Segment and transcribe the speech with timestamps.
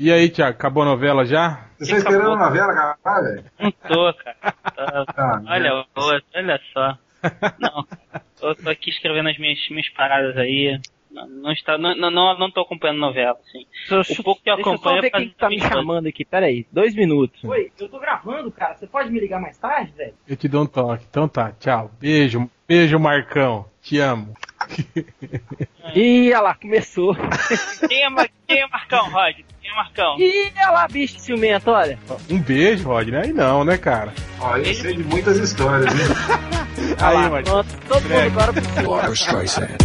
[0.00, 1.66] E aí, Tiago, acabou a novela já?
[1.76, 3.44] Você está esperando a novela acabar, velho?
[3.58, 4.36] Não tô, cara.
[5.16, 6.96] Ah, olha, olha, olha só.
[7.58, 7.84] Não,
[8.40, 10.80] eu tô aqui escrevendo as minhas, minhas paradas aí.
[11.10, 13.66] Não, não, está, não, não, não tô acompanhando novela, assim.
[14.12, 15.00] o pouco que eu acompanho.
[15.00, 17.42] Deixa eu só ver quem tá me chamando aqui, peraí, dois minutos.
[17.42, 18.76] Oi, eu tô gravando, cara.
[18.76, 20.14] Você pode me ligar mais tarde, velho?
[20.28, 21.04] Eu te dou um toque.
[21.10, 21.90] Então tá, tchau.
[21.98, 23.66] Beijo, beijo, Marcão.
[23.88, 24.34] Te amo.
[25.96, 27.16] Ih, olha lá, começou.
[27.88, 29.36] Quem é, quem é Marcão, Rod?
[29.62, 30.18] Quem é Marcão?
[30.18, 31.98] Ih, olha lá, bicho ciumento, olha.
[32.28, 33.22] Um beijo, Rod, né?
[33.24, 34.12] Aí não, né, cara?
[34.40, 36.06] Ó, eu sei de muitas histórias, hein?
[37.00, 38.20] Aí, pronto, todo mundo
[38.78, 39.78] agora pro Streisand.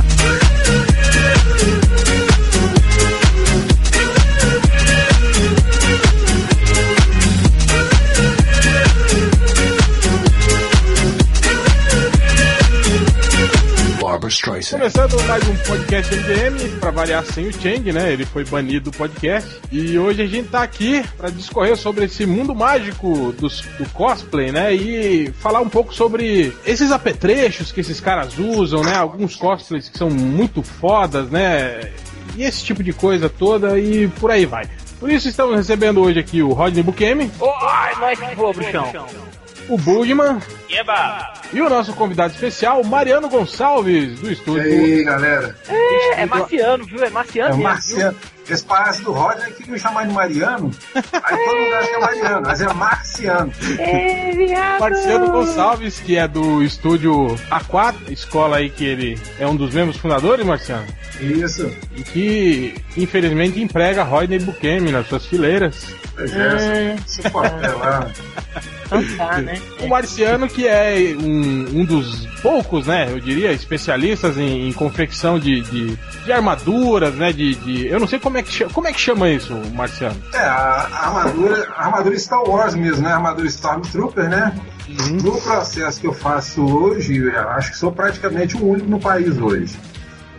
[14.23, 14.77] Barbara Streisand.
[14.77, 18.13] Começando mais um podcast MDM, para variar sem o Chang, né?
[18.13, 19.59] Ele foi banido do podcast.
[19.71, 24.51] E hoje a gente tá aqui para discorrer sobre esse mundo mágico do, do cosplay,
[24.51, 24.73] né?
[24.73, 28.95] E falar um pouco sobre esses apetrechos que esses caras usam, né?
[28.95, 31.91] Alguns cosplays que são muito fodas, né?
[32.37, 34.69] E esse tipo de coisa toda e por aí vai.
[34.99, 37.29] Por isso estamos recebendo hoje aqui o Rodney Bukemi.
[37.39, 40.39] Oi, nós que voa, bruxão o Bugman.
[41.51, 44.67] E o nosso convidado especial, Mariano Gonçalves, do estúdio.
[44.67, 45.55] E aí, galera?
[45.67, 47.03] É, é marciano, viu?
[47.03, 47.63] É marciano é mesmo.
[47.63, 48.17] Marciano.
[48.49, 52.41] Esse palhaço do Roger queria chamar de Mariano, aí todo mundo acha que é Mariano,
[52.45, 53.53] mas é Marciano.
[53.79, 54.79] É, viado.
[54.81, 59.95] Marciano Gonçalves, que é do estúdio A4, escola aí que ele é um dos membros
[59.95, 60.85] fundadores, Marciano.
[61.21, 61.71] Isso.
[61.95, 65.87] E que, infelizmente, emprega Rodney Bukemi nas suas fileiras.
[66.17, 68.11] É, esse papel lá.
[69.17, 69.59] Tá, né?
[69.81, 75.39] O Marciano, que é um, um dos poucos, né, eu diria, especialistas em, em confecção
[75.39, 78.87] de, de, de, armaduras, né, de, de, Eu não sei como é que chama, como
[78.87, 80.15] é que chama isso, Marciano?
[80.33, 84.53] É, a, armadura, a armadura Star Wars mesmo, né, a armadura Stormtrooper, né?
[84.87, 85.17] Uhum.
[85.23, 89.75] No processo que eu faço hoje, acho que sou praticamente o único no país hoje.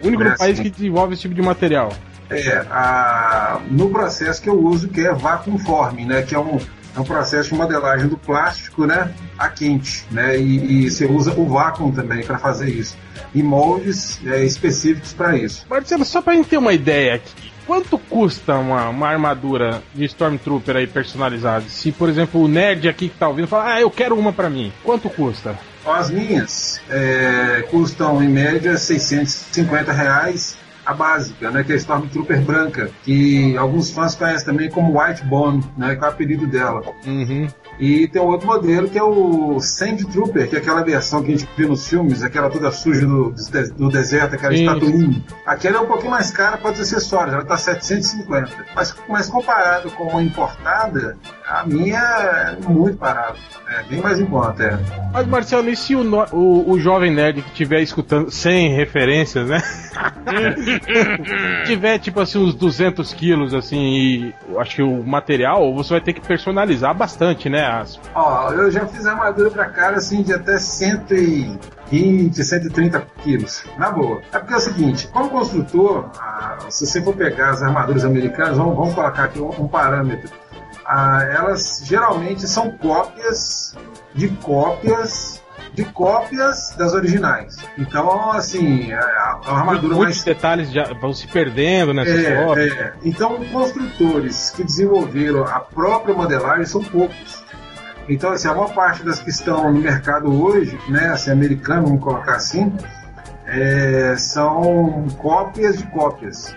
[0.03, 1.93] O único no país que desenvolve esse tipo de material.
[2.31, 6.23] É, a, no processo que eu uso, que é vacuum forming, né?
[6.23, 6.59] Que é um,
[6.97, 9.13] é um processo de modelagem do plástico, né?
[9.39, 10.39] A quente, né?
[10.39, 12.97] E, e você usa o vácuo também para fazer isso.
[13.35, 15.67] E moldes é, específicos para isso.
[15.69, 17.53] Marcelo, só para gente ter uma ideia aqui.
[17.67, 21.65] Quanto custa uma, uma armadura de Stormtrooper aí personalizada?
[21.69, 24.51] Se, por exemplo, o nerd aqui que tá ouvindo fala, ah, eu quero uma para
[24.51, 24.73] mim.
[24.83, 25.59] Quanto custa?
[25.87, 32.43] As minhas é, custam em média 650 reais a básica, né, que é a Stormtrooper
[32.43, 36.83] branca, que alguns fãs conhecem também como White Bone, né, que é o apelido dela.
[37.07, 37.49] Uhum.
[37.79, 41.33] E tem um outro modelo que é o Sand Trooper, que é aquela versão que
[41.33, 43.35] a gente vê nos filmes, aquela toda suja do,
[43.77, 44.55] do deserto, aquela.
[44.55, 45.25] Tatooine.
[45.45, 48.51] Aquela é um pouquinho mais cara para os acessórios, ela está 750.
[48.75, 53.39] Mas, mas comparado com a importada, a minha é muito barata.
[53.69, 54.79] É bem mais em conta, é.
[55.13, 56.03] Mas, Marcelo, e se o,
[56.33, 59.63] o, o jovem nerd que estiver escutando sem referências, né?
[61.67, 66.13] tiver, tipo assim, uns 200 quilos, assim, e acho que o material, você vai ter
[66.13, 67.64] que personalizar bastante, né?
[68.15, 73.65] Ó, eu já fiz armadura pra cara, assim, de até 120, 130 quilos.
[73.79, 74.21] Na boa.
[74.33, 78.57] É porque é o seguinte, como construtor, ah, se você for pegar as armaduras americanas,
[78.57, 80.31] vamos, vamos colocar aqui um, um parâmetro
[80.87, 83.75] ah, elas geralmente são cópias
[84.15, 85.43] de cópias
[85.73, 87.57] de cópias das originais.
[87.77, 90.25] Então, assim, a, a armadura Muitos mais...
[90.25, 92.69] detalhes já vão se perdendo nessa é.
[92.69, 92.93] É.
[93.03, 97.44] Então, construtores que desenvolveram a própria modelagem são poucos.
[98.09, 102.03] Então, assim, a maior parte das que estão no mercado hoje, né, assim, americano, vamos
[102.03, 102.73] colocar assim,
[103.47, 106.55] é, são cópias de cópias.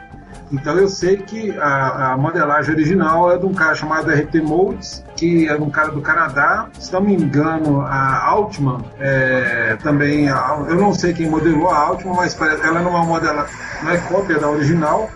[0.52, 5.03] Então eu sei que a, a, modelagem original é de um cara chamado RT Molds,
[5.16, 6.68] que é um cara do Canadá.
[6.80, 10.28] Se não me engano, a Altman é, também.
[10.28, 13.46] Eu não sei quem modelou a Altman, mas ela não é modela,
[13.84, 15.09] não é cópia da original.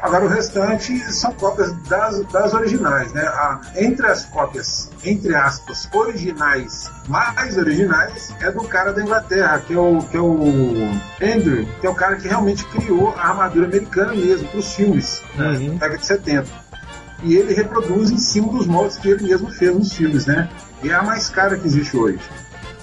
[0.00, 3.22] Agora o restante são cópias das, das originais, né?
[3.22, 9.74] A, entre as cópias, entre aspas, originais, mais originais, é do cara da Inglaterra, que
[9.74, 10.44] é o, que é o
[11.20, 15.22] Andrew, que é o cara que realmente criou a armadura americana mesmo, para os filmes,
[15.34, 15.48] né?
[15.48, 15.66] uhum.
[15.66, 16.68] na década de 70.
[17.24, 20.48] E ele reproduz em cima dos moldes que ele mesmo fez nos filmes, né?
[20.82, 22.20] E é a mais cara que existe hoje.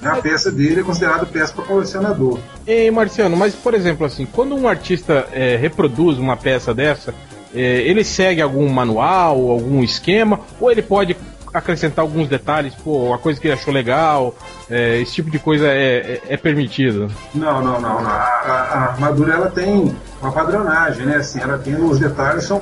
[0.05, 2.39] A peça dele é considerada peça para colecionador.
[2.65, 7.13] Ei, Marciano, mas por exemplo, assim, quando um artista é, reproduz uma peça dessa,
[7.53, 11.15] é, ele segue algum manual, algum esquema, ou ele pode
[11.57, 14.35] acrescentar alguns detalhes, pô, uma coisa que ele achou legal,
[14.69, 17.09] é, esse tipo de coisa é, é, é permitido?
[17.33, 18.01] Não, não, não.
[18.01, 18.09] não.
[18.09, 21.17] A, a, a, armadura ela tem uma padronagem, né?
[21.17, 22.61] Assim, ela tem os detalhes são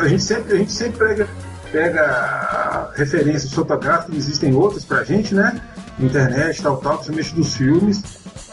[0.00, 1.28] A gente sempre, a gente sempre pega,
[1.72, 5.60] pega referências fotográficas, existem outras pra gente, né?
[6.00, 8.02] Internet, tal, tal, principalmente dos filmes.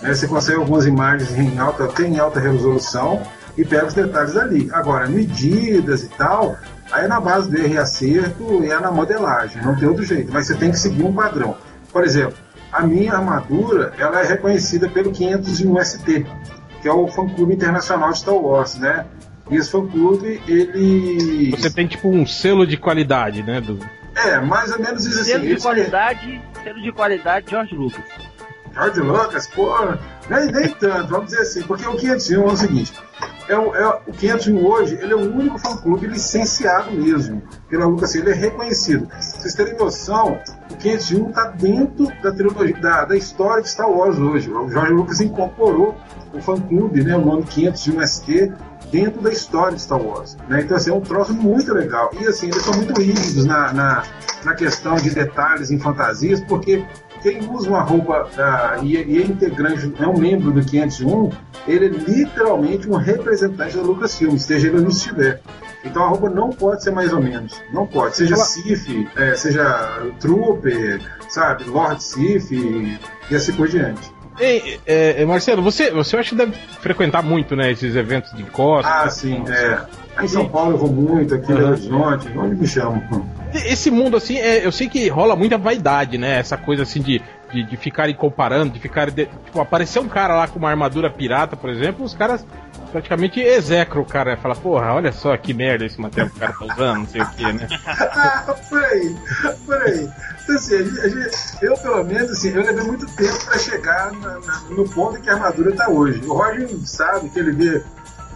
[0.02, 0.14] Né?
[0.14, 3.22] Você consegue algumas imagens em alta, tem em alta resolução
[3.58, 4.70] e pega os detalhes ali.
[4.72, 6.58] Agora, medidas e tal,
[6.92, 10.04] aí é na base do erro e acerto e é na modelagem, não tem outro
[10.04, 11.56] jeito, mas você tem que seguir um padrão.
[11.92, 12.36] Por exemplo,
[12.72, 16.26] a minha armadura ela é reconhecida pelo 501 ST,
[16.82, 19.06] que é o fã-clube internacional de Star Wars, né?
[19.50, 21.52] E esse fã-clube, ele...
[21.52, 23.62] Você tem tipo um selo de qualidade, né?
[23.62, 23.80] Do...
[24.16, 25.32] É, mais ou menos isso assim.
[25.32, 28.04] Selo de qualidade, selo de qualidade George Lucas.
[28.74, 29.74] George Lucas, pô,
[30.30, 32.94] nem, nem tanto, vamos dizer assim, porque o 501 é o seguinte,
[33.48, 38.10] é o, é, o 501 hoje, ele é o único fã-clube licenciado mesmo, pela Lucas,
[38.10, 39.08] assim, ele é reconhecido.
[39.08, 43.90] Pra vocês terem noção, o 501 está dentro da trilogia, da, da história de Star
[43.90, 44.52] Wars hoje.
[44.52, 45.96] O George Lucas incorporou
[46.34, 48.54] o fã-clube, né, o nome 501 ST,
[48.96, 50.38] dentro da história de Star Wars.
[50.48, 50.62] Né?
[50.62, 52.10] Então, assim, é um troço muito legal.
[52.18, 54.04] E, assim, eles são muito rígidos na, na,
[54.46, 56.86] na questão de detalhes em fantasias, porque
[57.22, 61.30] quem usa uma roupa uh, e, e, é integrante, é um membro do 501,
[61.68, 65.42] ele é literalmente um representante da Lucasfilm, esteja ele onde estiver.
[65.84, 67.62] Então a roupa não pode ser mais ou menos.
[67.74, 68.16] Não pode.
[68.16, 72.52] Seja Sif, é, seja Trooper, sabe, Lord Sif
[73.30, 74.15] e assim por diante.
[74.40, 78.44] Ei, é, é, Marcelo, você, você acha que deve frequentar muito, né, esses eventos de
[78.44, 78.92] costa?
[78.92, 80.24] Ah, sim, é.
[80.24, 81.70] Em São Paulo eu vou muito, aqui em uhum.
[81.70, 83.02] Horizonte, onde me chamam
[83.64, 86.40] esse mundo, assim, é, eu sei que rola muita vaidade, né?
[86.40, 87.22] Essa coisa assim de,
[87.54, 89.10] de, de ficarem comparando, de ficar.
[89.12, 92.46] Tipo, aparecer um cara lá com uma armadura pirata, por exemplo, os caras
[92.96, 94.38] praticamente execram o cara.
[94.38, 97.22] Fala, porra, olha só que merda esse material que o cara tá usando, não sei
[97.22, 97.68] o que, né?
[97.86, 99.16] ah, por aí,
[99.66, 100.10] por aí.
[100.44, 103.60] Então, assim, a gente, a gente, eu, pelo menos, assim, eu levei muito tempo para
[103.60, 106.22] chegar na, na, no ponto em que a armadura está hoje.
[106.26, 107.84] O Roger sabe que ele vê.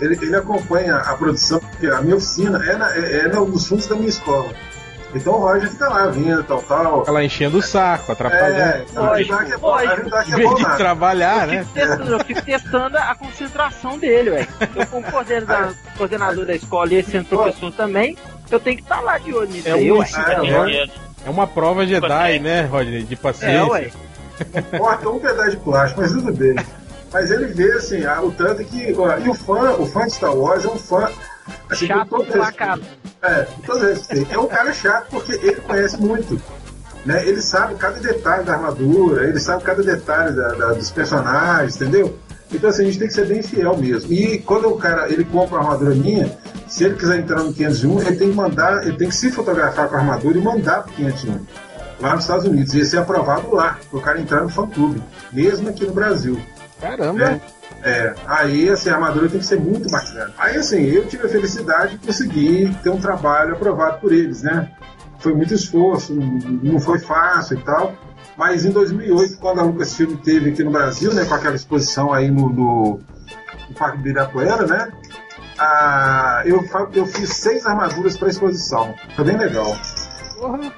[0.01, 3.87] Ele, ele acompanha a produção, porque a minha oficina é, na, é, é nos fundos
[3.87, 4.53] da minha escola.
[5.13, 6.99] Então o Roger fica lá vindo, tal, tal.
[6.99, 8.59] Fica lá enchendo o saco, atrapalhando.
[8.59, 10.55] É, ajudar que é bom, ajudar que é bom.
[10.55, 11.67] de trabalhar, eu né?
[11.73, 14.47] Testando, eu fico testando a concentração dele, velho.
[14.75, 18.15] Eu, como coordenador, coordenador da escola e sendo professor também,
[18.51, 20.05] eu tenho que estar lá de olho nisso é aí, ué.
[20.71, 20.89] É,
[21.25, 23.03] é uma prova Jedi, né, Roger?
[23.03, 23.57] De paciência.
[23.57, 23.91] É, ué.
[24.77, 26.55] Corta um pedaço de plástico, mas tudo bem.
[27.11, 28.91] Mas ele vê, assim, o tanto que.
[28.91, 31.09] E o fã, o fã de Star Wars é um fã
[31.69, 32.85] Assim, chato pra caramba.
[33.21, 33.47] É.
[34.31, 36.41] É um cara chato porque ele conhece muito.
[37.05, 37.27] Né?
[37.27, 42.17] Ele sabe cada detalhe da armadura, ele sabe cada detalhe da, da, dos personagens, entendeu?
[42.51, 44.11] Então assim, a gente tem que ser bem fiel mesmo.
[44.11, 46.37] E quando o cara ele compra uma armadura minha,
[46.67, 49.87] se ele quiser entrar no 501, ele tem que mandar, ele tem que se fotografar
[49.87, 51.45] com a armadura e mandar pro 501
[51.99, 52.73] lá nos Estados Unidos.
[52.73, 55.01] E ser aprovado lá, para o cara entrar no fã clube,
[55.31, 56.39] mesmo aqui no Brasil.
[56.81, 57.13] Caramba!
[57.13, 57.41] Né?
[57.81, 60.33] É, aí assim, a armadura tem que ser muito bacana.
[60.37, 64.71] Aí assim, eu tive a felicidade de conseguir ter um trabalho aprovado por eles, né?
[65.19, 67.93] Foi muito esforço, não foi fácil e tal.
[68.37, 72.31] Mas em 2008, quando a Lucasfilm teve aqui no Brasil, né, com aquela exposição aí
[72.31, 72.99] no, no,
[73.67, 74.91] no Parque do Ibirapuera, né?
[75.57, 78.95] Ah, eu, eu fiz seis armaduras para exposição.
[79.13, 79.77] Foi bem legal.
[80.41, 80.71] Uhum.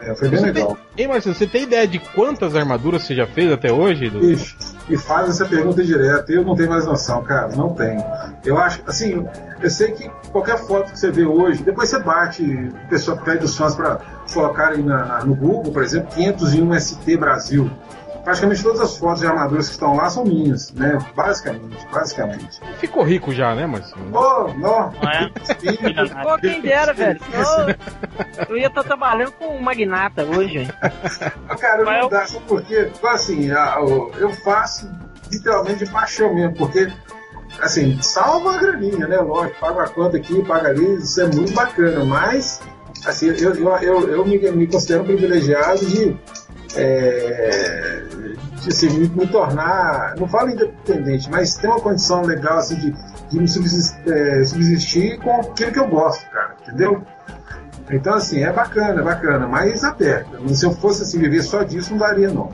[0.00, 0.78] É, foi bem você legal.
[0.94, 4.08] Tem, Ei, Marcelo, você tem ideia de quantas armaduras você já fez até hoje?
[4.10, 4.24] Do...
[4.24, 4.56] Ixi,
[4.88, 6.30] e faz essa pergunta direto.
[6.30, 7.48] Eu não tenho mais noção, cara.
[7.54, 8.02] Não tenho.
[8.44, 9.26] Eu acho, assim,
[9.60, 13.44] eu sei que qualquer foto que você vê hoje, depois você bate, o pessoal pede
[13.44, 14.00] os fãs para
[14.32, 17.70] colocarem na, no Google, por exemplo, 501 ST Brasil
[18.24, 20.98] praticamente todas as fotos de armaduras que estão lá são minhas, né?
[21.14, 22.60] Basicamente, basicamente.
[22.78, 23.92] Ficou rico já, né, mas.
[24.12, 24.90] Oh, não.
[24.90, 25.30] não é?
[26.22, 27.20] Pô, quem dera, velho.
[28.48, 30.68] eu ia estar trabalhando com um magnata hoje, hein?
[31.58, 33.48] Cara, mas não dá, só porque, assim,
[34.18, 34.88] eu faço
[35.30, 36.90] literalmente de paixão mesmo, porque
[37.60, 39.18] assim, salva a graninha, né?
[39.18, 42.60] Lógico, paga a conta aqui, paga ali, isso é muito bacana, mas
[43.04, 46.16] assim, eu, eu, eu, eu me, me considero privilegiado de
[46.76, 48.02] é,
[48.66, 52.94] assim, me, tornar, não falo independente, mas ter uma condição legal assim, de,
[53.28, 57.02] de me subsistir, é, subsistir com aquilo que eu gosto, cara, entendeu?
[57.90, 60.38] Então, assim, é bacana, é bacana, mas aperta.
[60.54, 62.52] Se eu fosse assim, viver só disso, não daria, não.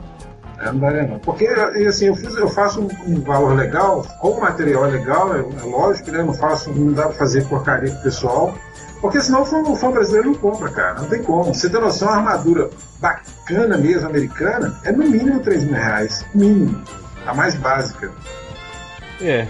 [0.59, 1.19] É, não daria, não.
[1.19, 6.11] Porque, assim, eu, fiz, eu faço um, valor legal, com material legal, é, é lógico,
[6.11, 6.23] né?
[6.23, 8.55] Não faço, não dá pra fazer porcaria pro pessoal.
[9.01, 11.01] Porque senão o fã, o fã brasileiro não compra, cara.
[11.01, 11.53] Não tem como.
[11.53, 12.69] Você tem noção, uma armadura
[12.99, 16.25] bacana mesmo, americana, é no mínimo 3 mil reais.
[16.33, 16.81] Mínimo.
[17.25, 18.11] A mais básica.
[19.21, 19.47] É.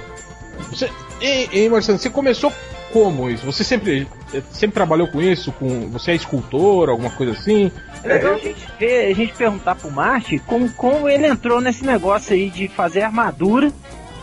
[0.69, 0.89] Você,
[1.21, 2.51] e, Marcelo, você começou
[2.95, 3.45] como isso?
[3.45, 4.07] Você sempre,
[4.51, 5.51] sempre trabalhou com isso?
[5.51, 7.69] Com, você é escultor, alguma coisa assim?
[8.01, 11.85] É legal a gente ver, a gente perguntar pro Marte como, como ele entrou nesse
[11.85, 13.69] negócio aí de fazer armadura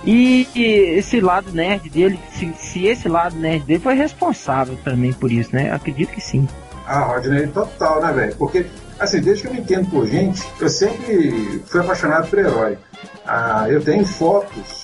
[0.06, 0.64] E, e
[0.96, 5.54] esse lado nerd dele, se, se, esse lado nerd dele foi responsável também por isso,
[5.54, 5.70] né?
[5.70, 6.48] Acredito que sim.
[6.86, 8.36] Ah, Rodney, total, né, velho?
[8.36, 8.64] Porque,
[8.98, 12.78] assim, desde que eu me entendo por gente, eu sempre fui apaixonado por herói.
[13.26, 14.81] Ah, eu tenho fotos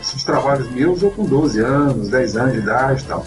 [0.00, 3.26] de trabalhos meus, eu com 12 anos, 10 anos de idade e tal.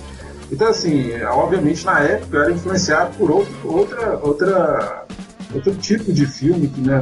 [0.52, 5.06] Então, assim, obviamente na época eu era influenciado por outro, outra, outra
[5.54, 7.02] outro tipo de filme, né,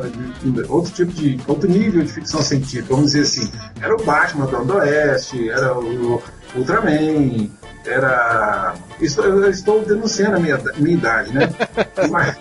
[0.68, 3.52] outro tipo de outro nível de ficção científica, vamos dizer assim.
[3.82, 6.22] Era o Batman do Oeste, era o
[6.56, 7.50] Ultraman,
[7.86, 8.76] era.
[9.00, 11.50] Isso, eu estou denunciando a minha, minha idade, né?
[12.10, 12.38] Mas,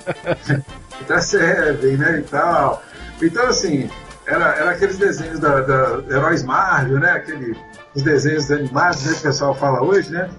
[1.08, 2.18] da Seven, né?
[2.18, 2.82] E tal.
[3.22, 3.88] Então, assim,
[4.30, 7.10] era, era aqueles desenhos da, da Heróis Marvel, né?
[7.12, 7.56] Aquele,
[7.94, 10.30] os desenhos animados né, que o pessoal fala hoje, né?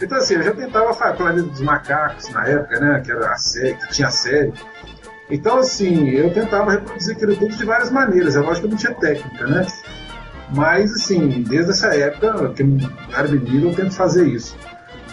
[0.00, 3.00] Então, assim, eu já tentava fazer Planeta dos Macacos na época, né?
[3.00, 4.52] Que era a série, que tinha a série.
[5.30, 8.36] Então, assim, eu tentava reproduzir aquilo tudo de várias maneiras.
[8.36, 9.66] É lógico que eu não tinha técnica, né?
[10.54, 12.68] Mas, assim, desde essa época, que eu
[13.16, 14.56] era menino, eu tento fazer isso.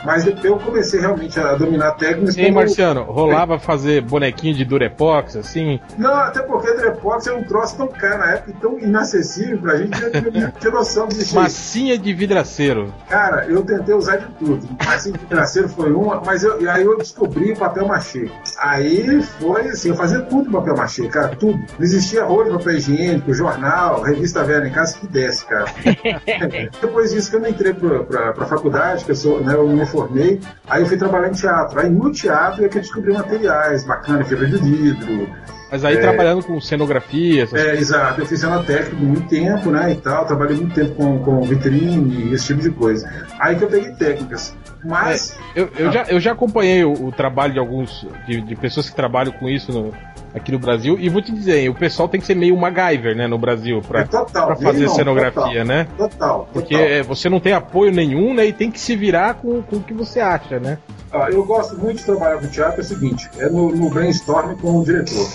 [0.03, 2.37] Mas depois eu comecei realmente a dominar técnicas.
[2.37, 5.79] Ei, Marciano, rolava fazer bonequinho de Durepox, assim?
[5.97, 10.01] Não, até porque Durepox é um troço tão caro na época, tão inacessível pra gente,
[10.01, 11.35] eu não tinha noção disso.
[11.35, 12.93] Massinha de vidraceiro.
[13.09, 14.67] Cara, eu tentei usar de tudo.
[14.85, 18.29] Massinha de vidraceiro foi uma, mas eu, aí eu descobri o papel machê.
[18.59, 21.57] Aí foi assim, eu fazia tudo com papel machê, cara, tudo.
[21.57, 25.65] Não existia rolo de papel higiênico, jornal, revista velha em casa que desce, cara.
[26.81, 29.67] Depois disso que eu não entrei pra, pra, pra faculdade, que eu sou, né, eu
[29.67, 31.79] me formei, aí eu fui trabalhar em teatro.
[31.79, 35.29] Aí no teatro é que eu descobri materiais bacanas, fibra de vidro.
[35.71, 37.43] Mas aí é, trabalhando com cenografia.
[37.43, 37.79] É, coisas.
[37.79, 38.19] exato.
[38.19, 40.25] Eu fiz cenotécnico muito tempo, né, e tal.
[40.25, 43.09] Trabalhei muito tempo com, com vitrine, esse tipo de coisa.
[43.41, 44.55] Aí que eu peguei técnicas.
[44.83, 45.35] Mas.
[45.55, 45.91] É, eu, eu, ah.
[45.91, 48.05] já, eu já acompanhei o, o trabalho de alguns.
[48.27, 49.91] De, de, pessoas que trabalham com isso no,
[50.35, 50.95] aqui no Brasil.
[50.99, 54.01] E vou te dizer, o pessoal tem que ser meio MacGyver, né, no Brasil, pra,
[54.01, 55.87] é total, pra fazer não, cenografia, total, né?
[55.97, 56.49] Total.
[56.53, 57.03] Porque total.
[57.03, 58.45] você não tem apoio nenhum, né?
[58.45, 60.77] E tem que se virar com, com o que você acha, né?
[61.11, 64.55] Ah, eu gosto muito de trabalhar com teatro, é o seguinte, é no, no brainstorm
[64.57, 65.27] com o diretor.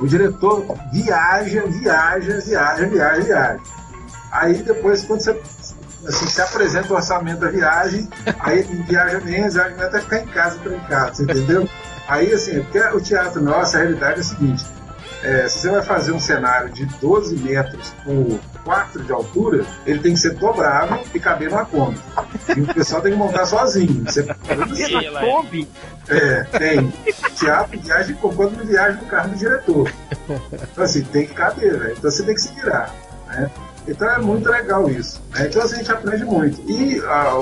[0.00, 3.60] O diretor viaja, viaja, viaja, viaja, viaja.
[4.32, 5.34] Aí depois, quando você
[6.06, 8.08] assim, se apresenta o orçamento da viagem,
[8.40, 11.68] aí viaja menos, viaja até ficar em casa trancado, você entendeu?
[12.06, 14.64] Aí, assim, porque o teatro nosso, a realidade é a seguinte:
[15.22, 19.98] é, se você vai fazer um cenário de 12 metros por 4 de altura, ele
[20.00, 21.98] tem que ser dobrável e caber numa Kombi.
[22.54, 24.04] E o pessoal tem que montar sozinho.
[24.04, 24.22] Você...
[25.20, 25.68] Kombi?
[26.08, 26.92] É, tem.
[27.36, 29.90] Teatro viagem quando não viaja no carro do diretor.
[30.52, 31.94] Então, assim, tem que caber, velho.
[31.96, 32.94] Então você tem que se virar.
[33.28, 33.50] Né?
[33.86, 35.20] Então é muito legal isso.
[35.32, 35.46] Né?
[35.48, 36.60] Então assim, a gente aprende muito.
[36.70, 37.34] E a,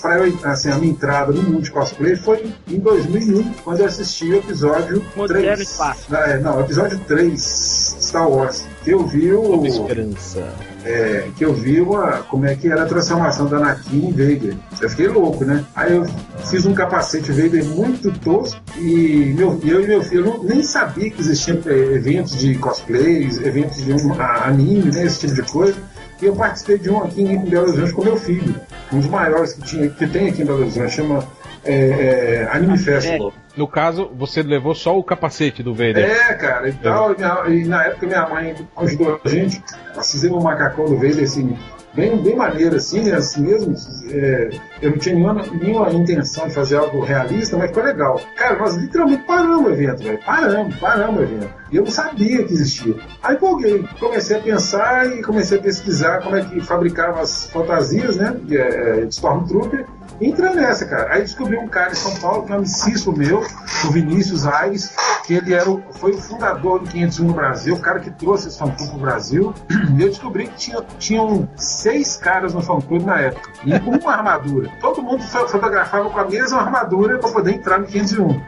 [0.00, 3.86] pra eu, assim, a minha entrada no mundo de cosplay foi em 2001, quando eu
[3.86, 5.78] assisti o episódio Modelo 3.
[6.12, 8.64] É, não, episódio 3, Star Wars.
[8.84, 9.64] Que eu vi o.
[9.66, 10.48] Esperança.
[10.90, 14.54] É, que eu vi uma, como é que era a transformação da Anakin em Vader.
[14.80, 15.62] Eu fiquei louco, né?
[15.76, 16.06] Aí eu
[16.48, 21.20] fiz um capacete Vader muito tosco e meu, eu e meu filho nem sabia que
[21.20, 25.76] existiam é, eventos de cosplays, eventos de um, anime, né, esse tipo de coisa.
[26.22, 28.54] E eu participei de um aqui em Belo Horizonte com meu filho,
[28.90, 31.22] um dos maiores que, tinha, que tem aqui em Belo Horizonte, chama
[31.68, 33.32] é, é, Anime Festival.
[33.56, 35.98] No caso, você levou só o capacete do Vader.
[35.98, 37.14] É, cara, e tal.
[37.50, 39.62] E, e na época minha mãe ajudou a gente.
[39.94, 41.56] Nós fizemos um macacão do Vader assim,
[41.92, 43.16] bem, bem maneiro, assim, né?
[43.16, 43.74] Assim mesmo.
[44.10, 48.18] É, eu não tinha nenhuma, nenhuma intenção de fazer algo realista, mas foi legal.
[48.36, 50.20] Cara, nós literalmente paramos o evento, velho.
[50.24, 51.50] Paramos, paramos o evento.
[51.70, 52.94] E eu não sabia que existia.
[53.22, 58.16] Aí empolguei, comecei a pensar e comecei a pesquisar como é que fabricava as fantasias,
[58.16, 58.34] né?
[58.42, 59.84] De, é, de Stormtrooper
[60.20, 61.12] entra nessa, cara.
[61.12, 63.40] Aí descobri um cara em São Paulo, que é um amicíssimo meu,
[63.84, 64.92] o Vinícius Aires,
[65.24, 68.48] que ele era o, foi o fundador do 501 no Brasil, o cara que trouxe
[68.48, 69.54] esse fã-clube pro Brasil.
[69.96, 74.70] E eu descobri que tinha, tinham seis caras no fã-clube na época, e uma armadura.
[74.80, 78.40] Todo mundo fotografava com a mesma armadura para poder entrar no 501.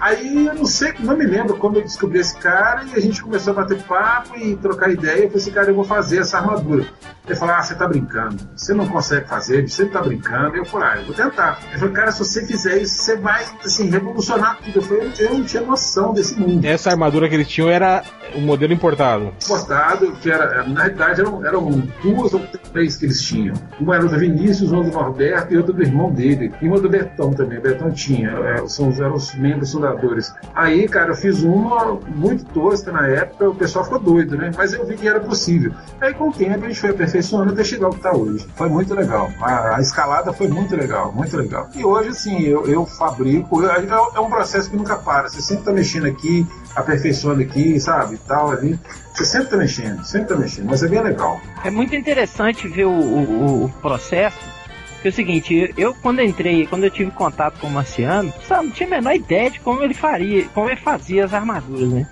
[0.00, 3.22] Aí eu não sei, não me lembro como eu descobri esse cara e a gente
[3.22, 5.24] começou a bater papo e trocar ideia.
[5.24, 6.86] Eu falei assim, cara, eu vou fazer essa armadura.
[7.26, 10.56] Ele falou, ah, você tá brincando, você não consegue fazer, você tá brincando.
[10.56, 11.58] Eu falei, ah, eu vou tentar.
[11.68, 14.78] Ele falou, cara, se você fizer isso, você vai, assim, revolucionar tudo.
[14.78, 16.64] Eu falei, eu não tinha noção desse mundo.
[16.64, 18.02] Essa armadura que eles tinham era
[18.34, 19.32] um modelo importado?
[19.44, 21.68] Importado, que era, na realidade, eram, eram
[22.02, 22.40] duas ou
[22.72, 23.54] três que eles tinham.
[23.78, 26.50] Uma era do Vinícius, uma do Norberto e outra do irmão dele.
[26.62, 27.58] E uma do Betão também.
[27.58, 30.34] O Betão tinha, é, são, eram os membros da ventiladores.
[30.54, 34.50] Aí, cara, eu fiz uma muito tosca na época, o pessoal ficou doido, né?
[34.56, 35.72] Mas eu vi que era possível.
[36.00, 38.46] Aí, com o tempo, a gente foi aperfeiçoando até chegar ao que está hoje.
[38.54, 39.30] Foi muito legal.
[39.40, 41.68] A, a, escalada foi muito legal, muito legal.
[41.74, 45.28] E hoje, assim, eu, eu fabrico, é, é um processo que nunca para.
[45.28, 48.14] Você sempre está mexendo aqui, aperfeiçoando aqui, sabe?
[48.14, 48.78] E tal, ali.
[49.14, 51.40] Você sempre está mexendo, sempre está mexendo, mas é bem legal.
[51.64, 54.57] É muito interessante ver o, o, o processo
[54.98, 58.66] porque é o seguinte, eu quando entrei, quando eu tive contato com o Marciano, sabe,
[58.66, 62.06] não tinha a menor ideia de como ele faria, como ele fazia as armaduras, né?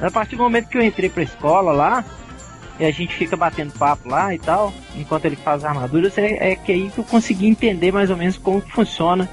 [0.00, 2.02] A partir do momento que eu entrei pra escola lá,
[2.78, 6.52] e a gente fica batendo papo lá e tal, enquanto ele faz as armaduras, é,
[6.52, 9.28] é que aí que eu consegui entender mais ou menos como funciona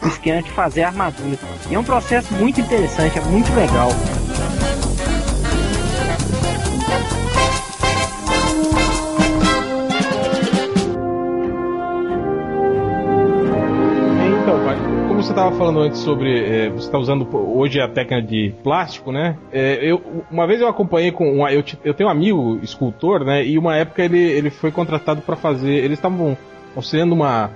[0.00, 1.36] o esquema de fazer armadura.
[1.68, 3.88] E é um processo muito interessante, é muito legal.
[15.54, 16.44] Estava falando antes sobre.
[16.44, 19.36] É, você está usando hoje a técnica de plástico, né?
[19.52, 21.32] É, eu, uma vez eu acompanhei com.
[21.32, 23.44] Uma, eu, eu tenho um amigo escultor, né?
[23.46, 25.72] E uma época ele, ele foi contratado para fazer.
[25.72, 26.36] Eles estavam
[26.74, 27.50] auxiliando uma,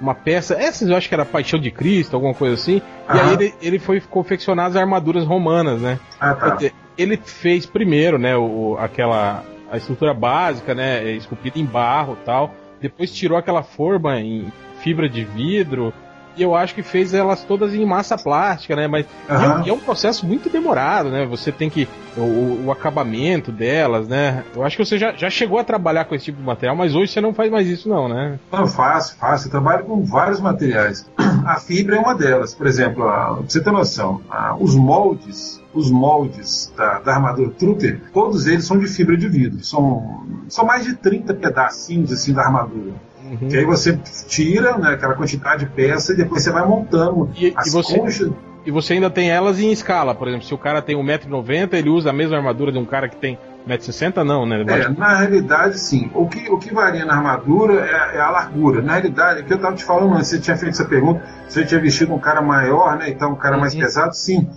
[0.00, 0.54] uma peça.
[0.54, 2.80] Essas eu acho que era Paixão de Cristo, alguma coisa assim.
[3.08, 3.18] Aham.
[3.18, 5.98] E aí ele, ele foi confeccionar as armaduras romanas, né?
[6.20, 6.58] Ah, tá.
[6.96, 8.36] Ele fez primeiro, né?
[8.36, 9.44] O, aquela.
[9.70, 11.12] A estrutura básica, né?
[11.12, 12.52] Esculpida em barro tal.
[12.80, 15.92] Depois tirou aquela forma em fibra de vidro
[16.36, 18.86] e eu acho que fez elas todas em massa plástica, né?
[18.86, 19.68] Mas uhum.
[19.68, 21.26] é, um processo muito demorado, né?
[21.26, 21.88] Você tem que.
[22.16, 24.42] O, o, acabamento delas, né?
[24.54, 26.94] Eu acho que você já, já chegou a trabalhar com esse tipo de material, mas
[26.94, 28.38] hoje você não faz mais isso, não, né?
[28.50, 29.46] Não, faço, faço.
[29.46, 31.08] Eu trabalho com vários materiais.
[31.46, 32.52] A fibra é uma delas.
[32.52, 37.50] Por exemplo, a, pra você ter noção, a, os moldes os moldes da, da, armadura
[37.50, 39.64] Trooper, todos eles são de fibra de vidro.
[39.64, 42.94] São, são mais de 30 pedacinhos assim da armadura.
[43.30, 43.48] Uhum.
[43.48, 43.96] Que aí você
[44.26, 47.98] tira né, aquela quantidade de peça e depois você vai montando e, as e você,
[47.98, 48.32] conchas.
[48.66, 51.88] E você ainda tem elas em escala, por exemplo, se o cara tem 1,90m, ele
[51.88, 54.64] usa a mesma armadura de um cara que tem 1,60m, não, né?
[54.66, 56.10] É, na realidade, sim.
[56.14, 58.82] O que, o que varia na armadura é, é a largura.
[58.82, 61.64] Na realidade, o que eu estava te falando antes, você tinha feito essa pergunta, você
[61.64, 63.08] tinha vestido um cara maior, né?
[63.10, 63.60] Então um cara uhum.
[63.60, 64.48] mais pesado, sim.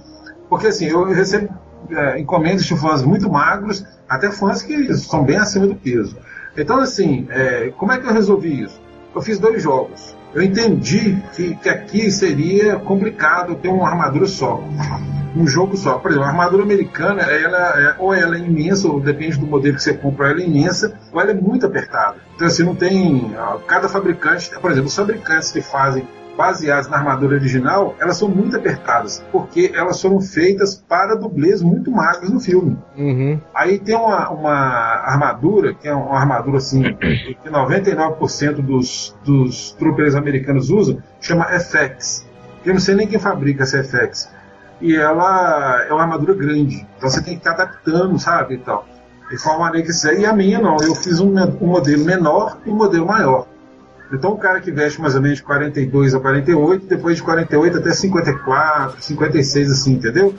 [0.49, 1.49] Porque assim, eu recebo
[1.91, 6.17] é, encomendas de fãs muito magros, até fãs que são bem acima do peso.
[6.55, 8.79] Então, assim, é, como é que eu resolvi isso?
[9.15, 10.15] Eu fiz dois jogos.
[10.33, 14.63] Eu entendi que, que aqui seria complicado ter uma armadura só.
[15.35, 15.97] Um jogo só.
[15.99, 19.75] Por exemplo, a armadura americana, ela é, ou ela é imensa, ou depende do modelo
[19.75, 22.17] que você compra, ela é imensa, ou ela é muito apertada.
[22.35, 23.35] Então, assim, não tem.
[23.67, 28.55] Cada fabricante, por exemplo, os fabricantes que fazem baseadas na armadura original, elas são muito
[28.57, 32.77] apertadas, porque elas foram feitas para dublês muito magros no filme.
[32.97, 33.39] Uhum.
[33.53, 36.81] Aí tem uma, uma armadura, que é uma armadura assim,
[37.43, 42.25] que 99% dos, dos troopers americanos usam, chama FX.
[42.65, 44.29] Eu não sei nem quem fabrica essa FX.
[44.81, 48.85] E ela é uma armadura grande, então você tem que estar adaptando, sabe, e tal.
[49.29, 52.75] De forma que E a minha não, eu fiz um, um modelo menor e um
[52.75, 53.47] modelo maior.
[54.13, 57.77] Então, o cara que veste mais ou menos de 42 a 48, depois de 48
[57.79, 60.35] até 54, 56, assim, entendeu?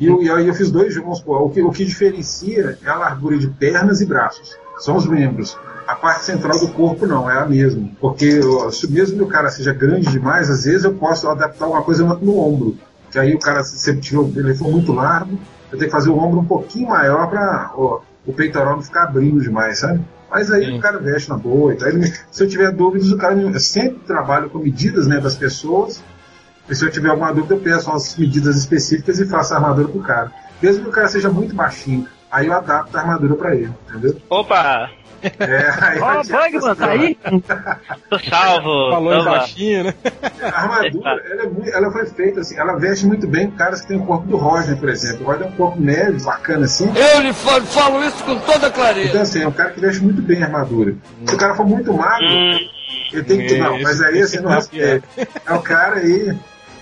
[0.00, 1.22] E, eu, aí eu fiz dois jogos.
[1.24, 4.56] O que, o que diferencia é a largura de pernas e braços.
[4.80, 5.56] São os membros.
[5.86, 7.88] A parte central do corpo não, é a mesma.
[8.00, 8.40] Porque
[8.72, 12.04] se mesmo que o cara seja grande demais, às vezes eu posso adaptar alguma coisa
[12.04, 12.76] no ombro.
[13.10, 15.38] Que aí o cara, se ele for muito largo,
[15.70, 19.40] eu tenho que fazer o ombro um pouquinho maior para o peitoral não ficar abrindo
[19.40, 20.00] demais, sabe?
[20.32, 20.78] Mas aí Sim.
[20.78, 21.74] o cara veste na boa.
[21.74, 25.36] Então, ele, se eu tiver dúvidas, o cara eu sempre trabalho com medidas né, das
[25.36, 26.02] pessoas.
[26.68, 29.88] E se eu tiver alguma dúvida, eu peço umas medidas específicas e faço a armadura
[29.88, 30.32] pro cara.
[30.62, 34.16] Mesmo que o cara seja muito baixinho, aí eu adapto a armadura para ele, entendeu?
[34.30, 34.90] Opa!
[35.22, 37.16] É, aí Ó, oh, Bugman, tá aí?
[38.10, 38.90] Tô salvo.
[38.90, 39.94] Falou em baixinho, né?
[40.42, 43.88] A armadura, ela, é muito, ela, foi feita assim, ela veste muito bem caras que
[43.88, 45.24] tem o corpo do Roger, por exemplo.
[45.24, 46.92] O Roger é um corpo médio, bacana assim.
[46.94, 49.08] Eu lhe falo, falo isso com toda clareza.
[49.08, 50.94] Então assim, é um cara que veste muito bem a armadura.
[51.26, 52.58] Se o cara for muito magro, hum.
[53.12, 53.58] ele tem que.
[53.58, 55.06] Não, mas aí assim, não respeita.
[55.46, 56.36] É o cara aí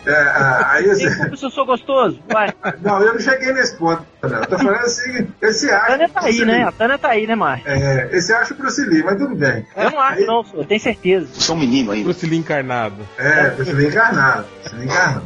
[0.06, 2.52] é, aí, se eu sou gostoso, vai.
[2.82, 4.38] Não, eu não cheguei nesse ponto, não.
[4.38, 5.84] Eu tô falando assim, esse acha.
[5.84, 6.64] A Tânia tá aí, né?
[6.64, 7.66] A Tânia tá aí, né, Marcos?
[7.66, 9.66] É, esse acha o Bruce Lee, mas tudo bem.
[9.76, 10.26] Eu não acho, aí...
[10.26, 11.28] não, senhor, tenho certeza.
[11.34, 12.04] Sou um menino ainda.
[12.04, 12.96] Bruce Lee encarnado.
[13.18, 14.46] É, Bruce Lee encarnado.
[14.62, 15.22] Bruce Lee encarnado.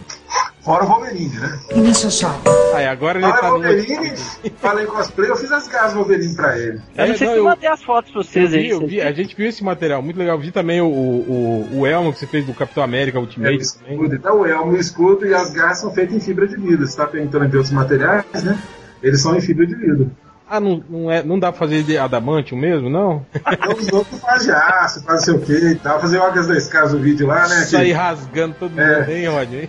[0.65, 1.61] Fora o Wolverine, né?
[1.77, 2.41] Necessário.
[2.75, 4.51] Aí, agora ele fala tá Wolverine, no...
[4.57, 6.81] fala em cosplay, eu fiz as garras Wolverine pra ele.
[6.97, 8.71] Eu não sei se eu mandei as fotos pra vocês eu vi, aí.
[8.71, 10.39] Eu vi, a gente viu esse material, muito legal.
[10.39, 13.55] Vi também o, o, o Elmo que você fez do Capitão América Ultimate.
[13.55, 16.49] É, o escudo, então, o Elmo, o escudo e as garras são feitas em fibra
[16.49, 16.87] de vidro.
[16.87, 18.59] Você tá perguntando de outros materiais, né?
[19.03, 20.11] Eles são em fibra de vidro.
[20.49, 23.25] Ah, não, não, é, não dá pra fazer de adamantium mesmo, não?
[23.51, 26.01] Então os outros fazem aço, faz não sei o que e tal.
[26.01, 27.65] Fazer o das casas do vídeo lá, né?
[27.65, 29.01] Sair rasgando todo É.
[29.01, 29.69] mundo, hein, Rod?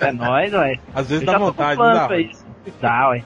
[0.00, 0.76] É nóis, ué.
[0.94, 2.20] Às vezes Eu dá vontade, não dá?
[2.20, 2.44] isso.
[2.80, 3.24] Dá, ué.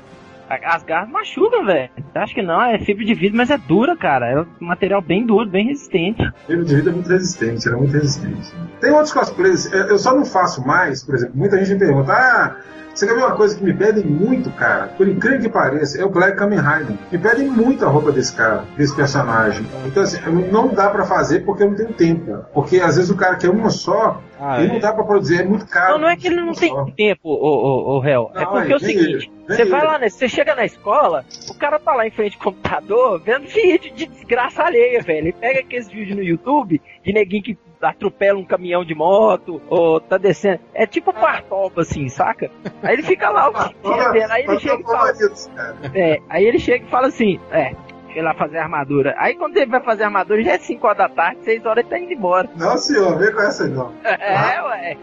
[0.48, 1.90] As garras machucam, velho.
[2.14, 4.26] Acho que não, é fibra de vidro, mas é dura, cara.
[4.30, 6.22] É um material bem duro, bem resistente.
[6.48, 8.52] Ele de vida é muito resistente, era muito resistente.
[8.80, 12.56] Tem outros cosplays, eu só não faço mais, por exemplo, muita gente me pergunta, ah,
[12.94, 14.88] você quer ver uma coisa que me pedem muito, cara?
[14.96, 16.96] Por incrível que pareça, é o Black Kamen Rider.
[17.10, 19.66] Me pedem muito a roupa desse cara, desse personagem.
[19.86, 20.18] Então, assim,
[20.50, 22.44] não dá pra fazer porque eu não tenho tempo.
[22.54, 24.68] Porque às vezes o cara quer uma só Ah, e é.
[24.72, 25.92] não dá pra produzir, é muito caro.
[25.94, 26.84] Não, não é que ele não tem só.
[26.96, 28.30] tempo, ô, ô, ô, réu.
[28.34, 29.86] É Não, porque aí, é o seguinte, ele, vem você vai ele.
[29.88, 30.08] lá, né?
[30.08, 34.06] Você chega na escola, o cara tá lá em frente ao computador vendo vídeo de
[34.06, 35.18] desgraça alheia, velho.
[35.18, 40.00] Ele pega aqueles vídeos no YouTube de neguinho que atropela um caminhão de moto, ou
[40.00, 40.60] tá descendo.
[40.72, 42.50] É tipo partoba, assim, saca?
[42.82, 44.30] Aí ele fica lá o dia vendo.
[44.30, 45.12] Aí ele chega e fala.
[45.54, 45.76] cara.
[45.94, 47.74] É, aí ele chega e fala assim, é,
[48.18, 49.14] ir lá fazer a armadura.
[49.18, 51.78] Aí quando ele vai fazer a armadura, já é 5 horas da tarde, 6 horas
[51.84, 52.48] ele tá indo embora.
[52.56, 53.92] Não, senhor, vem com essa não.
[54.04, 54.96] É, ué.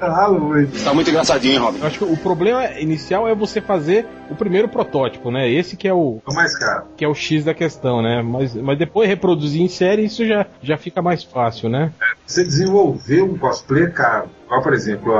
[0.00, 0.84] Ah, Luiz.
[0.84, 1.78] Tá muito engraçadinho, hein, Robin?
[1.80, 5.48] Eu acho que o problema inicial é você fazer o primeiro protótipo, né?
[5.50, 6.84] Esse que é o, É o mais caro.
[6.96, 8.22] que é o X da questão, né?
[8.22, 11.92] Mas, mas depois reproduzir em série, isso já, já fica mais fácil, né?
[12.26, 14.28] Você desenvolver um cosplay caro.
[14.62, 15.12] Por exemplo,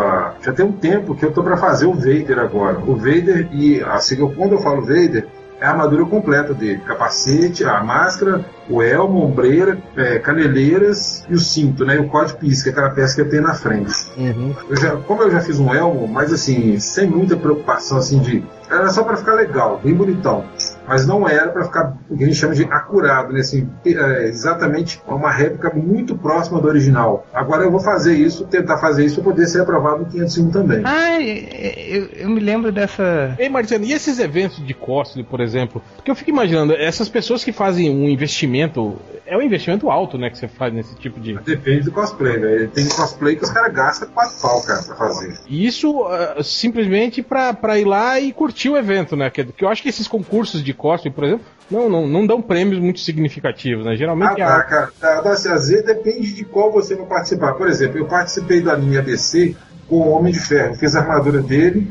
[0.43, 2.79] já tem um tempo que eu tô pra fazer o Vader agora.
[2.87, 5.27] O Vader, e assim, quando eu falo Vader,
[5.63, 11.39] é a armadura completa dele: capacete, a máscara, o elmo, ombreira, é, caneleiras e o
[11.39, 11.95] cinto, né?
[11.95, 13.95] E o código PIS, que é aquela peça que eu tenho na frente.
[14.17, 14.55] Uhum.
[14.69, 18.45] Eu já, como eu já fiz um elmo, mas assim, sem muita preocupação assim de.
[18.69, 20.45] Era só pra ficar legal, bem bonitão.
[20.87, 23.41] Mas não era pra ficar o que a gente chama de acurado, né?
[23.41, 27.27] Assim, é, exatamente uma réplica muito próxima do original.
[27.33, 30.83] Agora eu vou fazer isso, tentar fazer isso para poder ser aprovado no 501 também.
[30.85, 33.35] Ah, eu, eu me lembro dessa.
[33.39, 35.83] Ei, Marciano, e esses eventos de cosplay, por exemplo?
[35.97, 40.31] Porque eu fico imaginando, essas pessoas que fazem um investimento, é um investimento alto, né,
[40.31, 41.35] que você faz nesse tipo de...
[41.35, 42.69] Depende do cosplay, velho.
[42.69, 45.39] Tem cosplay que os caras gastam quatro pau, cara, pra fazer.
[45.49, 49.31] E isso ah, simplesmente pra, pra ir lá e curtir o evento, né?
[49.31, 52.41] Que, que eu acho que esses concursos de cosplay, por exemplo, não, não, não dão
[52.43, 53.93] prêmios muito significativos, né?
[53.93, 54.91] Ah, Geralmente é tá, algo- cara.
[55.01, 57.55] Tá, tá, assim, às vezes depende de qual você vai participar.
[57.55, 59.55] Por exemplo, eu participei do anime ABC
[59.89, 60.75] com o Homem de Ferro.
[60.75, 61.89] Fiz a armadura dele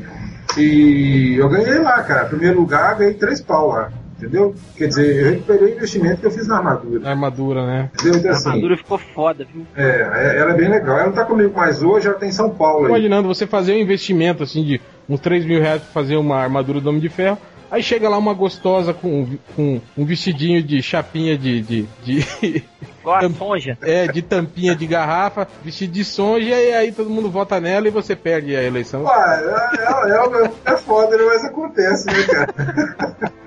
[0.57, 2.25] e eu ganhei lá, cara.
[2.25, 3.91] Primeiro lugar, ganhei três pau lá.
[4.17, 4.53] Entendeu?
[4.77, 7.09] Quer dizer, eu recuperei o investimento que eu fiz na armadura.
[7.09, 7.89] armadura, né?
[7.95, 8.19] Entendeu?
[8.19, 9.65] Então, A assim, armadura ficou foda, viu?
[9.75, 10.95] é, é- ela é bem legal.
[10.97, 12.91] Ela não tá comigo mais hoje, ela tá em São Paulo aí.
[12.91, 16.79] Imaginando você fazer um investimento assim de uns 3 mil reais pra fazer uma armadura
[16.79, 17.39] do Homem de Ferro.
[17.71, 21.61] Aí chega lá uma gostosa com, com um vestidinho de chapinha de.
[21.61, 22.63] de, de
[23.01, 23.77] Igual a sonja.
[23.81, 27.91] é, de tampinha de garrafa, vestido de sonja, e aí todo mundo vota nela e
[27.91, 29.03] você perde a eleição.
[29.05, 31.23] Pá, é, é, é, é foda, né?
[31.25, 33.31] mas acontece, né, cara?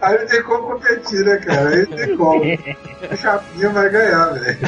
[0.00, 1.68] Aí não tem como competir, né, cara?
[1.68, 2.42] Aí não tem como.
[3.10, 4.58] A chapinha vai ganhar, velho.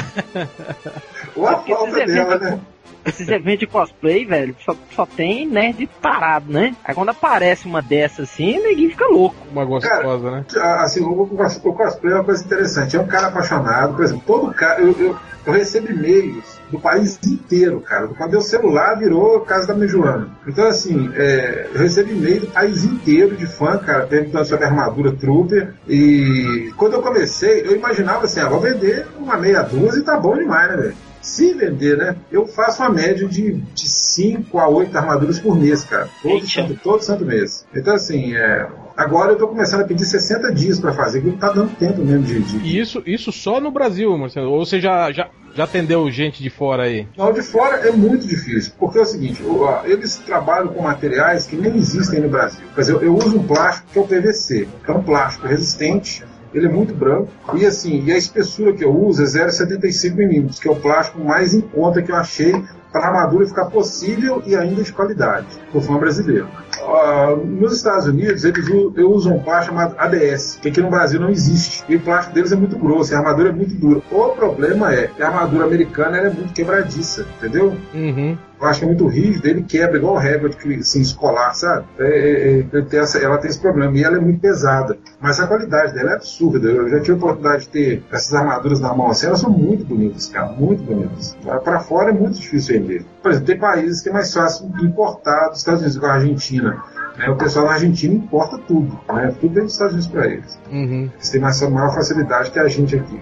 [1.35, 2.59] Ou a falta dela, eventos- né?
[3.05, 6.75] Esses eventos de cosplay, velho, só, só tem nerd parado, né?
[6.83, 9.35] Aí quando aparece uma dessa assim, o neguinho fica louco.
[9.51, 10.45] Uma gostosa, né?
[10.57, 12.95] Ah, Assim, o, o cos- o cosplay é uma coisa interessante.
[12.97, 14.81] É um cara apaixonado, por exemplo, todo cara.
[14.81, 18.07] Eu, eu, eu recebo e-mails do país inteiro, cara.
[18.09, 20.29] Quando meu celular virou casa da Mejuana.
[20.45, 24.67] Então, assim, é, eu recebo e-mail do país inteiro de fã, cara, perguntando sobre a
[24.67, 25.73] armadura Trooper.
[25.87, 30.17] E quando eu comecei, eu imaginava assim, ah, vou vender uma meia dúzia e tá
[30.19, 30.95] bom demais, né, velho?
[31.29, 32.15] Se vender, né?
[32.31, 36.09] Eu faço uma média de 5 a 8 armaduras por mês, cara.
[36.23, 37.67] Todo santo, todo santo mês.
[37.73, 41.37] Então, assim, é, agora eu tô começando a pedir 60 dias pra fazer, que não
[41.37, 42.41] tá dando tempo mesmo de.
[42.41, 42.57] de...
[42.57, 44.51] E isso, isso só no Brasil, Marcelo.
[44.51, 47.07] Ou você já, já, já atendeu gente de fora aí?
[47.15, 49.43] Não, de fora é muito difícil, porque é o seguinte,
[49.85, 52.65] eles trabalham com materiais que nem existem no Brasil.
[52.73, 55.45] Quer dizer, eu, eu uso um plástico que é o PVC, que é um plástico
[55.47, 60.15] resistente, ele é muito branco, e assim, e a espessura que eu uso é 0,75
[60.15, 62.53] milímetros, que é o plástico mais em conta que eu achei
[62.91, 66.47] para a armadura ficar possível e ainda de qualidade, pro fã brasileiro.
[66.81, 70.89] Ah, nos Estados Unidos, eles u- eu uso um plástico chamado ABS, que aqui no
[70.89, 71.83] Brasil não existe.
[71.87, 74.01] E o plástico deles é muito grosso, a armadura é muito dura.
[74.11, 77.75] O problema é que a armadura americana é muito quebradiça, entendeu?
[77.93, 78.37] Uhum.
[78.61, 81.85] Acho que é muito rígido, ele quebra igual régua de assim, escolar, sabe?
[81.97, 84.97] É, é, é, tem essa- ela tem esse problema e ela é muito pesada.
[85.21, 86.67] Mas a qualidade dela é absurda.
[86.67, 89.85] Eu já tive a oportunidade de ter essas armaduras na mão assim, elas são muito
[89.85, 91.37] bonitas, cara, muito bonitas.
[91.63, 93.05] Para fora é muito difícil vender.
[93.21, 96.83] Por exemplo, tem países que é mais fácil importar dos Estados Unidos, igual a Argentina.
[97.17, 97.29] né?
[97.29, 99.35] O pessoal na Argentina importa tudo, né?
[99.39, 100.59] Tudo vem dos Estados Unidos para eles.
[100.71, 101.09] Uhum.
[101.13, 103.19] Eles têm mais, maior facilidade que a gente aqui.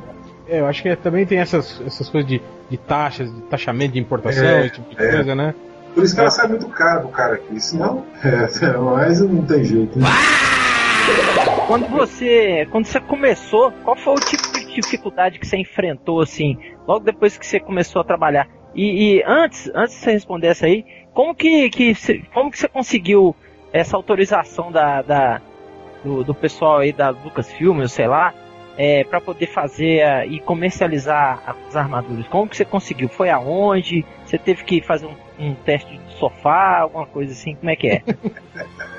[0.48, 4.00] É, eu acho que também tem essas, essas coisas de, de taxas, de taxamento de
[4.00, 5.12] importação, É, esse tipo de é.
[5.12, 5.54] coisa, né?
[5.94, 7.60] Por isso que ela sai muito caro pro cara aqui.
[7.60, 9.98] Senão, é, mas não tem jeito.
[10.00, 10.06] Né?
[11.68, 16.58] Quando você, quando você começou, qual foi o tipo de dificuldade que você enfrentou assim,
[16.88, 18.48] logo depois que você começou a trabalhar?
[18.76, 21.94] E, e antes, antes de você responder essa aí, como que, que
[22.34, 23.36] como que você conseguiu
[23.74, 25.42] essa autorização da, da
[26.04, 28.34] do, do pessoal aí da Lucasfilm, sei lá,
[28.78, 32.28] é, para poder fazer a, e comercializar as armaduras?
[32.28, 33.10] Como que você conseguiu?
[33.10, 34.06] Foi aonde?
[34.26, 37.56] Você teve que fazer um, um teste de sofá, alguma coisa assim?
[37.56, 38.04] Como é que é?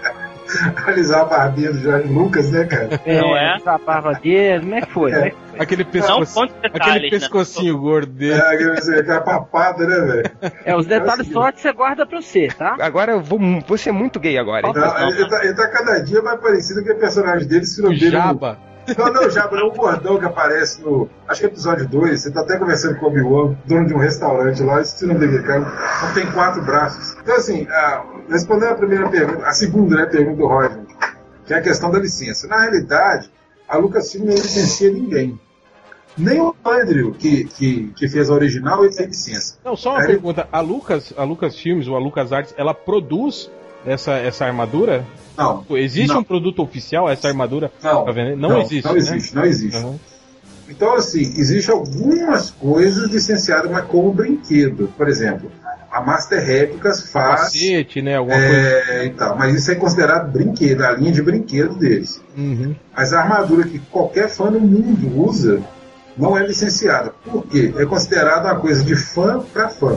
[0.87, 2.89] Alisar a barbinha do Jorge Lucas, né, cara?
[3.05, 3.59] É, Não é?
[3.65, 5.13] a barba dele, como é que foi?
[5.13, 5.35] É foi?
[5.59, 8.41] Aquele, Não, pescoço, de detalhes, aquele pescocinho gordo É, dele.
[8.41, 10.53] aquele- aquela papada, né, velho?
[10.65, 12.77] É, os detalhes fortes você guarda pra você, tá?
[12.81, 14.67] Agora eu vou, vou ser muito gay agora.
[14.67, 14.73] hein?
[14.77, 17.89] Então, ele, tá, ele tá cada dia mais parecido com o personagem dele, se não
[17.91, 18.11] O dele.
[18.11, 18.59] Jabba.
[18.96, 21.09] Não, não, o Jabba é o gordão que aparece no.
[21.27, 22.20] Acho que é episódio 2.
[22.22, 25.61] Você tá até conversando com o Obi-Wan, dono de um restaurante lá, esse não cara.
[26.03, 27.16] Não tem quatro braços.
[27.20, 27.66] Então, assim,
[28.29, 30.81] respondendo a primeira pergunta, a segunda né, pergunta do Roger,
[31.44, 32.46] que é a questão da licença.
[32.46, 33.31] Na realidade,
[33.68, 35.38] a Lucasfilm não licencia ninguém.
[36.16, 39.57] Nem o Andrew, que, que, que fez a original, ele tem licença.
[39.64, 40.48] Não, só uma Aí- pergunta.
[40.51, 43.48] A Lucas, a Lucas Filmes ou a Lucas Arts, ela produz
[43.87, 45.05] essa, essa armadura?
[45.37, 45.64] Não.
[45.71, 46.21] Existe Não.
[46.21, 47.71] um produto oficial, essa armadura?
[47.83, 48.37] Não, vender?
[48.37, 48.85] Não, existe.
[48.85, 48.99] Não né?
[48.99, 49.77] existe, não existe.
[49.77, 49.99] Uhum.
[50.69, 54.93] Então, assim, existem algumas coisas licenciadas, mas como brinquedo.
[54.97, 55.51] Por exemplo,
[55.91, 57.41] a Master Réplicas faz.
[57.41, 58.17] Capacete, né?
[58.17, 58.53] Alguma coisa.
[58.53, 62.21] É, e tal, mas isso é considerado brinquedo, a linha de brinquedo deles.
[62.37, 62.75] Uhum.
[62.95, 65.62] Mas a armadura que qualquer fã no mundo usa
[66.17, 67.14] não é licenciada.
[67.25, 67.73] Por quê?
[67.77, 69.97] É considerada uma coisa de fã para fã.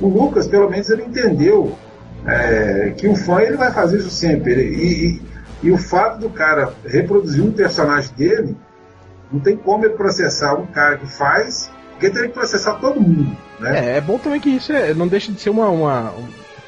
[0.00, 1.76] O Lucas, pelo menos, ele entendeu
[2.26, 4.52] é, que o fã ele vai fazer isso sempre.
[4.52, 5.22] Ele- e, e-
[5.60, 8.56] e o fato do cara reproduzir um personagem dele,
[9.32, 13.36] não tem como ele processar um cara que faz, porque teria que processar todo mundo.
[13.58, 13.92] Né?
[13.94, 16.14] É, é bom também que isso é, não deixa de ser uma, uma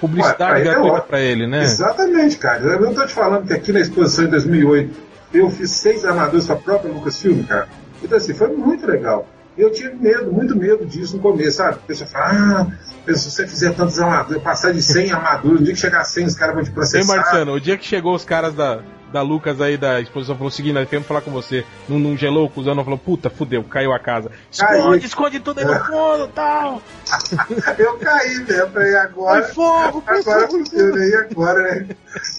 [0.00, 1.06] publicidade é gratuita ótimo.
[1.08, 1.62] pra ele, né?
[1.62, 2.62] Exatamente, cara.
[2.64, 4.92] Eu não tô te falando que aqui na exposição em 2008
[5.32, 7.68] eu fiz seis armaduras para a própria Lucasfilm, cara.
[8.02, 9.26] Então, assim, foi muito legal.
[9.58, 11.74] Eu tive medo, muito medo disso no começo, sabe?
[11.74, 12.72] A pessoa fala,
[13.06, 16.04] ah, se você fizer tantas armaduras, passar de 100 armaduras, no dia que chegar a
[16.04, 17.16] 100, os caras vão te Ei, processar.
[17.16, 18.80] Marciano, o dia que chegou os caras da,
[19.12, 21.64] da Lucas aí da exposição falou o seguinte, nós queremos falar com você.
[21.88, 24.30] Não, não gelou o cuzão, não falou, puta, fudeu, caiu a casa.
[24.50, 24.94] Esconde, Caiu.
[24.96, 26.82] esconde tudo aí no fundo tal.
[27.78, 29.42] Eu caí mesmo, aí agora.
[29.42, 31.88] Põe fogo, Agora funciona aí agora, né?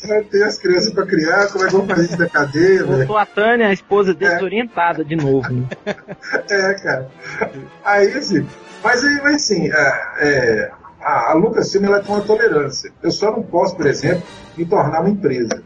[0.08, 2.84] Eu tenho as crianças para criar, como é que eu vou fazer isso da cadeia,
[2.84, 2.98] né?
[2.98, 4.14] Voltou a Tânia, a esposa É.
[4.14, 5.52] desorientada de novo.
[5.52, 5.66] Né?
[6.50, 7.08] É, cara.
[7.84, 8.46] Aí, assim,
[8.84, 12.92] mas aí, mas assim, é, é, a, a Lucasfilm ela tem uma tolerância.
[13.02, 14.24] Eu só não posso, por exemplo,
[14.58, 15.64] me tornar uma empresa.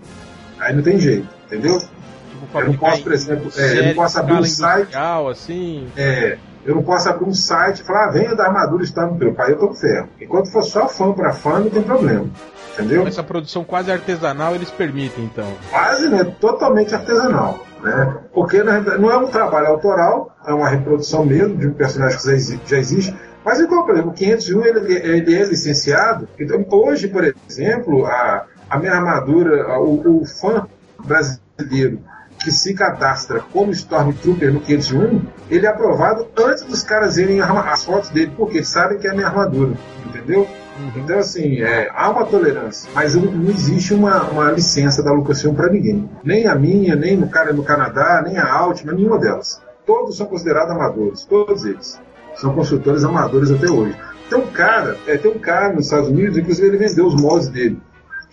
[0.66, 1.78] Aí não tem jeito, entendeu?
[1.80, 5.88] Tipo, Eu não posso, por exemplo, é, eu não posso abrir um site, industrial, assim.
[5.96, 9.20] é, eu não posso abrir um site e falar, ah, venha da armadura está no
[9.20, 9.36] teu.
[9.38, 10.10] Aí eu tô com ferro.
[10.20, 12.26] Enquanto for só fã para fã, não tem problema.
[12.74, 13.06] Entendeu?
[13.06, 15.48] Essa produção quase artesanal eles permitem, então.
[15.70, 17.64] quase né, totalmente artesanal.
[17.84, 18.18] Né?
[18.34, 22.18] Porque não é um trabalho autoral, é uma reprodução mesmo de um personagem
[22.58, 23.16] que já existe.
[23.46, 26.28] Mas igual, por exemplo, o 501 ele, ele é licenciado.
[26.40, 30.68] Então, hoje, por exemplo, a, a minha armadura, o, o fã
[31.06, 32.00] brasileiro
[32.44, 37.84] que se cadastra como Stormtrooper no 501, ele é aprovado antes dos caras arma- as
[37.84, 39.74] fotos dele, porque sabem que é a minha armadura,
[40.06, 40.48] entendeu?
[40.96, 45.72] Então, assim, é, há uma tolerância, mas não, existe uma, uma licença da Lucasfilm para
[45.72, 46.10] ninguém.
[46.24, 49.62] Nem a minha, nem no cara no Canadá, nem a Altima, nenhuma delas.
[49.86, 52.00] Todos são considerados amadores, todos eles.
[52.36, 53.96] São construtores amadores até hoje.
[54.30, 57.48] Tem um cara, é, tem um cara nos Estados Unidos, inclusive ele vendeu os moldes
[57.48, 57.80] dele.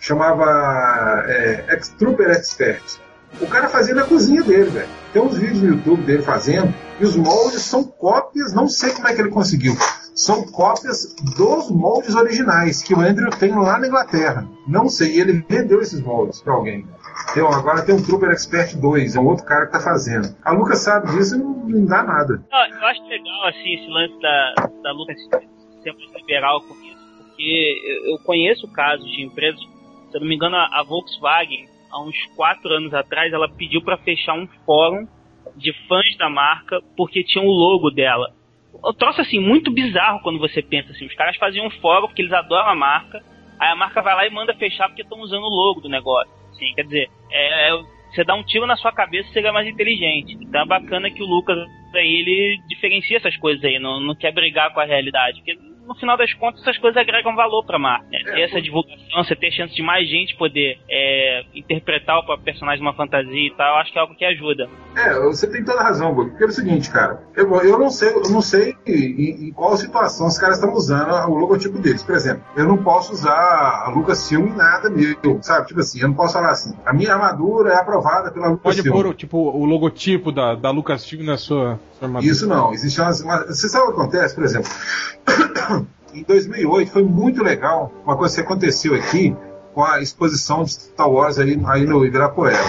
[0.03, 1.95] Chamava é, Ex-
[2.37, 2.83] Expert.
[3.39, 4.89] O cara fazia na cozinha dele, velho.
[5.13, 9.07] Tem uns vídeos no YouTube dele fazendo, e os moldes são cópias, não sei como
[9.07, 9.73] é que ele conseguiu.
[10.13, 14.45] São cópias dos moldes originais que o Andrew tem lá na Inglaterra.
[14.67, 16.85] Não sei, ele vendeu esses moldes para alguém.
[17.31, 20.35] Então, agora tem um Trooper Expert 2, é um outro cara que tá fazendo.
[20.43, 22.43] A Lucas sabe disso e não, não dá nada.
[22.51, 25.15] Eu acho legal, assim, esse lance da, da Lucas
[25.81, 29.59] ser liberal com isso, porque eu conheço casos de empresas,
[30.13, 33.97] se eu não me engano, a, Volkswagen, há uns quatro anos atrás, ela pediu para
[33.97, 35.07] fechar um fórum
[35.55, 38.31] de fãs da marca porque tinha o logo dela.
[38.75, 42.21] Um troço assim, muito bizarro quando você pensa assim, os caras faziam um fórum porque
[42.21, 43.23] eles adoram a marca,
[43.59, 46.31] aí a marca vai lá e manda fechar porque estão usando o logo do negócio.
[46.51, 49.67] Assim, quer dizer, é, é- você dá um tiro na sua cabeça e seria mais
[49.67, 50.37] inteligente.
[50.39, 51.57] Então é bacana que o Lucas
[51.95, 55.39] aí ele diferencia essas coisas aí, não, não quer brigar com a realidade.
[55.39, 58.05] Porque no final das contas essas coisas agregam valor pra marca.
[58.09, 58.19] Né?
[58.23, 62.79] Ter essa divulgação, você ter chance de mais gente poder é, interpretar o próprio personagem
[62.79, 64.69] de uma fantasia e tal, eu acho que é algo que ajuda.
[64.95, 66.29] É, você tem toda a razão, Bob.
[66.29, 69.75] Porque é o seguinte, cara, eu, eu não sei, eu não sei em, em qual
[69.77, 72.03] situação os caras estão usando o logotipo deles.
[72.03, 75.67] Por exemplo, eu não posso usar a Lucasfilm em nada meu, sabe?
[75.67, 78.91] Tipo assim, eu não posso falar assim, a minha armadura é aprovada pela Lucasfilm.
[78.91, 81.79] Pode pôr tipo, o logotipo da, da Lucasfilm na sua,
[82.31, 84.71] Isso não, existe uma, uma, Você sabe o que acontece, por exemplo?
[86.13, 89.35] em 2008 foi muito legal uma coisa que aconteceu aqui
[89.73, 92.59] com a exposição de Star Wars aí, aí no Ibirapuera.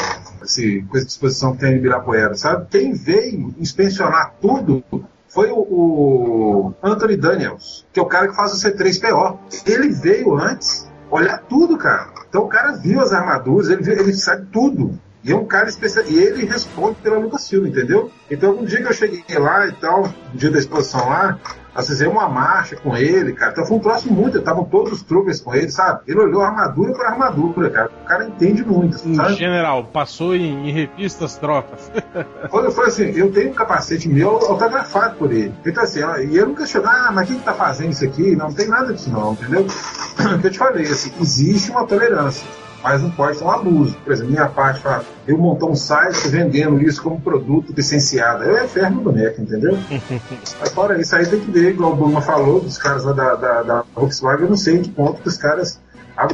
[0.42, 2.66] Essa coisa de exposição que tem em Ibirapuera, sabe?
[2.70, 4.82] Quem veio inspecionar tudo
[5.28, 9.38] foi o, o, Anthony Daniels, que é o cara que faz o C3PO.
[9.66, 12.08] Ele veio antes olhar tudo, cara.
[12.28, 14.98] Então o cara viu as armaduras, ele, viu, ele sabe tudo.
[15.24, 16.04] E é um cara especial.
[16.06, 18.10] E ele responde pela Lucasfilm, entendeu?
[18.30, 21.38] Então, um dia que eu cheguei lá e tal, no dia da exposição lá,
[21.74, 23.52] nós fizemos uma marcha com ele, cara.
[23.52, 24.38] Então foi um troço muito.
[24.38, 26.02] Estavam todos os troopers com ele, sabe?
[26.06, 27.90] Ele olhou armadura por armadura, cara.
[28.02, 28.96] O cara entende muito.
[28.98, 29.34] Sabe?
[29.34, 31.90] General, passou em, em revistas tropas.
[32.50, 35.52] Quando foi assim, eu tenho um capacete meu autografado por ele.
[35.66, 38.36] Então assim, e eu não questiono, ah, mas quem que tá fazendo isso aqui?
[38.36, 39.66] Não, não tem nada disso não, entendeu?
[40.14, 42.46] O que eu te falei, assim, existe uma tolerância
[42.84, 43.96] mas não pode ser um abuso.
[44.04, 48.44] Por exemplo, minha parte fala, eu montar um site vendendo isso como produto licenciado.
[48.44, 49.78] Eu é ferro no boneco, entendeu?
[50.60, 53.34] mas fora isso, aí tem que ver, igual o Buma falou, dos caras lá da,
[53.36, 55.80] da, da Volkswagen, eu não sei em que ponto que os caras.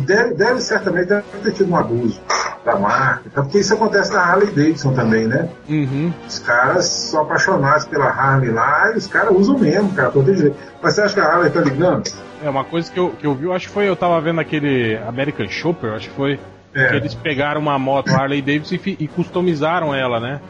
[0.03, 2.21] Deve, deve certamente deve ter tido um abuso
[2.67, 5.49] da marca, porque isso acontece na Harley Davidson também, né?
[5.67, 6.13] Uhum.
[6.29, 10.55] Os caras são apaixonados pela Harley lá e os caras usam mesmo, cara, todo jeito.
[10.83, 12.11] Mas você acha que a Harley tá ligando?
[12.43, 14.41] É, uma coisa que eu, que eu vi, eu acho que foi, eu tava vendo
[14.41, 16.39] aquele American Shopper, acho que foi,
[16.75, 16.89] é.
[16.89, 20.41] que eles pegaram uma moto Harley Davidson e, e customizaram ela, né?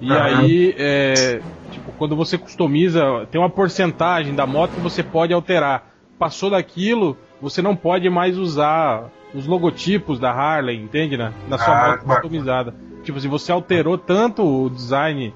[0.00, 5.32] E aí, é, tipo, quando você customiza, tem uma porcentagem da moto que você pode
[5.32, 5.90] alterar.
[6.18, 11.32] Passou daquilo, você não pode mais usar os logotipos da Harley, entende, né?
[11.48, 12.74] Na sua ah, moto customizada.
[13.02, 15.34] Tipo, se você alterou tanto o design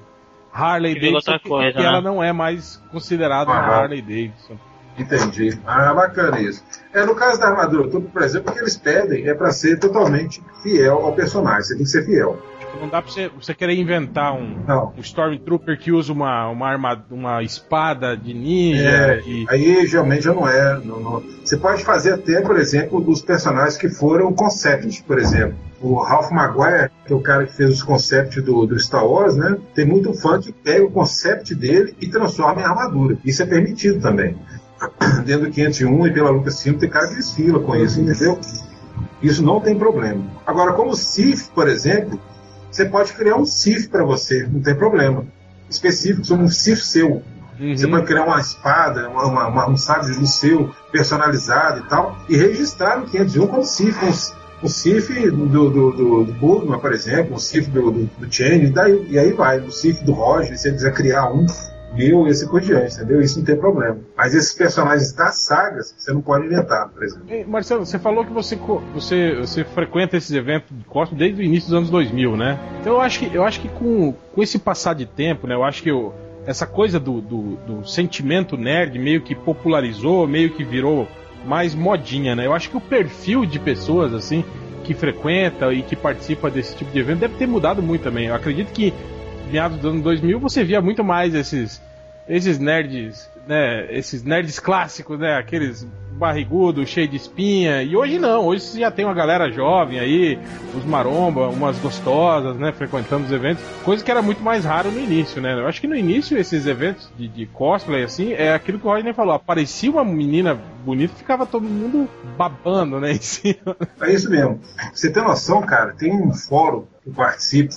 [0.51, 1.85] Harley Davidson que, coisa, que né?
[1.85, 4.57] ela não é mais considerada uma Harley Davidson.
[4.97, 5.59] Entendi.
[5.65, 6.63] Ah, bacana isso.
[6.93, 9.77] É, no caso da armadura tudo, por exemplo, o que eles pedem é para ser
[9.77, 11.63] totalmente fiel ao personagem.
[11.63, 12.41] Você tem que ser fiel.
[12.59, 14.57] Tipo, não dá pra você, você querer inventar um,
[14.97, 18.89] um Stormtrooper que usa uma, uma, arma, uma espada de ninja.
[18.89, 19.45] É, e...
[19.49, 20.79] Aí geralmente já não é.
[20.83, 21.23] Não, não.
[21.43, 25.55] Você pode fazer até, por exemplo, dos personagens que foram concept, por exemplo.
[25.81, 29.35] O Ralph Maguire, que é o cara que fez os concepts do, do Star Wars,
[29.35, 29.57] né?
[29.73, 33.17] Tem muito fã que pega o concept dele e transforma em armadura.
[33.23, 34.35] Isso é permitido também
[35.25, 38.39] dentro do 501 e pela Lucasfilm tem cara que desfila com isso, entendeu?
[39.21, 40.23] Isso não tem problema.
[40.45, 42.19] Agora, como CIF, por exemplo,
[42.69, 45.25] você pode criar um CIF para você, não tem problema.
[45.69, 47.23] Específico, um CIF seu.
[47.59, 47.75] Uhum.
[47.75, 52.17] Você pode criar uma espada, uma, uma, um sabre de luz seu, personalizado e tal,
[52.27, 57.35] e registrar no 501 como CIF, um, um CIF do, do, do, do por exemplo,
[57.35, 60.63] um CIF do, do, do Change, daí, e aí vai, o CIF do Roger, se
[60.63, 61.45] você quiser criar um,
[61.95, 63.21] Bill e assim por diante, entendeu?
[63.21, 63.97] Isso não tem problema.
[64.15, 67.25] Mas esses personagens das sagas, você não pode inventar, por exemplo.
[67.29, 68.57] Ei, Marcelo, você falou que você,
[68.93, 72.59] você, você frequenta esses eventos de cosplay desde o início dos anos 2000, né?
[72.81, 75.55] Então eu acho que, eu acho que com, com esse passar de tempo, né?
[75.55, 76.13] Eu acho que eu,
[76.45, 81.07] essa coisa do, do, do sentimento nerd meio que popularizou, meio que virou
[81.45, 82.45] mais modinha, né?
[82.45, 84.43] Eu acho que o perfil de pessoas, assim,
[84.83, 88.27] que frequenta e que participa desse tipo de evento deve ter mudado muito também.
[88.27, 88.93] Eu acredito que
[89.51, 91.81] meados dos anos 2000 você via muito mais esses
[92.27, 97.83] esses nerds, né, esses nerds clássicos, né, aqueles barrigudo, cheio de espinha.
[97.83, 100.39] E hoje não, hoje você já tem uma galera jovem aí,
[100.73, 104.99] os maromba, umas gostosas, né, frequentando os eventos, coisa que era muito mais raro no
[104.99, 105.53] início, né?
[105.53, 108.89] Eu acho que no início esses eventos de, de cosplay assim, é aquilo que o
[108.89, 113.75] Rodney falou, aparecia uma menina bonita, ficava todo mundo babando, né, em cima.
[114.01, 114.59] É isso mesmo.
[114.93, 117.75] Você tem noção, cara, tem um fórum que eu participo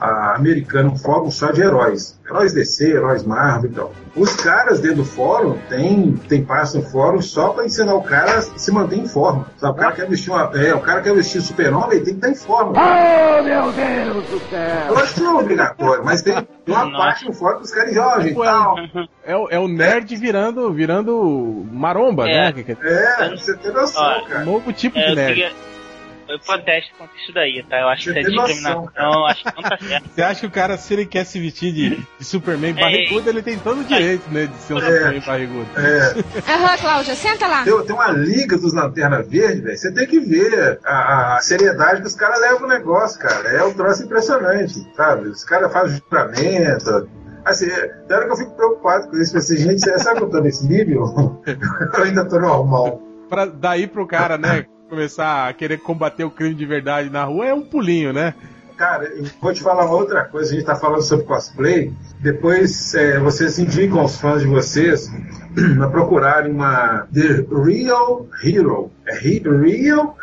[0.00, 2.18] a americana, um fórum só de heróis.
[2.24, 3.92] Heróis DC, heróis Marvel e tal.
[4.14, 8.38] Os caras dentro do fórum tem, tem página no fórum só para ensinar o cara
[8.38, 9.46] a se manter em forma.
[9.56, 9.72] Sabe?
[9.72, 12.34] O cara quer vestir uma, é, o cara quer vestir super-homem, tem que estar em
[12.34, 12.72] forma.
[12.72, 14.86] Oh, meu Deus do céu!
[14.88, 16.34] Eu acho que não é obrigatório, mas tem
[16.66, 16.96] uma Nossa.
[16.96, 18.76] parte no fórum que os caras jogam e tal.
[19.24, 22.52] É o, é o nerd virando, virando maromba, é.
[22.52, 22.64] né?
[22.82, 24.42] É, você tem noção, cara.
[24.42, 25.52] Um novo tipo de nerd
[26.28, 27.80] eu protesto contra isso daí, tá?
[27.80, 30.08] Eu acho que isso é discriminação, eu acho que não tá certo.
[30.08, 33.28] Você acha que o cara, se ele quer se vestir de, de Superman é, barrigudo,
[33.28, 35.66] ele tem todo o direito, né, de ser um é, Superman barrigudo.
[35.76, 36.52] É.
[36.52, 37.64] Aham, Cláudia, senta lá.
[37.64, 42.00] Tem, tem, uma liga dos Lanterna Verde, velho, você tem que ver a, a, seriedade
[42.00, 43.48] que os caras levam o negócio, cara.
[43.48, 45.28] É um troço impressionante, sabe?
[45.28, 47.08] Os caras fazem juramento,
[47.48, 50.28] Assim, é, na hora que eu fico preocupado com isso, assim, gente, será que eu
[50.28, 51.40] tô nesse nível?
[51.96, 53.00] eu ainda tô normal.
[53.28, 57.46] Pra daí pro cara, né, começar a querer combater o crime de verdade na rua
[57.46, 58.34] é um pulinho, né?
[58.76, 60.52] Cara, eu vou te falar uma outra coisa.
[60.52, 61.92] A gente tá falando sobre cosplay.
[62.20, 65.10] Depois é, vocês indicam aos fãs de vocês
[65.82, 68.90] a procurarem uma The Real Hero.
[69.04, 69.42] É he-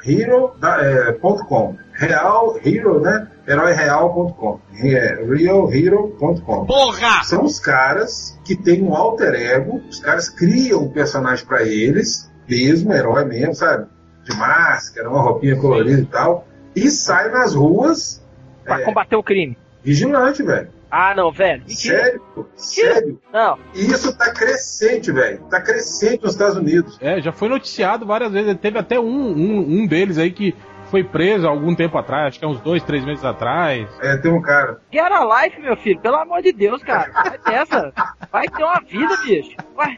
[0.03, 1.75] realhero.com.
[1.93, 3.27] Real Hero, né?
[3.45, 4.59] Heróireal.com.
[4.81, 6.65] É realhero.com.
[6.65, 7.23] Porra!
[7.23, 9.81] São os caras que têm um alter ego.
[9.89, 13.87] Os caras criam um personagem pra eles, mesmo, herói mesmo, sabe?
[14.25, 16.47] De máscara, uma roupinha colorida e tal.
[16.75, 18.21] E sai nas ruas
[18.63, 18.83] Pra É.
[18.83, 19.55] combater o crime.
[19.83, 20.69] vigilante, velho.
[20.89, 21.61] Ah, não, velho.
[21.67, 22.03] Mentira.
[22.03, 22.21] Sério,
[22.55, 23.19] sério.
[23.31, 23.59] Não.
[23.75, 25.39] E isso tá crescente, velho.
[25.49, 26.97] Tá crescente nos Estados Unidos.
[27.01, 28.55] É, já foi noticiado várias vezes.
[28.59, 30.55] Teve até um, um, um deles aí que
[30.85, 33.87] foi preso há algum tempo atrás, acho que há uns dois, três meses atrás.
[34.01, 34.79] É, tem um cara.
[34.91, 35.99] Get a life, meu filho.
[35.99, 37.11] Pelo amor de Deus, cara.
[37.11, 37.93] Vai dessa.
[38.31, 39.55] Vai ter uma vida, bicho.
[39.75, 39.95] Vai.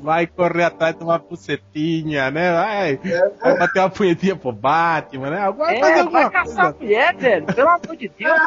[0.00, 2.52] Vai correr atrás de uma pucetinha, né?
[2.52, 3.00] Vai,
[3.42, 5.52] vai bater uma punhetinha pro Batman, né?
[5.56, 6.78] Vai fazer É, alguma vai caçar coisa.
[6.80, 7.46] mulher, velho.
[7.46, 8.40] Pelo amor de Deus.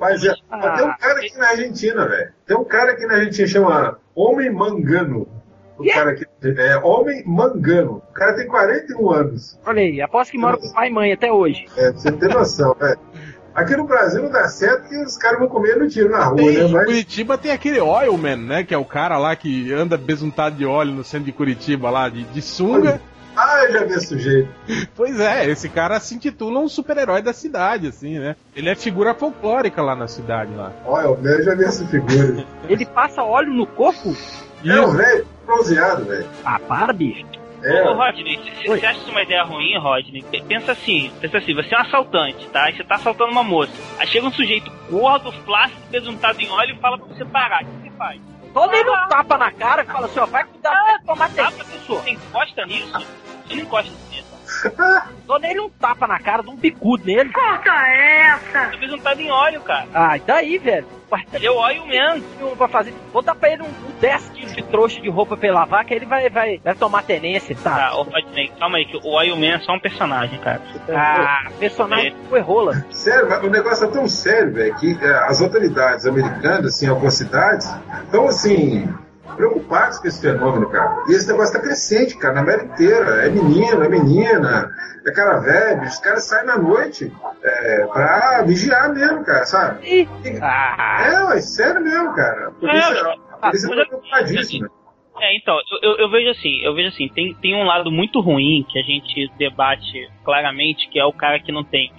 [0.00, 0.70] Mas é, Ah.
[0.76, 2.32] tem um cara aqui na Argentina, velho.
[2.46, 5.26] Tem um cara aqui na Argentina que chama Homem Mangano.
[5.78, 5.90] O Quê?
[5.90, 8.02] cara aqui é Homem Mangano.
[8.10, 9.58] O cara tem 41 anos.
[9.66, 11.64] Olha aí, aposto que mora com pai e mãe até hoje.
[11.76, 12.98] É, pra você ter noção, velho.
[13.54, 16.36] Aqui no Brasil não dá certo que os caras vão comer no tiro na rua,
[16.36, 16.64] Tem, né?
[16.64, 18.64] em Mas Curitiba tem aquele Oilman, né?
[18.64, 22.08] Que é o cara lá que anda besuntado de óleo no centro de Curitiba lá,
[22.08, 23.00] de, de sunga.
[23.36, 24.48] Ah, eu já vi esse sujeito.
[24.94, 28.36] Pois é, esse cara se intitula um super-herói da cidade, assim, né?
[28.54, 30.72] Ele é figura folclórica lá na cidade, lá.
[30.86, 32.44] Olha, eu já vi essa figura.
[32.68, 34.14] Ele passa óleo no corpo?
[34.64, 36.28] É um velho bronzeado, velho.
[36.44, 37.24] Ah, para, bicho.
[37.64, 38.80] É, Ô, Rodney, se Oi.
[38.80, 41.82] você acha isso uma ideia ruim, Rodney, pe- pensa assim, pensa assim, você é um
[41.82, 42.68] assaltante, tá?
[42.70, 43.72] E você tá assaltando uma moça.
[44.00, 47.62] Aí chega um sujeito gordo, flácido, besuntado em óleo e fala pra você parar.
[47.62, 48.20] O que você faz?
[48.52, 51.28] Todo ele um tapa na cara e fala assim, ó, vai cuidar pra tomar Ah,
[51.28, 51.52] tempo.
[51.52, 53.06] professor, você encosta nisso?
[53.46, 54.11] Você não encosta nisso.
[55.26, 57.30] Dou nele um tapa na cara, dou um bicudo nele.
[58.70, 59.86] Você besuntado em óleo, cara.
[59.94, 60.86] Ah, e daí, velho?
[61.32, 62.24] Ele é o óleo mesmo.
[62.42, 62.94] um pra fazer.
[63.12, 65.84] Vou dar pra ele um, um 10 quilos de trouxa de roupa pra ele lavar,
[65.84, 67.76] que ele vai, vai, vai tomar tenência, tá?
[67.76, 70.60] Tá, ô Rodney, calma aí, que o Oil Man é só um personagem, cara.
[70.90, 72.84] Ah, personagem foi rola.
[72.90, 77.14] Sério, mas o negócio é tão sério, velho, que é, as autoridades americanas, assim, algumas
[77.14, 77.70] cidades,
[78.04, 78.88] estão, assim,
[79.36, 81.04] preocupados com esse fenômeno, cara.
[81.08, 83.26] E esse negócio tá crescente, cara, na América inteira.
[83.26, 84.70] É menino, é menina,
[85.06, 87.12] é cara velho, os caras saem na noite
[87.42, 90.08] é, pra vigiar mesmo, cara, sabe?
[90.40, 92.48] Ah, É, mas sério mesmo, cara.
[92.48, 94.68] A polícia, a polícia tá preocupadíssima.
[95.20, 98.18] É, então, eu, eu- eu vejo assim, eu vejo assim, tem, tem um lado muito
[98.20, 101.92] ruim que a gente debate claramente, que é o cara que não tem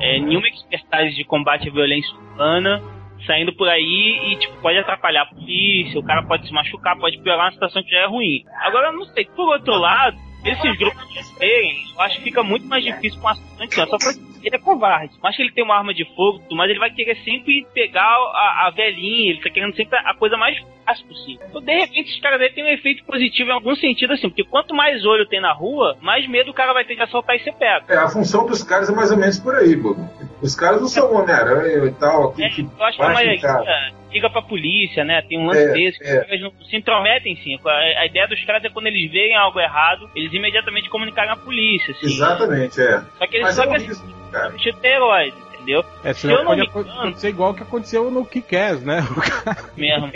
[0.00, 2.82] é, nenhuma expertise de combate à violência urbana,
[3.24, 7.18] saindo por aí e, tipo, pode atrapalhar a polícia, o cara pode se machucar, pode
[7.18, 8.44] piorar uma situação que já é ruim.
[8.62, 12.66] Agora, não sei, por outro lado, esses grupos de terem, eu acho que fica muito
[12.66, 15.12] mais difícil com o assaltante, ó, só porque ele é covarde.
[15.20, 18.66] Mas que ele tem uma arma de fogo, mas ele vai querer sempre pegar a,
[18.66, 21.46] a velhinha, ele tá querendo sempre a coisa mais fácil possível.
[21.48, 24.44] Então, de repente, esses caras aí têm um efeito positivo em algum sentido, assim, porque
[24.44, 27.40] quanto mais olho tem na rua, mais medo o cara vai ter de assaltar e
[27.40, 27.86] ser pego.
[27.88, 30.08] É, a função dos caras é mais ou menos por aí, Bobo.
[30.42, 33.24] Os caras não são Homem-Aranha e tal, que, É, que eu acho que a baixam
[33.24, 35.22] maioria liga pra polícia, né?
[35.22, 36.24] Tem um lance É, desse, que é.
[36.24, 37.58] caras não se intrometem, sim.
[37.64, 41.36] A, a ideia dos caras é quando eles veem algo errado, eles imediatamente comunicarem à
[41.36, 42.06] polícia, assim.
[42.06, 43.02] Exatamente, é.
[43.18, 44.14] Só que eles Mas só é que risco, assim,
[45.66, 45.84] entendeu?
[46.04, 49.00] É, Se eu não pode me engano- acontecer igual o que aconteceu no Kick-Ass, né?
[49.76, 50.10] mesmo.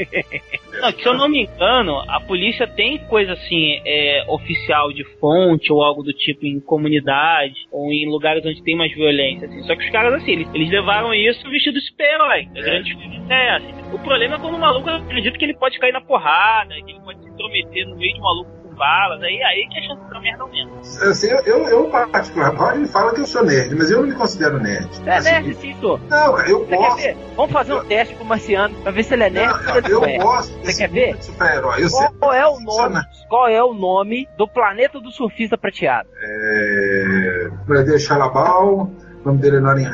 [0.81, 5.73] Não, se eu não me engano, a polícia tem coisa assim, é, oficial de fonte
[5.73, 9.63] ou algo do tipo em comunidade ou em lugares onde tem mais violência, assim.
[9.65, 12.49] Só que os caras, assim, eles, eles levaram isso vestido de super-herói.
[12.57, 13.95] A grande diferença é essa.
[13.95, 17.01] O problema é quando o maluco acredita que ele pode cair na porrada, que ele
[17.01, 20.21] pode se intrometer no meio de um maluco balas, aí, aí que a chance da
[20.21, 20.71] merda aumenta.
[21.11, 24.15] Assim, eu, eu, eu particular, Rodney fala que eu sou nerd, mas eu não me
[24.15, 24.89] considero nerd.
[25.07, 25.99] é Assim, nerd sim, sou.
[26.09, 26.97] Não, cara, eu Você quer gosto.
[26.97, 27.17] ver?
[27.37, 30.05] Vamos fazer um teste pro Marciano pra ver se ele é nerd Não, ele eu
[30.05, 30.19] é.
[30.19, 31.17] gosto Você quer ver?
[31.17, 31.85] de super-herói.
[31.85, 32.09] Eu sei.
[32.19, 33.01] Qual é o nome?
[33.29, 36.09] Qual é o nome do planeta do surfista prateado?
[36.23, 38.91] É, Planeta Xalabal,
[39.23, 39.85] o nome dele é Norin.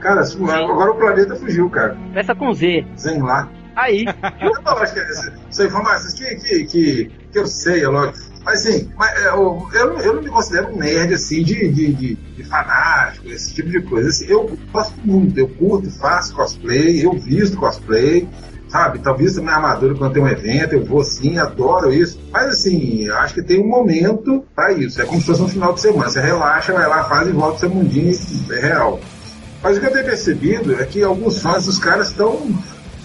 [0.00, 0.22] Cara,
[0.54, 1.94] agora o planeta fugiu, cara.
[1.94, 2.84] Começa com Z.
[2.96, 3.48] Zen lá.
[3.76, 4.04] Aí,
[5.50, 8.30] são informações que, que, que, que eu sei, é lógico.
[8.44, 8.90] Mas assim,
[9.24, 13.54] eu, eu, eu não me considero um nerd assim de, de, de, de fanático, esse
[13.54, 14.08] tipo de coisa.
[14.08, 18.26] Assim, eu gosto muito, eu curto, faço cosplay, eu visto cosplay,
[18.68, 19.00] sabe?
[19.18, 22.18] Visto minha armadura quando tem um evento, eu vou sim, adoro isso.
[22.32, 25.02] Mas assim, eu acho que tem um momento pra isso.
[25.02, 26.08] É como se fosse um final de semana.
[26.08, 28.10] Você relaxa, vai lá, faz e volta seu mundinho
[28.52, 29.00] é real.
[29.62, 32.48] Mas o que eu tenho percebido é que alguns fãs dos caras estão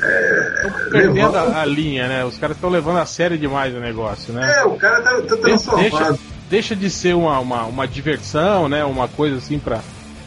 [0.05, 2.25] é, Perdendo levando- a, a linha, né?
[2.25, 4.59] Os caras estão levando a sério demais o negócio, né?
[4.59, 6.19] É, o cara tá, tá Deixa, transformando.
[6.49, 8.83] deixa de ser uma, uma, uma diversão, né?
[8.85, 9.79] Uma coisa assim pra,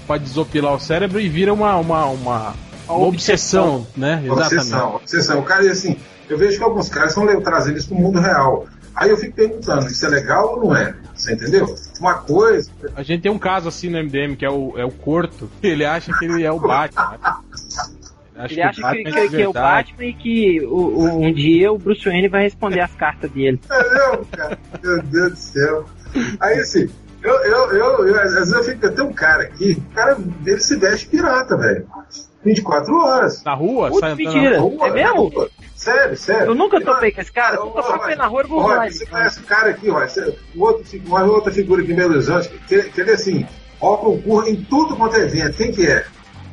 [0.07, 2.55] pra desopilar o cérebro e vira uma, uma, uma,
[2.89, 4.23] uma obsessão, né?
[4.29, 5.39] Obsessão, obsessão.
[5.41, 5.97] O cara, e assim,
[6.29, 8.67] eu vejo que alguns caras estão le- trazendo isso pro mundo real.
[8.95, 10.93] Aí eu fico perguntando, isso é legal ou não é?
[11.15, 11.73] Você entendeu?
[12.01, 12.69] Uma coisa.
[12.97, 15.49] A gente tem um caso assim no MDM que é o, é o Corto.
[15.63, 17.17] Ele acha que ele é o Batman.
[18.39, 19.53] Acho Ele acha que, que- de que é o.
[19.53, 23.61] Batman e que o- o- um dia o Bruce Wayne vai responder as cartas dele.
[23.65, 24.59] Entendeu, cara?
[24.83, 25.85] Meu Deus do céu.
[26.41, 26.89] Aí assim,
[27.23, 30.61] eu, eu, eu, eu- às vezes eu fico, tem um cara aqui, o cara dele
[30.61, 31.87] se veste pirata, velho.
[32.45, 33.43] 24 horas.
[33.43, 34.51] Na rua, Putz, sai mentira.
[34.57, 35.09] na Rua, É mesmo?
[35.31, 35.51] na rua.
[35.75, 36.47] Sério, sério.
[36.47, 37.57] Eu nunca topei com esse cara.
[37.57, 40.09] Eu com ele na rua, eu vou Roy, voar Você conhece o cara aqui, Roy?
[40.09, 43.47] Você- o outro, uma outra figura aqui em Belo Horizonte, que, que ele é assim,
[43.81, 45.57] ó concurso em tudo quanto é evento.
[45.57, 46.05] Quem que é?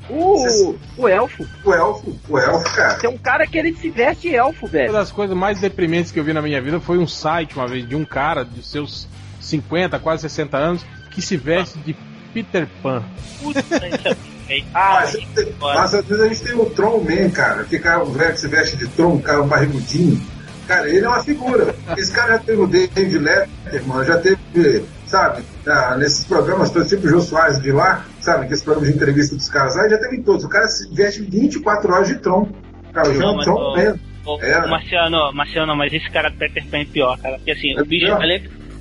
[0.10, 1.48] O, o elfo.
[1.64, 2.96] O elfo, o elfo, cara.
[2.96, 4.94] Tem um cara que ele se veste elfo, Uma velho.
[4.94, 7.88] das coisas mais deprimentes que eu vi na minha vida foi um site uma vez
[7.88, 9.08] de um cara de seus
[9.42, 11.96] 50, quase 60 anos que se veste de
[12.34, 13.04] Peter Pan.
[13.42, 14.16] Puta, é.
[14.76, 15.18] Ah, Mas,
[15.60, 17.64] mas às vezes a gente tem o Tron Man, cara.
[17.64, 20.22] Que cara, o velho que se veste de Tron, cara um barrigudinho.
[20.68, 21.74] Cara, ele é uma figura.
[21.98, 27.06] Esse cara já teve o David Letterman, já teve, sabe, ah, nesses programas todos, tipo
[27.06, 30.22] o Jô Soares de lá, sabe, que esse programa de entrevista dos casais, já teve
[30.22, 30.44] todos.
[30.44, 32.50] O cara se veste 24 horas de Tron.
[32.94, 33.96] Cara, um mas Tron o- Man.
[34.26, 34.68] Ô, É.
[34.68, 37.36] Marciano, Marciano, mas esse cara do Peter Pan é pior, cara.
[37.38, 38.18] Porque assim, É o bicho, pior?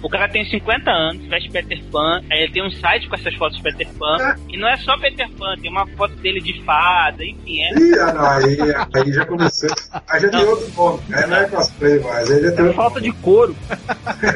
[0.05, 3.35] O cara tem 50 anos, veste Peter Pan, aí ele tem um site com essas
[3.35, 4.37] fotos de Peter Pan, É.
[4.51, 7.71] e não é só Peter Pan, tem uma foto dele de fada, enfim, é.
[7.79, 8.57] Ih, ah, não, aí,
[8.95, 9.71] aí já começou.
[10.09, 11.01] Aí já tem outro nome.
[11.13, 12.31] Aí não é cosplay mais.
[12.31, 13.57] Aí já tem É falta de couro.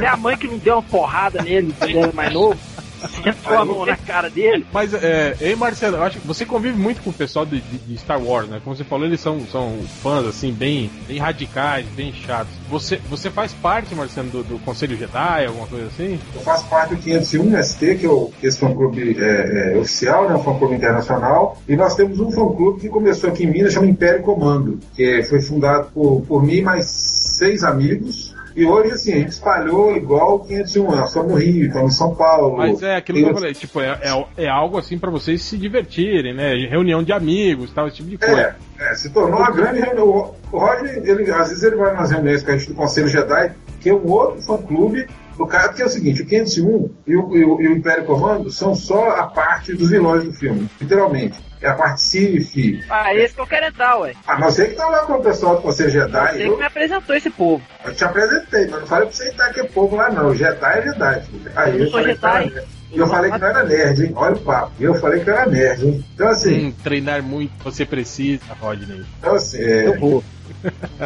[0.03, 2.59] É a mãe que não deu uma porrada nele quando ele era mais novo.
[2.99, 4.67] Sentou a mão na cara dele.
[4.73, 7.79] Mas, é, ei, Marcelo, eu acho que você convive muito com o pessoal de, de-
[7.79, 8.61] de Star Wars, né?
[8.63, 12.53] Como você falou, eles são, são fãs, assim, bem, bem radicais, bem chatos.
[12.71, 16.19] Você, você faz parte, Marcelo, do, do Conselho Jedi, alguma coisa assim?
[16.35, 20.35] Eu faço parte do 501 ST, que é o, esse fã-clube é, é, oficial, né,
[20.35, 24.23] um fã-clube internacional, e nós temos um fã-clube que começou aqui em Minas, chama Império
[24.23, 29.17] Comando, que foi fundado por, por mim e mais seis amigos, e hoje, assim, a
[29.17, 32.57] gente espalhou igual o 501, nós estamos no Rio, estamos em São Paulo.
[32.57, 35.57] Mas é aquilo que eu falei, tipo, é, é, é algo assim pra vocês se
[35.57, 36.55] divertirem, né?
[36.69, 38.57] Reunião de amigos, tal, esse tipo de coisa.
[38.79, 40.35] É, é, se tornou uma grande reunião.
[40.51, 43.53] O Roger, ele, às vezes ele vai nas reuniões com a gente do Conselho Jedi,
[43.81, 45.07] que é um outro fã-clube
[45.47, 48.51] cara, porque é o seguinte, o 501 e o, e o- e o Império Comando
[48.51, 51.39] são só a parte dos vilões do filme, literalmente.
[51.61, 52.85] É a parte Sif.
[52.89, 54.15] Ah, esse que eu quero entrar, ué.
[54.27, 56.57] A não ser que tá lá com o pessoal do Conselho Jedi, Você que eu,
[56.57, 57.63] me apresentou esse povo.
[57.85, 60.33] eu te apresentei, mas não falei pra você entrar que é povo lá não.
[60.35, 61.21] Jedi é Jedi.
[61.23, 61.51] filho.
[61.57, 62.53] Aí Eu não sou que Jedi.
[62.91, 64.13] E eu falei que não era nerd, hein?
[64.15, 64.73] Olha o papo.
[64.79, 66.05] E eu falei que eu era nerd, hein?
[66.15, 69.05] Então assim, Hum, treinar muito, você precisa, Rodney.
[69.19, 70.25] então, assim é, Eu vou.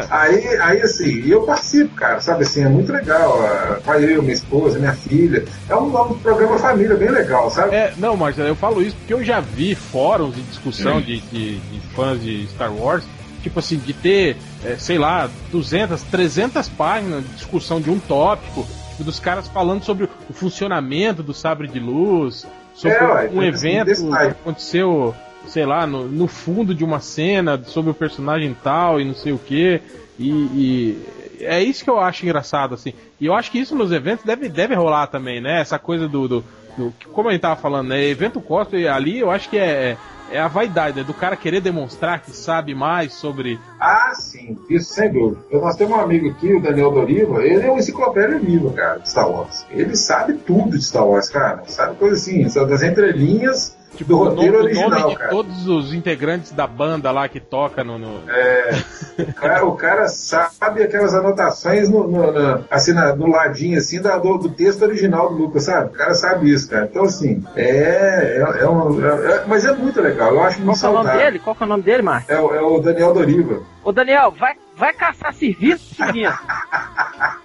[0.09, 3.39] Aí, aí assim, eu participo, cara, sabe assim, é muito legal.
[3.85, 5.45] Vai eu, minha esposa, minha filha.
[5.69, 7.75] É um, é um programa família bem legal, sabe?
[7.75, 11.59] É, não, Marcelo, eu falo isso porque eu já vi fóruns de discussão de, de,
[11.59, 13.03] de fãs de Star Wars,
[13.41, 18.65] tipo assim, de ter, é, sei lá, 200, 300 páginas de discussão de um tópico,
[18.91, 23.93] tipo, dos caras falando sobre o funcionamento do sabre de luz, sobre É, um evento
[23.93, 25.13] que aconteceu,
[25.47, 29.33] sei lá, no, no fundo de uma cena, sobre o personagem tal e não sei
[29.33, 29.81] o que,
[30.19, 30.97] e,
[31.39, 32.93] é isso que eu acho engraçado, assim.
[33.19, 35.59] E eu acho que isso nos eventos deve, deve rolar também, né?
[35.61, 36.27] Essa coisa do.
[36.27, 36.43] do,
[36.77, 38.03] do- como a gente tava falando, né?
[38.05, 39.97] Evento cosplay ali, eu acho que é,
[40.31, 41.03] é a vaidade, né?
[41.03, 43.59] Do cara querer demonstrar que sabe mais sobre.
[43.79, 45.41] Ah, sim, isso sem dúvida.
[45.51, 49.09] Nós temos um amigo aqui, o Daniel Doriva, ele é um enciclopédia viva, cara, de
[49.09, 49.65] Star Wars.
[49.69, 51.63] Ele sabe tudo de Star Wars, cara.
[51.67, 55.29] Sabe coisa assim, sabe das entrelinhas do o, roteiro no- o original, nome de cara.
[55.29, 57.97] todos os integrantes da banda lá que toca no.
[57.99, 58.71] no- É,
[59.19, 64.01] o, cara, o cara sabe aquelas anotações no, no- na- assim, na- no ladinho assim,
[64.01, 65.87] da- do, do texto original do Lucas, sabe?
[65.89, 66.85] O cara sabe isso, cara.
[66.89, 68.41] Então, assim, é.
[68.41, 70.89] é, é um- é- é- mas é muito legal, eu acho Qual muito que é
[70.89, 71.25] o nome saudável.
[71.25, 71.39] dele?
[71.39, 72.29] Qual que é o nome dele, Marcos?
[72.29, 73.59] É, o- é o Daniel Doriva.
[73.83, 76.31] Ô, Daniel, vai, vai caçar serviço, menino.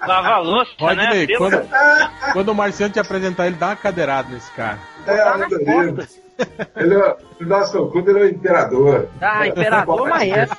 [0.07, 1.35] Lava a louça, Rodney, né?
[1.37, 1.69] Quando,
[2.33, 4.79] quando o Marciano te apresentar, ele dá uma cadeirada nesse cara.
[5.09, 5.95] É, Botar o nas Doriva.
[5.97, 6.21] costas.
[6.77, 9.09] Ele é, o nosso clube ele é o imperador.
[9.21, 10.57] Ah, imperador maestro.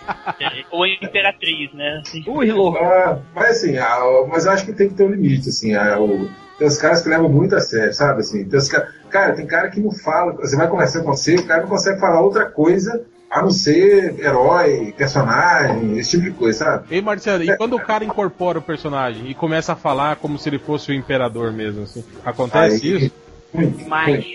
[0.72, 2.02] Ou imperatriz, né?
[2.06, 2.78] Assim, Ui, louco.
[2.78, 5.74] Ah, mas assim, ah, mas eu acho que tem que ter um limite, assim.
[5.76, 8.20] ah, o- tem os caras que levam muito a sério, sabe?
[8.20, 11.36] Assim, tem os ca- cara, tem cara que não fala, você vai conversar com você,
[11.36, 16.32] o cara não consegue falar outra coisa a não ser herói, personagem, esse tipo de
[16.32, 16.88] coisa, sabe?
[16.96, 20.50] Ei, Marcelo, e quando o cara incorpora o personagem e começa a falar como se
[20.50, 22.04] ele fosse o imperador mesmo, assim?
[22.26, 23.14] Acontece Aí- isso?
[23.54, 24.26] Muito, Mas.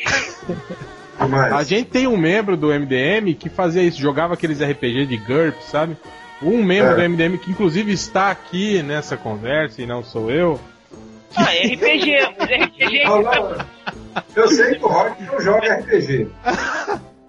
[1.19, 5.63] A gente tem um membro do MDM que fazia isso, jogava aqueles RPG de GURP,
[5.63, 5.97] sabe?
[6.43, 6.95] Um membro É.
[6.97, 10.61] do MDM que inclusive está aqui nessa conversa e não sou eu.
[11.37, 13.57] Ah, é RPG, RPG é Não, não,
[14.37, 16.29] eu sei que o Rock não joga RPG.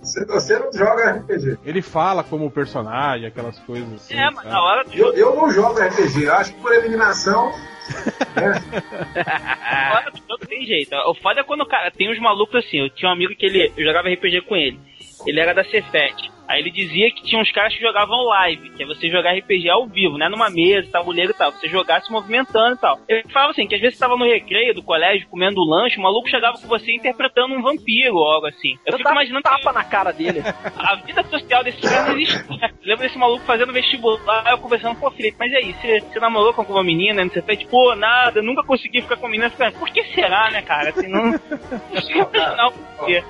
[0.02, 1.58] Você, você não joga RPG.
[1.66, 4.16] Ele fala como personagem, aquelas coisas assim.
[4.16, 6.30] É, mas na hora do Eu, eu não jogo RPG.
[6.30, 7.52] Acho que por eliminação.
[10.12, 10.96] do jogo tem jeito.
[11.08, 12.80] O foda é quando o cara tem uns malucos assim.
[12.80, 14.80] Eu tinha um amigo que ele eu jogava RPG com ele.
[15.26, 16.36] Ele era da C7.
[16.48, 19.70] Aí ele dizia que tinha uns caras que jogavam live, que é você jogar RPG
[19.70, 20.30] ao vivo, né?
[20.30, 21.52] Numa mesa, tabuleiro e tal.
[21.52, 23.00] Você jogar se movimentando e tal.
[23.08, 26.04] Ele falava assim, que às vezes você tava no recreio do colégio, comendo lanche, o
[26.04, 28.74] maluco chegava com você interpretando um vampiro ou algo assim.
[28.86, 30.42] Eu, Eu fico imaginando tapa na cara dele.
[30.78, 32.46] a vida social desse cara não existe.
[32.84, 36.54] Lembra desse maluco fazendo vestibular, eu conversando, pô, Felipe, mas e aí, você, você namorou
[36.54, 39.50] com alguma menina, não sei o que, tipo, pô, nada, nunca consegui ficar com menina,
[39.50, 40.90] Fica, por que será, né, cara?
[40.90, 41.32] Assim, não,
[41.94, 43.24] não sei imaginar o porquê.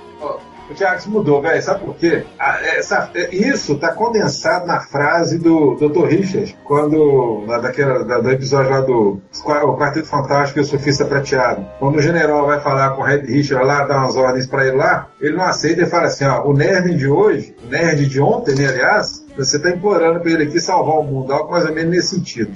[0.70, 1.62] O Thiago se mudou, velho.
[1.62, 2.24] Sabe por quê?
[2.40, 6.06] A- essa- é, isso tá condensado na frase do Dr.
[6.08, 7.44] Richard, quando.
[7.48, 11.66] Na, daquela, da- do episódio lá do o Quarteto Fantástico e o Surfista Prateado.
[11.80, 14.76] Quando o general vai falar com o Red Richard lá, dar umas ordens pra ele
[14.78, 18.20] lá, ele não aceita e fala assim: ó, o nerd de hoje, o nerd de
[18.20, 21.74] ontem, né, aliás, você tá implorando pra ele aqui salvar o mundo, algo mais ou
[21.76, 22.52] menos nesse sentido.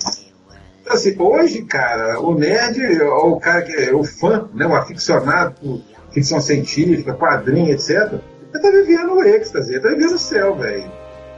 [0.81, 5.53] Então, assim, hoje, cara, o nerd, o cara que é o fã, né, o aficionado
[5.61, 5.81] por
[6.11, 8.19] ficção científica, quadrinho, etc.,
[8.53, 10.91] ele tá vivendo o êxtase, ele tá vivendo o céu, velho.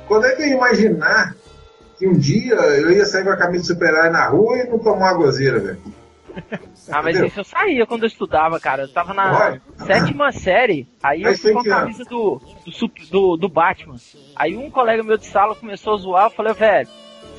[0.07, 1.35] Quando é que eu ia imaginar
[1.97, 4.79] que um dia eu ia sair com a camisa de super-herói na rua e não
[4.79, 5.79] tomar uma gozeira, velho?
[6.89, 7.25] Ah, mas Entendeu?
[7.27, 8.83] isso eu saía quando eu estudava, cara.
[8.83, 9.61] Eu tava na Olha.
[9.85, 10.87] sétima série.
[11.03, 13.95] Aí eu Mas fui tem com a camisa do, do, do, do Batman.
[14.35, 16.25] Aí um colega meu de sala começou a zoar.
[16.25, 16.87] Eu falei, velho,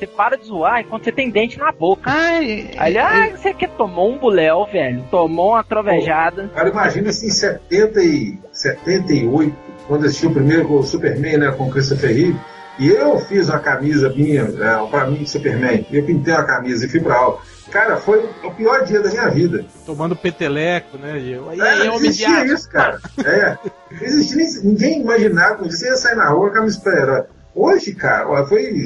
[0.05, 2.09] você para de zoar enquanto você tem dente na boca.
[2.11, 5.03] Ai, Aí ele, ah, você que tomou um buléu, velho.
[5.09, 6.49] Tomou uma trovejada.
[6.53, 9.55] Cara, imagina assim, em 70 e 78,
[9.87, 12.39] quando assisti o primeiro com o Superman, né, com o Christopher Reeve,
[12.79, 16.85] e eu fiz uma camisa minha, é, pra mim de Superman, eu pintei uma camisa
[16.85, 17.39] e fui pra aula.
[17.69, 19.65] Cara, foi o pior dia da minha vida.
[19.85, 21.19] Tomando peteleco, né?
[21.19, 22.53] Eu, aí, É, aí, não de existia aço.
[22.53, 22.99] isso, cara.
[23.25, 23.57] É.
[24.01, 27.23] Existia, nem- ninguém imaginava que você ia sair na rua com a camisa super-herói.
[27.55, 28.83] Hoje, cara, foi.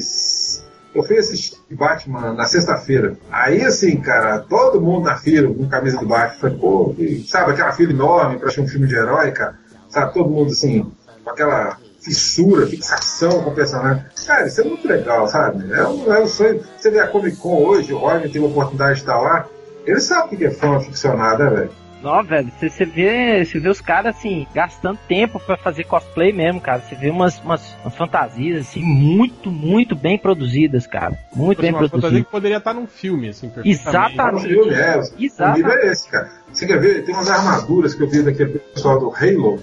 [0.98, 3.16] Eu fui assistir Batman na sexta-feira.
[3.32, 6.40] Aí, assim, cara, todo mundo na fila com camisa do Batman.
[6.40, 6.96] Falei, pô,
[7.28, 9.60] sabe, aquela fila enorme pra assistir um filme de herói, cara.
[9.90, 10.92] Sabe, todo mundo, assim,
[11.24, 14.06] com aquela fissura, fixação com o personagem.
[14.26, 15.72] Cara, isso é muito legal, sabe?
[15.72, 16.64] É um, é um sonho.
[16.76, 19.46] Você vê a Comic Con hoje, o Roger teve a oportunidade de estar lá.
[19.86, 21.72] Ele sabe o que é fã ficcionado, né, velho?
[22.02, 26.32] Não, velho, você, você vê, você vê os caras assim, gastando tempo pra fazer cosplay
[26.32, 26.82] mesmo, cara.
[26.82, 31.18] Você vê umas, umas, umas fantasias assim, muito, muito bem produzidas, cara.
[31.36, 33.52] Muito bem Uma fantasia que poderia estar num filme, assim.
[33.64, 34.46] Exatamente.
[34.46, 35.58] O filme é, o Exato.
[35.58, 36.30] nível é esse, cara.
[36.52, 37.04] Você quer ver?
[37.04, 39.60] Tem umas armaduras que eu vi daquele pessoal do Halo.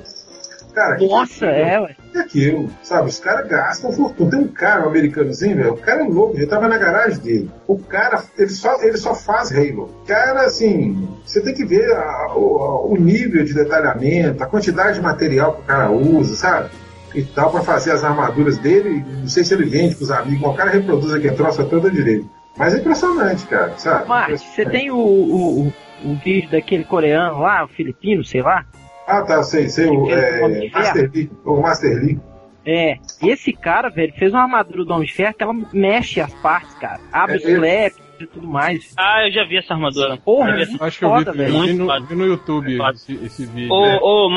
[0.75, 1.97] Cara, que Nossa, é, ué.
[2.15, 2.71] Que é aquilo?
[2.83, 4.31] Sabe, os caras gastam fortuna.
[4.31, 7.51] Tem um cara, um americanozinho, velho, o cara é louco, já tava na garagem dele.
[7.67, 9.91] O cara, ele só, ele só faz Halo.
[10.07, 15.03] Cara, assim, você tem que ver a- o, o nível de detalhamento, a quantidade de
[15.03, 16.71] material que o cara usa, sabe?
[17.15, 19.05] E tal, pra fazer as armaduras dele.
[19.21, 22.29] Não sei se ele vende pros amigos, o cara reproduz aqui a troça toda direito.
[22.57, 24.09] Mas é impressionante, cara, sabe?
[24.09, 25.73] Marte, você tem o, o, o,
[26.05, 28.65] o vídeo daquele coreano lá, o filipino, sei lá?
[29.07, 29.89] Ah, tá, sei, sei.
[29.89, 30.69] O, é.
[30.71, 31.31] Master Lee.
[31.45, 32.21] O Master Lee.
[32.67, 36.33] É, esse cara, velho, fez uma armadura do Homem de Ferro que ela mexe as
[36.35, 36.99] partes, cara.
[37.13, 38.95] Abre É os flaps e tudo mais.
[38.97, 40.17] Ah, eu já vi essa armadura.
[40.17, 41.47] Porra, Eu já vi é Acho que eu vi, foda, também.
[41.47, 41.67] velho.
[41.67, 42.93] vi, no, vi no YouTube Foda.
[42.93, 43.71] esse, esse vídeo.
[43.71, 43.99] Ô, né?
[44.01, 44.29] ô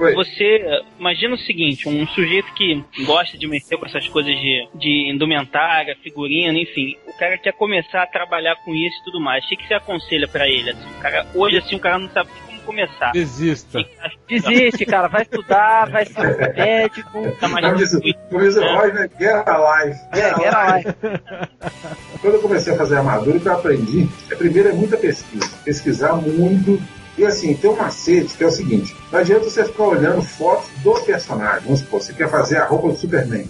[0.00, 0.14] Oi.
[0.14, 0.64] você
[0.98, 5.94] imagina o seguinte, um sujeito que gosta de mexer com essas coisas de, de indumentária,
[6.02, 9.44] figurino, enfim, o cara quer começar a trabalhar com isso e tudo mais.
[9.44, 10.70] O que, que você aconselha pra ele?
[10.70, 13.12] Assim, o cara, hoje, assim, o cara não sabe como começar.
[13.12, 13.78] Desista.
[14.28, 15.08] Desiste, cara.
[15.08, 17.32] Vai estudar, vai ser médico.
[17.40, 17.48] Tá
[18.60, 18.74] É.
[18.74, 19.10] Roger, né?
[19.18, 19.98] Get alive.
[20.12, 20.96] É, get alive.
[22.20, 25.48] Quando eu comecei a fazer armadura, o que eu aprendi, é, primeiro é muita pesquisa.
[25.64, 26.80] Pesquisar muito.
[27.16, 30.68] E assim, tem um macete que é o seguinte: não adianta você ficar olhando fotos
[30.82, 31.62] do personagem.
[31.64, 33.48] Vamos supor, você quer fazer a roupa do Superman.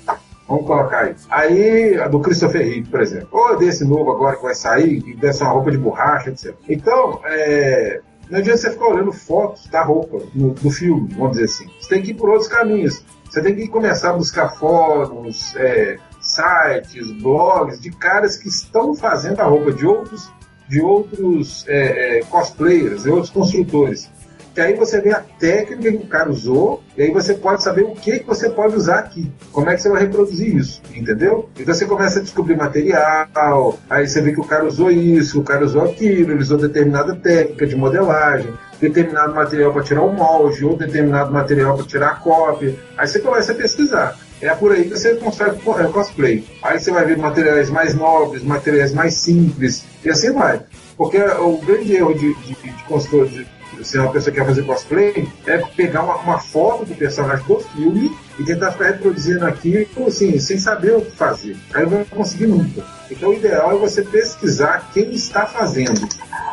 [0.48, 1.14] Vamos colocar aí.
[1.28, 3.28] Aí, a do Christopher Reeve, por exemplo.
[3.32, 6.54] Ou desse novo agora que vai sair, que deve ser uma roupa de borracha, etc.
[6.68, 8.00] Então, é,
[8.30, 11.66] não adianta você ficar olhando fotos da roupa no- do filme, vamos dizer assim.
[11.80, 13.04] Você tem que ir por outros caminhos.
[13.30, 19.40] Você tem que começar a buscar fóruns, é, sites, blogs de caras que estão fazendo
[19.40, 20.30] a roupa de outros,
[20.68, 24.10] de outros é, é, cosplayers, de outros construtores.
[24.56, 27.82] Que aí você vê a técnica que o cara usou, e aí você pode saber
[27.82, 29.30] o que, que você pode usar aqui.
[29.52, 31.50] Como é que você vai reproduzir isso, entendeu?
[31.60, 35.44] Então você começa a descobrir material, aí você vê que o cara usou isso, o
[35.44, 38.50] cara usou aquilo, ele usou determinada técnica de modelagem,
[38.80, 42.76] determinado material para tirar o molde, ou determinado material para tirar a cópia.
[42.96, 44.18] Aí você começa a pesquisar.
[44.40, 46.42] É por aí que você consegue é, cosplay.
[46.62, 50.62] Aí você vai ver materiais mais nobres, materiais mais simples, e assim vai.
[50.96, 53.46] Porque o grande erro de, de, de consultor, de,
[53.82, 58.16] se uma pessoa quer fazer cosplay, é pegar uma, uma, foto do personagem do filme
[58.38, 61.56] e tentar ficar reproduzindo aquilo assim, sem saber o que fazer.
[61.74, 62.84] Aí não vai conseguir nunca.
[63.10, 66.00] Então o ideal é você pesquisar quem está fazendo.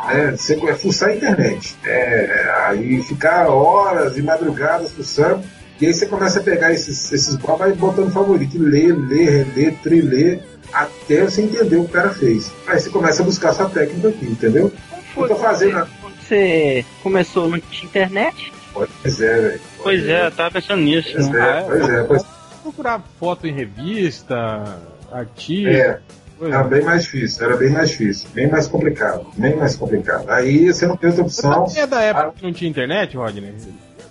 [0.08, 0.32] Né?
[0.36, 1.76] Você é fuçar a internet.
[1.86, 5.44] É, aí ficar horas e madrugadas fuçando.
[5.82, 10.40] E aí você começa a pegar esses, esses vai botando favorito, ler, ler, reler, triler,
[10.72, 12.52] até você entender o que o cara fez.
[12.68, 14.72] Aí você começa a buscar sua técnica aqui, entendeu?
[15.16, 15.86] Eu tô fazendo
[16.24, 18.54] você começou, não tinha internet?
[18.74, 19.62] Pois é, velho.
[19.82, 21.12] Pois é, eu tava pensando nisso.
[21.14, 21.60] Pois né?
[21.60, 22.04] é, pois é.
[22.04, 22.26] Pois...
[22.64, 24.80] Procurar foto em revista,
[25.12, 25.70] artigo.
[25.70, 26.00] É.
[26.42, 30.30] Era bem mais difícil, era bem mais difícil, bem mais complicado, bem mais complicado.
[30.30, 31.68] Aí você não tem outra opção.
[31.68, 33.54] Você é da época que não tinha internet, Rodney?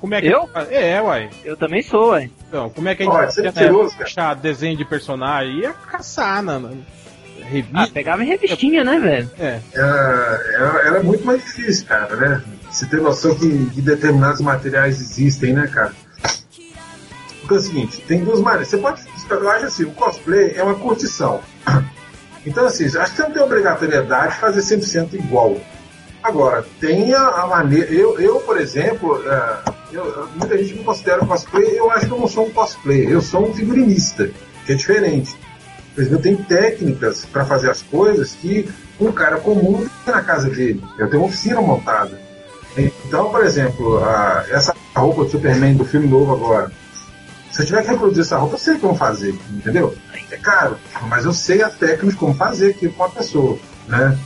[0.01, 0.49] Como é que eu?
[0.71, 1.31] É, uai.
[1.45, 2.31] Eu também sou, uai.
[2.49, 5.61] Então, como é que a gente Olha, é achar desenho de personagem?
[5.61, 6.59] Ia caçar na,
[7.53, 7.81] Revista.
[7.83, 9.31] Ah, pegava em revistinha, né, velho?
[9.39, 9.61] É.
[9.73, 12.43] Era, era, era, muito mais difícil, cara, né?
[12.71, 15.93] Você tem noção que, que determinados materiais existem, né, cara?
[17.41, 18.69] Porque é o seguinte, tem duas maneiras.
[18.69, 19.03] Você pode.
[19.29, 21.41] Eu acho assim, o cosplay é uma curtição.
[22.45, 25.57] Então, assim, acho que você não tem obrigatoriedade de fazer 100% igual.
[26.23, 27.93] Agora, tem a, a maneira.
[27.93, 32.19] Eu, eu, por exemplo, uh, eu, muita gente me considera cosplay, eu acho que eu
[32.19, 34.31] não sou um cosplay, eu sou um figurinista,
[34.65, 35.37] que é diferente.
[35.95, 38.69] Por exemplo, tenho técnicas para fazer as coisas que
[38.99, 40.83] um cara comum tem na casa dele.
[40.99, 42.19] Eu tenho uma oficina montada.
[42.77, 46.73] Então, por exemplo, a, essa roupa do Superman do filme novo agora,
[47.51, 49.95] se eu tiver que reproduzir essa roupa, eu sei como fazer, entendeu?
[50.31, 50.79] É caro,
[51.09, 54.19] mas eu sei a técnica de como fazer aquilo com a pessoa, né?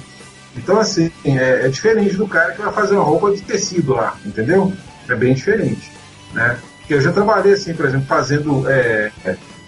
[0.57, 4.17] Então, assim, é, é, diferente do cara que vai fazer uma roupa de tecido lá,
[4.25, 4.73] entendeu?
[5.09, 5.93] É bem diferente,
[6.33, 6.57] né?
[6.79, 9.11] Porque eu já trabalhei, assim, por exemplo, fazendo é,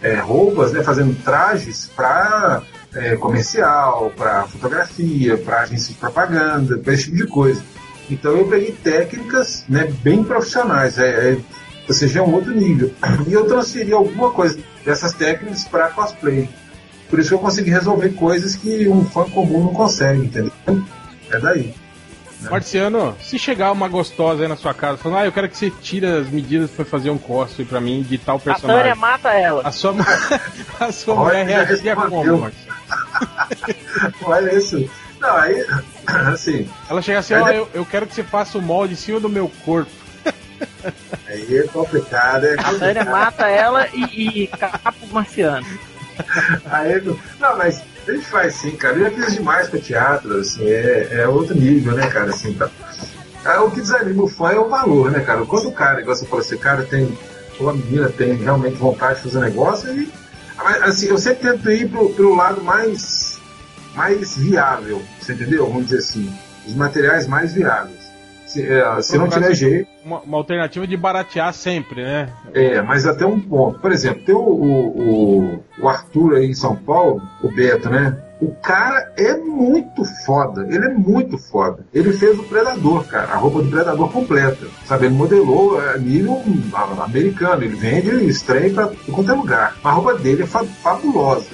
[0.03, 2.62] é roupas, né, fazendo trajes para
[2.94, 7.62] é, comercial, para fotografia, para agência de propaganda, para esse tipo de coisa.
[8.11, 11.38] Então eu peguei técnicas né, bem profissionais, é, é,
[11.86, 12.92] ou seja, é um outro nível.
[13.26, 16.49] E eu transferi alguma coisa dessas técnicas para cosplay.
[17.11, 20.53] Por isso que eu consegui resolver coisas que um fã comum não consegue, entendeu?
[21.30, 21.74] É daí.
[22.41, 22.51] Né?
[22.51, 25.70] Marciano, se chegar uma gostosa aí na sua casa falando, ah, eu quero que você
[25.70, 28.80] tire as medidas para fazer um cosplay para mim de tal personagem.
[28.80, 29.62] A Tânia mata ela.
[29.64, 29.95] A sua,
[30.78, 32.68] a sua mulher reagiria como, Marciano?
[34.22, 34.89] Olha isso.
[35.20, 35.66] Não, aí,
[36.32, 36.68] assim.
[36.89, 39.20] Ela chega assim, ó, oh, eu, eu quero que você faça o molde em cima
[39.20, 39.91] do meu corpo.
[41.26, 42.76] Aí é complicado, é complicado.
[42.76, 45.66] A Tânia mata ela e, e capa o marciano.
[46.66, 47.01] Aí,
[47.39, 48.97] não, mas a gente faz sim, cara.
[48.97, 52.71] Eu já fiz demais para teatro, assim, é, é outro nível, né, cara, assim, tá.
[53.45, 55.45] Ah, o que desanima o fã é o valor, né, cara?
[55.47, 57.17] Quando o cara, igual você falou, esse cara tem,
[57.59, 60.13] ou a menina tem realmente vontade de fazer negócio, e,
[60.83, 63.39] assim, eu sempre tento ir pro, pro lado mais,
[63.95, 65.67] mais viável, você entendeu?
[65.67, 66.33] Vamos dizer assim,
[66.67, 67.97] os materiais mais viáveis.
[68.49, 69.88] Se, é, se não tiver jeito.
[70.03, 72.32] Uma, uma, alternativa de baratear sempre, né?
[72.55, 73.78] É, mas até um ponto.
[73.78, 78.16] Por exemplo, tem o, o, o Arthur aí em São Paulo, o Beto, né?
[78.40, 80.66] O cara é muito foda.
[80.70, 81.84] Ele é muito foda.
[81.92, 83.32] Ele fez o Predador, cara.
[83.32, 84.66] A roupa do Predador completa.
[84.86, 85.07] Sabe?
[85.07, 86.40] Ele modelou a nível
[87.05, 87.64] americano.
[87.64, 89.76] Ele vende estranho pra qualquer lugar.
[89.82, 91.51] A roupa dele é fabulosa.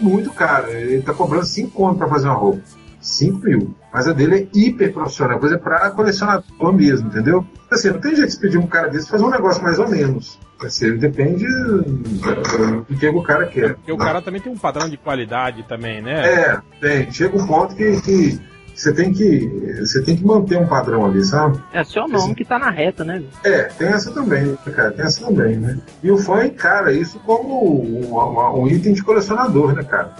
[0.00, 0.70] Muito caro.
[0.70, 2.62] Ele tá cobrando 5 conto pra fazer uma roupa.
[3.02, 3.74] 5 mil.
[3.92, 7.44] Mas a dele é hiper profissional, coisa para colecionador mesmo, entendeu?
[7.70, 10.38] Assim, não tem jeito de pedir um cara desse fazer um negócio mais ou menos.
[10.62, 13.74] Assim, depende do que o cara quer.
[13.74, 16.24] Porque o cara também tem um padrão de qualidade também, né?
[16.24, 17.10] É, tem.
[17.10, 18.40] Chega um ponto que, que
[18.74, 21.60] você tem que você tem que manter um padrão ali, sabe?
[21.72, 23.22] É seu nome assim, que tá na reta, né?
[23.44, 25.78] É, tem essa também, cara, tem essa também, né?
[26.02, 30.14] E o fã encara isso como um, um item de colecionador, né, cara?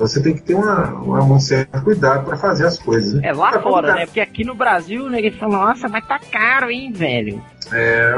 [0.00, 3.14] Você tem que ter uma, uma, um certo cuidado para fazer as coisas.
[3.14, 3.28] Né?
[3.28, 4.06] É lá pra fora, né?
[4.06, 7.42] Porque aqui no Brasil, né, ele fala, nossa, mas tá caro, hein, velho?
[7.70, 8.14] É,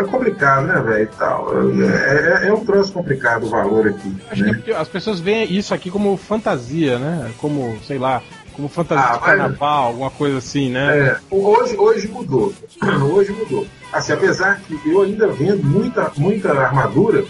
[0.00, 1.48] é complicado, né, velho, tal.
[1.80, 4.14] É, é, é, um troço complicado o valor aqui.
[4.30, 4.60] Acho né?
[4.62, 7.30] que é as pessoas veem isso aqui como fantasia, né?
[7.38, 8.20] Como, sei lá,
[8.52, 9.92] como fantasia ah, de carnaval, mas...
[9.92, 10.98] alguma coisa assim, né?
[10.98, 12.52] É, hoje, hoje mudou.
[13.12, 13.66] Hoje mudou.
[13.92, 17.24] Assim, apesar que eu ainda vendo muita, muita armadura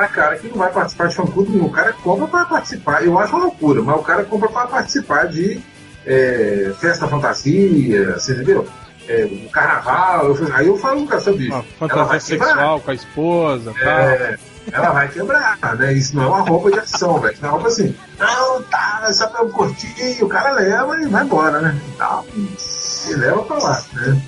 [0.00, 1.66] pra cara que não vai participar de fã-clube nenhum.
[1.66, 3.04] O cara compra para participar.
[3.04, 5.60] Eu acho uma loucura, mas o cara compra para participar de
[6.06, 8.66] é, festa fantasia, você entendeu?
[9.06, 10.26] É, carnaval.
[10.26, 11.64] Eu, aí eu falo nunca sobre isso.
[11.78, 14.38] fantasia sexual com a esposa é,
[14.70, 14.82] tal.
[14.84, 15.92] Ela vai quebrar, né?
[15.92, 17.34] Isso não é uma roupa de ação, velho.
[17.34, 21.06] Isso é uma roupa assim, não, tá, só pra eu curtir, o cara leva e
[21.06, 21.78] vai embora, né?
[21.88, 24.22] E, tal, e leva pra lá, né?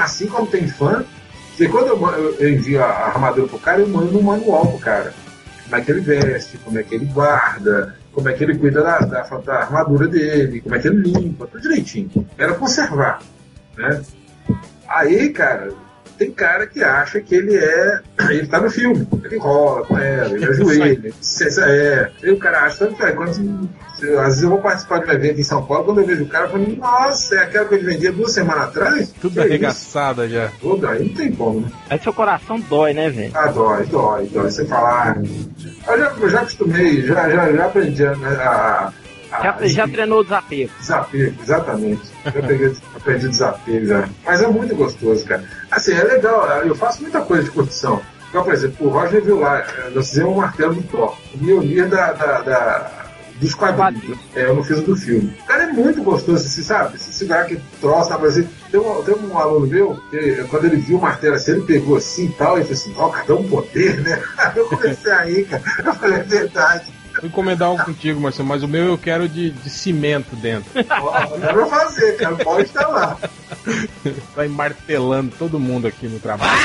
[0.00, 1.04] Assim como tem fã
[1.58, 5.14] E quando eu, eu envio a armadura pro cara, eu mando um manual pro cara.
[5.64, 8.82] Como é que ele veste, como é que ele guarda, como é que ele cuida
[8.82, 12.26] da, da, da armadura dele, como é que ele limpa, tudo direitinho.
[12.38, 13.20] Era conservar,
[13.76, 14.02] né?
[14.88, 15.72] Aí, cara,
[16.16, 18.00] tem cara que acha que ele é.
[18.30, 19.06] Ele tá no filme.
[19.24, 21.12] Ele rola com ela, ele ajoelha.
[21.60, 22.10] é.
[22.22, 25.40] E o cara acha tanto que quando, às vezes eu vou participar de um evento
[25.40, 27.86] em São Paulo, quando eu vejo o cara, eu falo, nossa, é aquela que ele
[27.86, 29.14] vendia duas semanas atrás?
[29.20, 30.50] Tudo arregaçada já.
[30.60, 31.68] Tudo, aí não tem como, né?
[31.90, 33.32] Aí seu coração dói, né, velho?
[33.34, 34.50] Ah, dói, dói, dói.
[34.50, 35.16] Você falar.
[35.18, 38.92] Eu já, eu já acostumei, já, já, já aprendi a, a
[39.42, 40.70] já, ah, já treinou o desapego.
[40.78, 42.02] Desapego, exatamente.
[42.24, 44.08] Já peguei, aprendi desapego já.
[44.24, 45.44] Mas é muito gostoso, cara.
[45.70, 48.00] Assim, é legal, eu faço muita coisa de curtição.
[48.28, 51.16] Então, por exemplo, o Roger viu lá, eh, nós fizemos um martelo do Thor.
[51.34, 53.06] O Mjolnir da, da, da,
[53.40, 54.18] dos quadrinhos.
[54.34, 55.32] É, eu não fiz o do filme.
[55.42, 56.96] O cara é muito gostoso, você sabe?
[56.96, 60.76] Esse cigarro que troça, tá, mas tem um, tem um aluno meu, que quando ele
[60.76, 63.34] viu o martelo assim, ele pegou assim e tal, e falou assim, ó, oh, cada
[63.36, 64.22] um poder, né?
[64.54, 65.62] Eu comecei aí, cara.
[65.84, 66.92] Eu falei, é verdade.
[67.20, 70.70] Vou encomendar um contigo, Marcelo, mas o meu eu quero de, de cimento dentro.
[70.74, 72.36] Dá pra fazer, cara.
[72.36, 73.16] Pode estar lá.
[74.34, 76.58] Vai martelando todo mundo aqui no trabalho.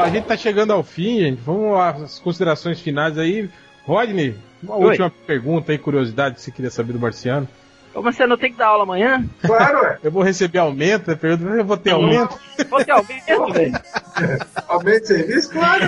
[0.00, 1.40] A gente tá chegando ao fim, gente.
[1.42, 3.50] Vamos às considerações finais aí.
[3.84, 4.86] Rodney, uma Oi.
[4.90, 7.48] última pergunta aí, curiosidade que você queria saber do Marciano.
[7.94, 9.24] Ô, Marciano, eu tenho que dar aula amanhã?
[9.44, 9.98] Claro, é.
[10.02, 11.10] Eu vou receber aumento?
[11.10, 12.38] Eu, pergunto, eu vou ter aumento?
[12.70, 13.72] Vou ter aumento, velho.
[14.68, 15.50] aumento de serviço?
[15.50, 15.84] Claro.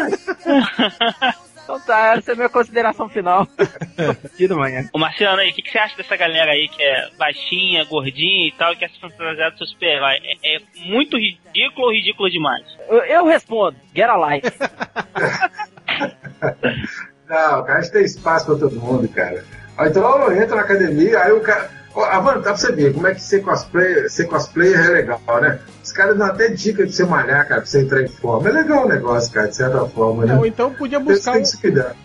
[1.64, 3.48] Então tá, essa é a minha consideração final.
[4.38, 4.88] de manhã.
[4.92, 8.48] Ô Marciano aí, o que, que, você acha dessa galera aí que é baixinha, gordinha
[8.48, 10.18] e tal, e quer se fantasiar do seu super-herói?
[10.22, 12.64] É, é, muito ridículo ou ridículo demais?
[12.88, 14.46] Eu, eu respondo, get a life.
[17.26, 19.42] Não, cara, a gente tem espaço pra todo mundo, cara.
[19.80, 23.20] Então entra na academia, aí o cara a dá pra você ver como é que
[23.20, 25.60] ser cosplayer, ser cosplayer é legal, né?
[25.84, 28.48] Os caras dão até dica de você malhar, cara, pra você entrar em forma.
[28.48, 30.34] É legal o negócio, cara, de certa forma, né?
[30.34, 31.42] Ou então podia buscar um,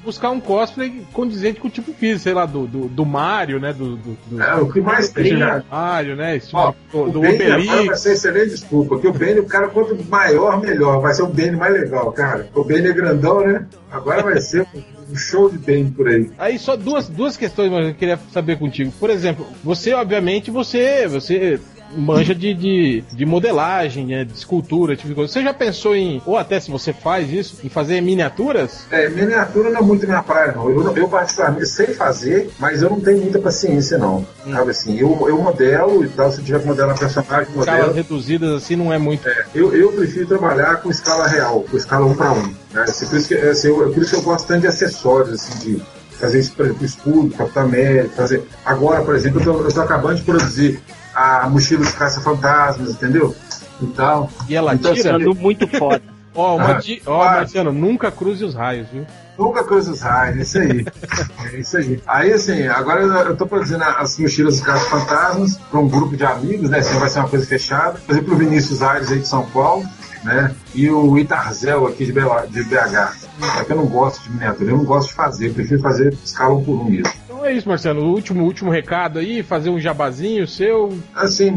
[0.03, 3.71] buscar um cosplay condizente com o tipo físico, sei lá, do, do, do Mario, né?
[3.71, 5.63] Do, do, do, é, o que mais tem, né?
[5.71, 6.35] Mario, né?
[6.35, 7.85] Esse Ó, do, o do Obelix.
[7.87, 10.99] vai ser excelente desculpa, porque o Benny, o cara, quanto maior, melhor.
[10.99, 12.49] Vai ser o Benny mais legal, cara.
[12.53, 13.65] O Benny é grandão, né?
[13.89, 14.67] Agora vai ser
[15.09, 16.29] um show de tempo por aí.
[16.37, 18.91] Aí só duas, duas questões que eu queria saber contigo.
[18.99, 21.59] Por exemplo, você, obviamente, você, você
[21.95, 25.31] manja de, de, de modelagem, né, de escultura, tipo de coisa.
[25.31, 28.85] Você já pensou em, ou até se você faz isso, em fazer miniaturas?
[28.91, 30.69] É, miniatura não é muito minha praia, não.
[30.69, 34.25] Eu, eu particularmente sei fazer, mas eu não tenho muita paciência, não.
[34.45, 34.53] Hum.
[34.53, 37.77] Sabe assim, eu, eu modelo e tal, se tiver que modelar personagem, modelo.
[37.77, 39.27] Escalas reduzidas assim não é muito.
[39.27, 42.41] É, eu, eu prefiro trabalhar com escala real, com escala 1 para 1.
[42.43, 42.55] Né?
[42.83, 45.59] Assim, por, isso que, assim, eu, por isso que eu gosto tanto de acessórios, assim,
[45.59, 45.81] de
[46.19, 48.43] fazer isso, por exemplo, escudo, Capitão América, fazer.
[48.65, 50.81] Agora, por exemplo, eu estou acabando de produzir
[51.19, 53.35] a mochila dos caça-fantasmas, entendeu?
[53.81, 55.15] Então, e ela então, tira?
[55.15, 56.01] Assim, muito foda.
[56.35, 59.05] Ó, oh, ah, oh, Marciano, nunca cruze os raios, viu?
[59.37, 60.85] Nunca cruze os raios, é isso aí.
[61.53, 62.03] é isso aí.
[62.05, 66.23] Aí, assim, agora eu tô produzindo as mochilas dos caça fantasmas para um grupo de
[66.23, 66.79] amigos, né?
[66.79, 67.99] Assim, vai ser uma coisa fechada.
[68.05, 69.83] Por exemplo, o Vinícius Aires aí de São Paulo,
[70.23, 70.53] né?
[70.73, 73.29] E o Itarzel aqui de BH.
[73.59, 76.59] É que eu não gosto de miniatura, eu não gosto de fazer, prefiro fazer escala
[76.61, 77.13] por um mesmo.
[77.25, 78.03] Então é isso, Marcelo.
[78.03, 80.97] O último, último recado aí, fazer um jabazinho seu.
[81.15, 81.51] Assim,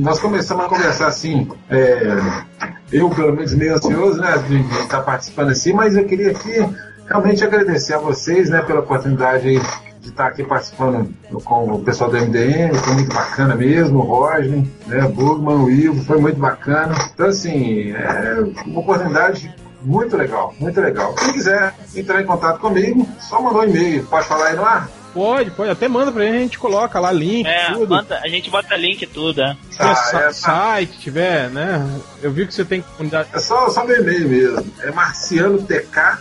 [0.00, 1.48] nós começamos a conversar assim.
[1.68, 2.18] É,
[2.92, 6.64] eu, pelo menos, meio ansioso, né, de, estar participando assim, mas eu queria aqui
[7.08, 9.60] realmente agradecer a vocês, né, pela oportunidade
[10.04, 11.12] de estar aqui participando
[11.44, 16.04] com o pessoal do MDM, foi muito bacana mesmo, o Roger, né, Bugman, o Ivo,
[16.04, 16.94] foi muito bacana.
[17.12, 19.52] Então, assim, é uma oportunidade
[19.82, 21.14] muito legal, muito legal.
[21.14, 24.04] Quem quiser entrar em contato comigo, só mandar um e-mail.
[24.04, 24.88] Pode falar aí no ar?
[25.14, 25.70] Pode, pode.
[25.70, 27.94] Até manda pra gente, a gente coloca lá link, é, tudo.
[27.94, 29.56] Manda, a gente bota link tudo, é.
[29.74, 29.82] Se
[30.16, 31.84] ah, é, site, tiver, né?
[32.22, 33.28] Eu vi que você tem comunidade.
[33.32, 34.72] É só, só meu e-mail mesmo.
[34.80, 35.68] É marcianotk,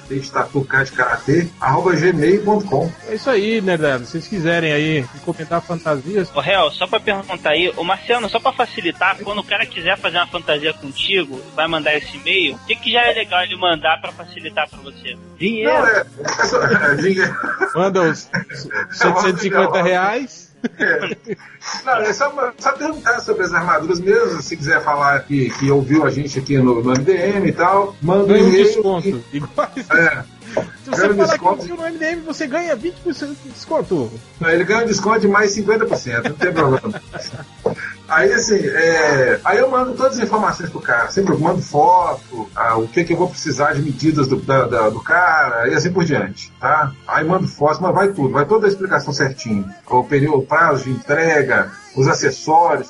[0.10, 2.92] de tatu K de karatê, arroba gmail.com.
[3.08, 6.32] É isso aí, né, Se vocês quiserem aí comentar fantasias.
[6.34, 9.98] Ô, Real, só pra perguntar aí, o Marciano, só pra facilitar, quando o cara quiser
[9.98, 13.56] fazer uma fantasia contigo, vai mandar esse e-mail, o que, que já é legal ele
[13.56, 15.16] mandar pra facilitar pra você?
[15.38, 15.72] Dinheiro.
[15.72, 17.36] Não, é, é, é dinheiro.
[17.76, 18.30] Manda os
[18.92, 20.53] 750 reais.
[20.80, 21.18] É.
[21.86, 24.42] Não, é só, só perguntar sobre as armaduras mesmo.
[24.42, 28.34] Se quiser falar que, que ouviu a gente aqui no, no MDM e tal, manda
[28.34, 28.64] um e-mail.
[28.64, 29.24] desconto.
[29.34, 29.44] E...
[29.92, 30.24] É.
[30.84, 31.66] Se você falar desconto.
[31.66, 34.12] que ouviu no MDM, você ganha 20% de desconto.
[34.42, 37.02] Ele ganha um desconto de mais 50%, não tem problema.
[38.08, 42.50] Aí assim, é, aí eu mando todas as informações pro cara, sempre eu mando foto,
[42.54, 45.74] ah, o que que eu vou precisar de medidas do, da, da, do cara e
[45.74, 46.92] assim por diante, tá?
[47.08, 50.84] Aí mando foto, mas vai tudo, vai toda a explicação certinho, o período, o prazo
[50.84, 52.90] de entrega, os acessórios,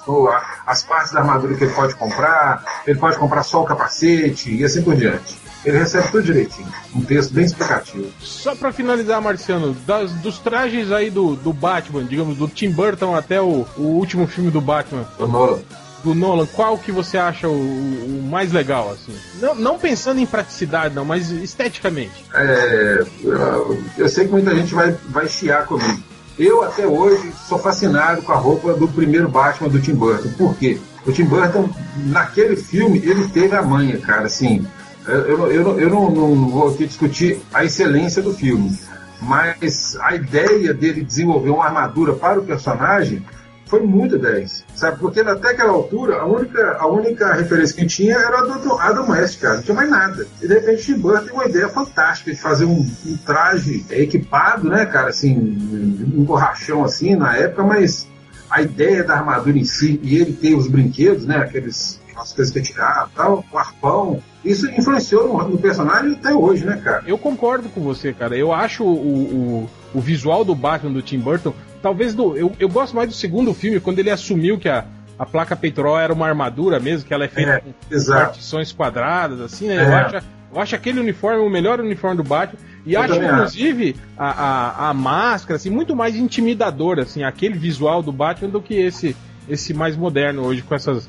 [0.65, 4.63] as partes da armadura que ele pode comprar, ele pode comprar só o capacete e
[4.63, 5.42] assim por diante.
[5.65, 6.67] Ele recebe tudo direitinho.
[6.93, 8.07] Um texto bem explicativo.
[8.19, 13.15] Só para finalizar, Marciano, das, dos trajes aí do, do Batman, digamos, do Tim Burton
[13.15, 15.05] até o, o último filme do Batman.
[15.17, 15.59] Do Nolan.
[16.03, 19.15] Do Nolan, qual que você acha o, o mais legal, assim?
[19.39, 22.25] Não, não, pensando em praticidade, não, mas esteticamente.
[22.33, 26.03] É, eu, eu sei que muita gente vai, vai chiar comigo.
[26.37, 30.29] Eu, até hoje, sou fascinado com a roupa do primeiro Batman do Tim Burton.
[30.37, 30.77] Por quê?
[31.05, 31.69] O Tim Burton,
[32.07, 34.65] naquele filme, ele teve a manha, cara, assim
[35.07, 38.77] eu, eu, eu não, não vou aqui discutir a excelência do filme,
[39.21, 43.23] mas a ideia dele desenvolver uma armadura para o personagem
[43.65, 44.99] foi muito 10, sabe?
[44.99, 49.09] Porque até aquela altura, a única, a única referência que tinha era a do Adam
[49.09, 50.27] West, cara, não tinha mais nada.
[50.41, 54.69] E de repente Tim Burton tem uma ideia fantástica de fazer um, um traje equipado,
[54.69, 58.07] né, cara, assim, um borrachão assim na época, mas
[58.47, 62.53] a ideia da armadura em si e ele ter os brinquedos, né, aqueles as coisas
[62.53, 67.03] que tirar, tal, o arpão, isso influenciou no, no, personagem até hoje, né, cara?
[67.07, 68.35] Eu concordo com você, cara.
[68.35, 72.35] Eu acho o, o, o visual do Batman do Tim Burton, talvez do.
[72.35, 74.85] Eu, eu gosto mais do segundo filme, quando ele assumiu que a,
[75.17, 79.39] a placa peitoral era uma armadura mesmo, que ela é feita é, com partições quadradas,
[79.39, 79.77] assim, né?
[79.77, 79.85] É.
[79.85, 82.59] Eu, acho, eu acho aquele uniforme o melhor uniforme do Batman.
[82.85, 88.03] E eu acho, inclusive, a, a, a, máscara, assim, muito mais intimidadora, assim, aquele visual
[88.03, 89.15] do Batman do que esse
[89.47, 91.07] esse mais moderno hoje com essas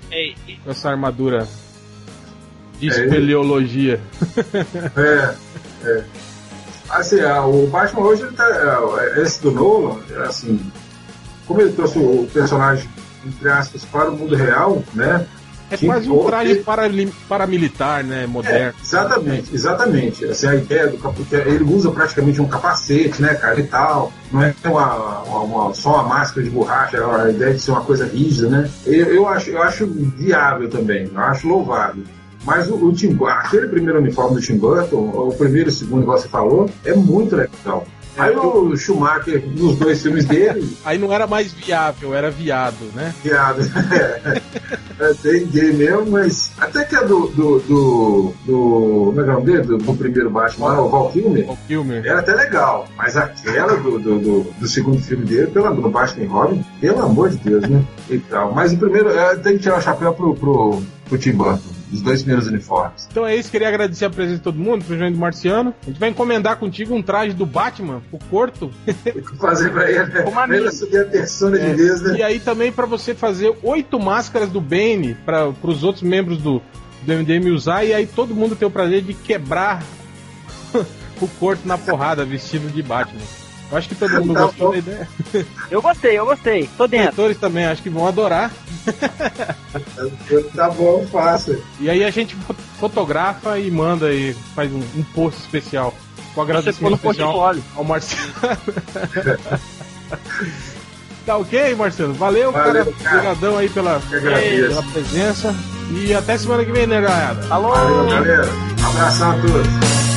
[0.62, 1.46] com essa armadura
[2.78, 4.00] de espeleologia.
[4.96, 5.34] É,
[5.84, 6.04] é.
[6.90, 8.46] Assim, o Batman hoje, ele tá,
[9.00, 10.60] é, esse do Nolan, assim,
[11.46, 12.88] como ele trouxe o personagem,
[13.24, 15.26] entre aspas, para o mundo real, né?
[15.70, 16.88] É quase um traje para,
[17.28, 18.26] paramilitar, né?
[18.26, 18.58] Moderno.
[18.58, 20.24] É, exatamente, exatamente.
[20.26, 24.12] Assim, a ideia do capacete, ele usa praticamente um capacete, né, cara, e tal.
[24.30, 27.70] Não é uma, uma, uma, só uma máscara de borracha, é a ideia de ser
[27.70, 28.70] uma coisa rígida, né?
[28.86, 32.02] Eu, eu, acho, eu acho viável também, eu acho louvável.
[32.44, 36.00] Mas o, o Tim aquele primeiro uniforme do Tim Burton, o primeiro e o segundo
[36.02, 37.86] que você falou, é muito legal.
[38.16, 40.76] Aí o Schumacher, nos dois filmes dele.
[40.84, 43.12] Aí não era mais viável, era viado, né?
[43.22, 43.62] Viado,
[43.92, 44.40] é.
[45.10, 46.52] é tem gay mesmo, mas.
[46.58, 47.28] Até que a do.
[47.28, 49.62] do, do, do como é que é o nome dele?
[49.62, 51.46] Do, do primeiro Batman, o Val Kilmer.
[51.46, 52.06] Val Kilmer.
[52.06, 56.28] Era até legal, mas aquela do, do, do, do segundo filme dele, pela, do Batman
[56.28, 57.84] Robin, pelo amor de Deus, né?
[58.08, 58.52] E tal.
[58.52, 62.02] Mas o primeiro, é, tem que tirar o chapéu pro, pro, pro Tim Burton os
[62.02, 63.08] dois primeiros uniformes.
[63.10, 65.74] Então é isso, queria agradecer a presença de todo mundo, pro João do Marciano.
[65.82, 68.70] A gente vai encomendar contigo um traje do Batman, o Corto.
[69.40, 70.24] fazer pra ele, né?
[70.24, 71.70] Uma pra ele subir a persona é.
[71.70, 72.18] de vez, né?
[72.18, 76.60] E aí também para você fazer oito máscaras do Bane para os outros membros do,
[77.02, 79.82] do MDM usar, e aí todo mundo tem o prazer de quebrar
[81.20, 83.43] o Corto na porrada, vestido de Batman.
[83.70, 84.72] Eu acho que todo mundo tá gostou bom.
[84.72, 85.08] da ideia.
[85.70, 86.68] Eu gostei, eu gostei.
[86.76, 87.10] Tô dentro.
[87.10, 88.52] Os leitores também acho que vão adorar.
[90.54, 91.62] tá bom, fácil.
[91.80, 92.36] E aí a gente
[92.78, 95.94] fotografa e manda e faz um, um post especial.
[96.34, 98.32] Com agradecimento especial ao Marcelo.
[101.24, 102.12] tá ok, Marcelo?
[102.14, 102.88] Valeu, Valeu cara.
[102.90, 105.54] Obrigadão aí pela, pela presença.
[105.90, 107.46] E até semana que vem, né, galera?
[107.50, 107.70] Alô!
[107.70, 108.48] Valeu, galera.
[108.80, 110.13] Um abração a todos.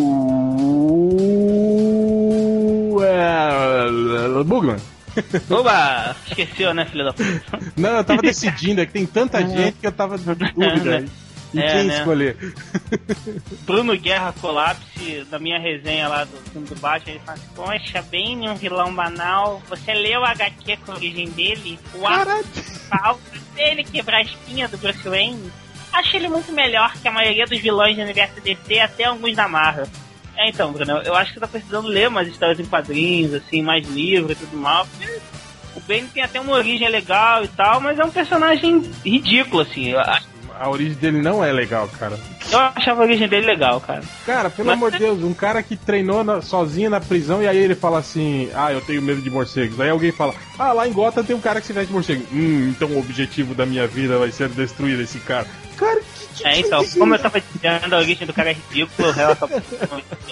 [3.04, 4.44] É...
[4.44, 4.76] Bugman.
[5.50, 6.16] Oba!
[6.28, 7.60] Esqueceu, né, filho da puta?
[7.78, 11.06] Não, eu tava decidindo, é que tem tanta gente que eu tava de dúvida.
[11.54, 11.98] E é, quem né?
[11.98, 12.38] escolher?
[13.66, 18.02] Bruno Guerra Colapse, da minha resenha lá do filme do Batman, ele fala assim, Poxa,
[18.04, 19.62] bem um vilão banal.
[19.68, 21.78] Você leu a HQ com a origem dele?
[21.94, 22.46] O ato
[23.54, 25.52] dele quebrar a espinha do Bruce Wayne?
[25.94, 29.48] Acho ele muito melhor que a maioria dos vilões do universo DC, até alguns da
[29.48, 29.86] Marvel.
[30.38, 33.62] É, então, Bruno, eu acho que você tá precisando ler mais histórias em quadrinhos, assim,
[33.62, 34.88] mais livros e tudo mal.
[35.76, 39.94] o Bane tem até uma origem legal e tal, mas é um personagem ridículo, assim.
[39.94, 42.18] a origem dele não é legal, cara.
[42.52, 44.02] Eu achava a origem dele legal, cara.
[44.26, 47.48] Cara, pelo Mas- amor de Deus, um cara que treinou na- sozinho na prisão e
[47.48, 49.80] aí ele fala assim: Ah, eu tenho medo de morcegos.
[49.80, 52.26] Aí alguém fala: Ah, lá em Gotham tem um cara que se veste de morcego.
[52.34, 55.48] Hum, então o objetivo da minha vida vai ser destruir esse cara.
[55.82, 58.54] Cara, que, que É, então, que- como eu tava dizendo, a origem do cara é
[58.54, 59.16] ridícula,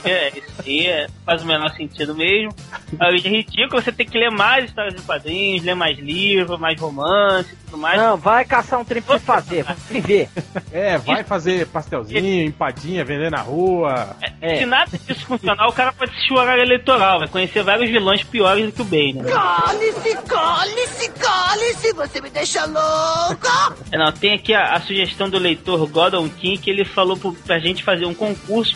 [0.06, 0.32] é,
[0.68, 2.54] é- faz o menor sentido mesmo.
[3.00, 6.60] A origem é ridícula, você tem que ler mais histórias em quadrinhos, ler mais livros,
[6.60, 8.02] mais romance tudo mais.
[8.02, 10.30] Não, vai caçar um trem pra fazer, vai viver.
[10.72, 14.16] É, vai fazer pastelzinho, empadinha, vender na rua.
[14.42, 14.60] É.
[14.60, 18.24] Se nada disso funcionar, o cara pode assistir o horário eleitoral, vai conhecer vários vilões
[18.24, 19.14] piores do que o Bane.
[19.14, 19.32] Né?
[19.32, 23.76] Cale-se, cale-se, cale-se, você me deixa louco!
[23.92, 27.34] É, Não, tem aqui a, a sugestão do leitor Gordon King que ele falou pro,
[27.34, 28.76] pra gente fazer um concurso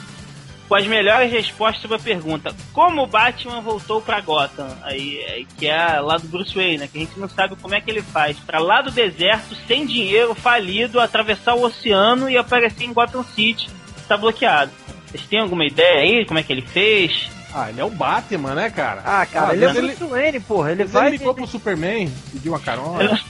[0.74, 4.68] com as melhores respostas sobre a pergunta: Como o Batman voltou pra Gotham?
[4.82, 6.90] Aí, aí, que é lá do Bruce Wayne, né?
[6.92, 8.40] Que a gente não sabe como é que ele faz.
[8.40, 13.70] Pra lá do deserto, sem dinheiro, falido, atravessar o oceano e aparecer em Gotham City.
[14.08, 14.72] Tá bloqueado.
[15.06, 16.26] Vocês têm alguma ideia aí?
[16.26, 17.30] Como é que ele fez?
[17.54, 19.04] Ah, ele é o Batman, né, cara?
[19.06, 20.72] Ah, cara, ele é o ele, Bruce Wayne, porra.
[20.72, 21.10] Ele vai.
[21.10, 23.22] ele ligou pro Superman, pediu uma carona.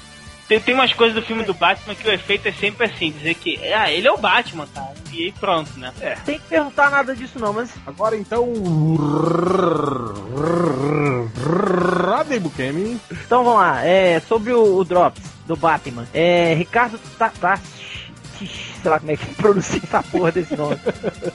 [0.54, 3.34] Tem, tem umas coisas do filme do Batman que o efeito é sempre assim: dizer
[3.36, 4.94] que, ah, ele é o Batman, cara.
[5.12, 5.92] E aí pronto, né?
[6.02, 6.16] É.
[6.26, 8.52] Tem que perguntar nada disso não, mas Agora então.
[12.06, 13.00] Rodney Bukemi.
[13.12, 16.08] Então vamos lá, é, sobre o, o Drops do Batman.
[16.14, 17.60] É, Ricardo tá, tá,
[18.84, 20.78] sei lá como é que pronuncia essa porra desse nome.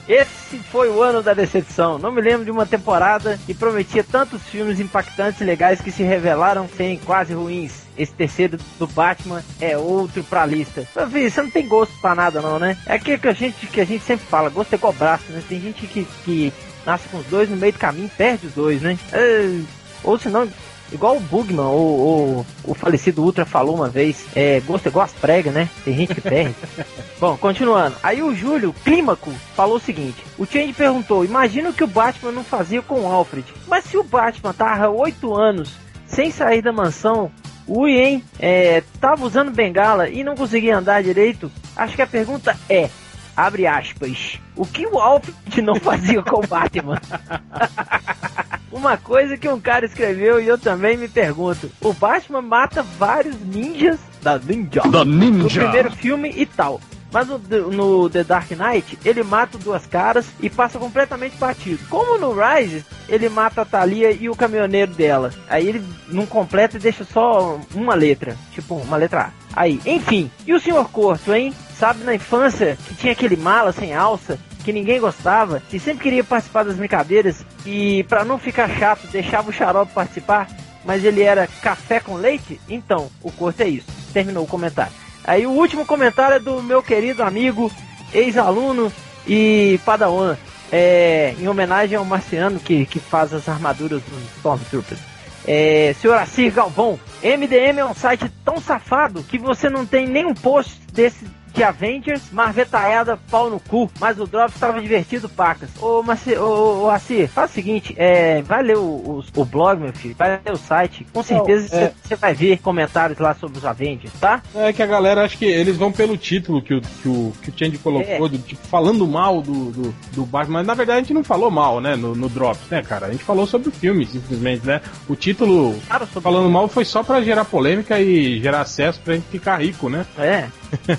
[0.07, 1.97] Esse foi o ano da decepção.
[1.97, 6.03] Não me lembro de uma temporada que prometia tantos filmes impactantes e legais que se
[6.03, 7.89] revelaram serem quase ruins.
[7.97, 10.87] Esse terceiro do Batman é outro pra lista.
[11.11, 12.77] Filho, você não tem gosto pra nada não, né?
[12.85, 15.43] É aquilo que a gente, que a gente sempre fala, gosto é igual braço, né?
[15.49, 16.53] Tem gente que, que
[16.85, 18.97] nasce com os dois no meio do caminho, perde os dois, né?
[19.11, 19.59] É,
[20.03, 20.47] ou senão,
[20.91, 25.05] igual o Bugman, ou, ou o falecido Ultra falou uma vez, é, gosto é igual
[25.05, 25.69] as pregas, né?
[25.83, 26.55] Tem gente que perde.
[27.19, 27.95] Bom, continuando.
[28.01, 32.31] Aí o Júlio Clímaco falou o seguinte: o Change perguntou: imagina o que o Batman
[32.31, 33.45] não fazia com o Alfred.
[33.67, 35.71] Mas se o Batman tava oito anos
[36.07, 37.31] sem sair da mansão,
[37.67, 42.57] o Ian é, tava usando bengala e não conseguia andar direito, acho que a pergunta
[42.67, 42.89] é.
[43.35, 44.39] Abre aspas.
[44.55, 46.99] O que o Alfred não fazia com o Batman?
[48.71, 53.35] Uma coisa que um cara escreveu e eu também me pergunto: o Batman mata vários
[53.41, 55.43] ninjas da Ninja, Da Ninja.
[55.43, 56.79] no primeiro filme e tal.
[57.11, 57.39] Mas no,
[57.71, 61.79] no The Dark Knight, ele mata duas caras e passa completamente batido.
[61.89, 65.33] Como no Rise, ele mata a Thalia e o caminhoneiro dela.
[65.49, 68.37] Aí ele não completa e deixa só uma letra.
[68.53, 69.61] Tipo, uma letra A.
[69.61, 70.29] Aí, enfim.
[70.45, 70.87] E o Sr.
[70.91, 71.51] Corto, hein?
[71.79, 76.25] Sabe na infância que tinha aquele mala sem alça que ninguém gostava e sempre queria
[76.25, 80.49] participar das brincadeiras e para não ficar chato deixava o xarope participar,
[80.83, 82.59] mas ele era café com leite?
[82.67, 83.87] Então, o corto é isso.
[84.11, 84.91] Terminou o comentário.
[85.23, 87.71] Aí o último comentário é do meu querido amigo,
[88.13, 88.91] ex-aluno
[89.25, 90.35] e padawan,
[90.69, 94.99] é, em homenagem ao marciano que, que faz as armaduras dos Stormtroopers.
[95.47, 100.33] É, senhor Assir Galvão, MDM é um site tão safado que você não tem nenhum
[100.33, 101.25] post desse
[101.59, 105.69] de Avengers, marvetaiada, pau no cu, mas o Drop estava divertido, pacas.
[105.81, 109.77] Ô, Marci, ô, ô, Assir, faz o seguinte, é, vai ler o, o, o blog,
[109.77, 111.93] meu filho, vai ler o site, com certeza você é.
[112.01, 114.41] você vai ver comentários lá sobre os Avengers, tá?
[114.55, 117.49] É que a galera, acho que eles vão pelo título que o, que o, que
[117.49, 118.29] o Change colocou, É.
[118.29, 121.51] do, tipo, falando mal do, do, do Batman, mas na verdade a gente não falou
[121.51, 123.07] mal, né, no, no Drops, né, cara?
[123.07, 124.79] A gente falou sobre o filme, simplesmente, né?
[125.09, 129.15] O título Claro, sobre falando mal foi só pra gerar polêmica e gerar acesso pra
[129.15, 130.05] gente ficar rico, né?
[130.17, 130.47] É,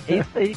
[0.08, 0.56] é isso aí.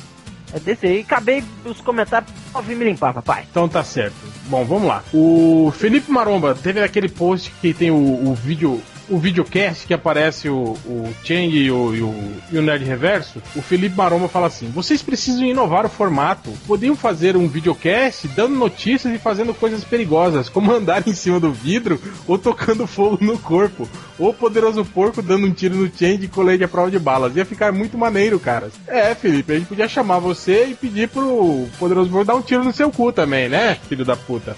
[0.53, 0.99] É desse aí.
[0.99, 3.45] Acabei os comentários pra vir me limpar, papai.
[3.49, 4.15] Então tá certo.
[4.45, 5.03] Bom, vamos lá.
[5.13, 8.81] O Felipe Maromba teve aquele post que tem o, o vídeo.
[9.09, 13.41] O videocast que aparece o, o Chang e o, e, o, e o Nerd Reverso,
[13.55, 16.51] o Felipe Maromba fala assim: vocês precisam inovar o formato.
[16.65, 21.51] Podiam fazer um videocast dando notícias e fazendo coisas perigosas, como andar em cima do
[21.51, 23.87] vidro ou tocando fogo no corpo.
[24.17, 27.35] Ou poderoso porco dando um tiro no Change e colete à prova de balas.
[27.35, 28.71] Ia ficar muito maneiro, cara.
[28.87, 32.63] É, Felipe, a gente podia chamar você e pedir pro poderoso porco dar um tiro
[32.63, 34.55] no seu cu também, né, filho da puta?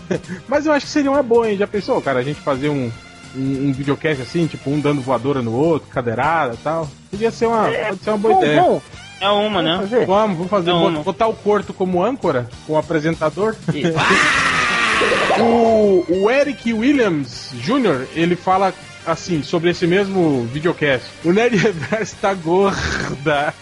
[0.48, 1.56] Mas eu acho que seria uma boa, hein?
[1.56, 2.90] Já pensou, cara, a gente fazer um,
[3.36, 6.88] um, um videocast assim, tipo, um dando voadora no outro, cadeirada e tal?
[7.10, 8.62] Podia ser uma, pode ser uma boa bom, ideia.
[8.62, 8.82] bom.
[9.20, 9.78] É uma, Vamos né?
[9.78, 10.06] fazer?
[10.06, 10.70] Vamos, vamos fazer.
[10.70, 11.02] Não.
[11.02, 13.56] Botar o Corto como âncora, como apresentador.
[13.72, 13.94] Isso.
[15.38, 18.72] O, o Eric Williams Jr., ele fala
[19.04, 21.06] assim, sobre esse mesmo videocast.
[21.24, 23.52] O Nerd Reverso tá gorda.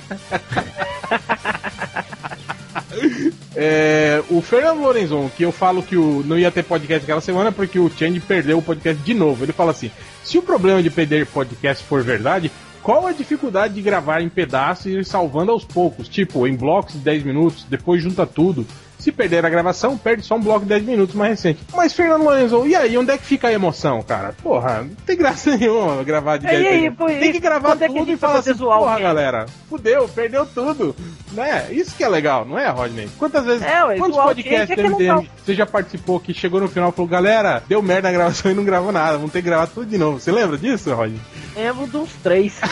[3.54, 7.52] É, o Fernando Lorenzon, que eu falo que o, não ia ter podcast aquela semana
[7.52, 9.44] porque o Change perdeu o podcast de novo.
[9.44, 9.90] Ele fala assim:
[10.24, 12.50] se o problema de perder podcast for verdade,
[12.82, 16.08] qual a dificuldade de gravar em pedaços e ir salvando aos poucos?
[16.08, 18.66] Tipo, em blocos de 10 minutos, depois junta tudo.
[19.02, 21.58] Se perder a gravação, perde só um bloco de 10 minutos mais recente.
[21.74, 24.32] Mas, Fernando Lorenzo, e aí, onde é que fica a emoção, cara?
[24.40, 27.06] Porra, não tem graça nenhuma gravar de 10 É, minutos.
[27.18, 29.02] Tem que gravar quando é que tudo e falar assim, zoar porra, quê?
[29.02, 30.94] galera, fudeu, perdeu tudo.
[31.32, 31.66] Né?
[31.72, 33.08] Isso que é legal, não é, Rodney?
[33.18, 34.80] Quantas vezes, É, ué, quantos podcasts quê?
[34.80, 38.08] É do MDM você já participou que chegou no final e falou, galera, deu merda
[38.08, 40.20] na gravação e não gravou nada, vamos ter que gravar tudo de novo.
[40.20, 41.20] Você lembra disso, Rodney?
[41.54, 42.58] Lembro dos três.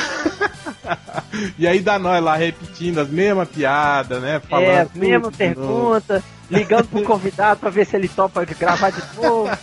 [1.59, 4.41] E aí dá nós lá repetindo as mesmas piadas, né?
[4.49, 9.49] Falando é, mesma pergunta, ligando pro convidado pra ver se ele topa gravar de novo.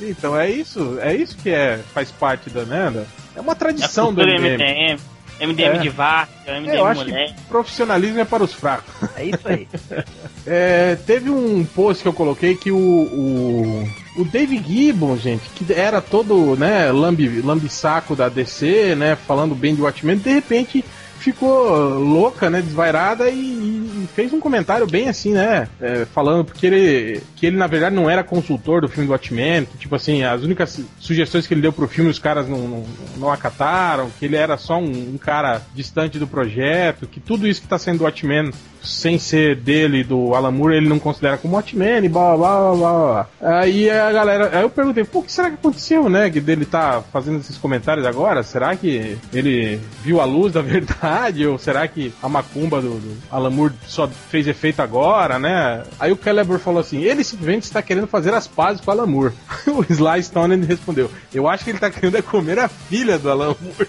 [0.00, 2.90] Então é isso, é isso que é, faz parte da, né?
[2.90, 3.04] da-
[3.34, 4.62] É uma É tradição do cultura MDM.
[4.62, 5.00] MDM.
[5.40, 5.78] MDM É.
[5.78, 7.34] de vaca, MDM Eu acho moleque.
[7.34, 8.92] que profissionalismo é para os fracos.
[9.16, 9.68] É isso aí.
[10.48, 13.88] É, teve um post que eu coloquei que o, o,
[14.18, 19.74] o Dave Gibbons, gente, que era todo, né, lambi, lambisaco da DC, né, falando bem
[19.74, 20.84] de Watchmen, de repente
[21.18, 26.66] ficou louca, né, desvairada e, e fez um comentário bem assim, né, é, falando porque
[26.66, 30.22] ele, que ele na verdade não era consultor do filme do Watchmen, que tipo assim,
[30.22, 32.84] as únicas sugestões que ele deu pro filme os caras não, não,
[33.16, 37.60] não acataram, que ele era só um, um cara distante do projeto, que tudo isso
[37.60, 38.50] que tá sendo do Watchmen
[38.86, 42.74] sem ser dele, do Alan Moore, ele não considera como Watchmen e blá blá blá
[42.74, 43.28] blá blá.
[43.60, 46.30] Aí a galera, aí eu perguntei, pô, o que será que aconteceu, né?
[46.30, 48.42] Que dele tá fazendo esses comentários agora?
[48.42, 51.46] Será que ele viu a luz da verdade?
[51.46, 55.82] Ou será que a macumba do, do Alan Moore só fez efeito agora, né?
[55.98, 59.06] Aí o Celebre falou assim: ele simplesmente está querendo fazer as pazes com o Alan
[59.06, 59.34] Moore.
[59.66, 63.30] o Sly Stone respondeu: eu acho que ele tá querendo é comer a filha do
[63.30, 63.88] Alan Moore.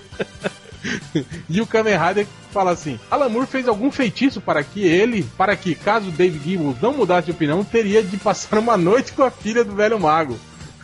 [1.50, 5.56] E o Kamen Rider fala assim: Alan Moore fez algum feitiço para que ele, para
[5.56, 9.32] que, caso Dave Gibbons não mudasse de opinião, teria de passar uma noite com a
[9.32, 10.38] filha do velho mago.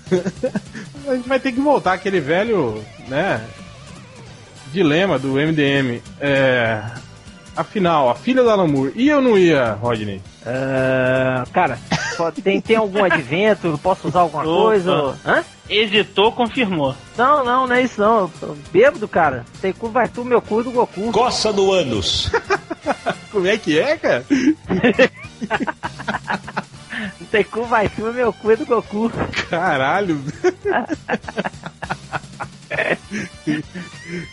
[1.07, 3.41] a gente vai ter que voltar aquele velho, né?
[4.71, 6.01] Dilema do MDM.
[6.19, 6.81] É.
[7.55, 10.19] Afinal, a filha do Alan Moore, ia ou não ia, Rodney?
[10.45, 11.77] Ah, cara,
[12.43, 13.67] tem, tem algum advento?
[13.67, 14.51] Eu posso usar alguma Opa.
[14.63, 15.15] coisa?
[15.23, 15.43] Hã?
[15.69, 16.95] Hesitou, confirmou.
[17.17, 18.31] Não, não, não é isso não.
[18.71, 19.45] Bêbado, cara.
[19.61, 21.11] Tem cu, vai tu, meu cu do Goku.
[21.11, 22.29] Coça no ânus.
[23.31, 24.25] Como é que é, cara?
[27.31, 29.11] Tem cu, vai tu, meu cu é do Goku.
[29.49, 30.21] Caralho.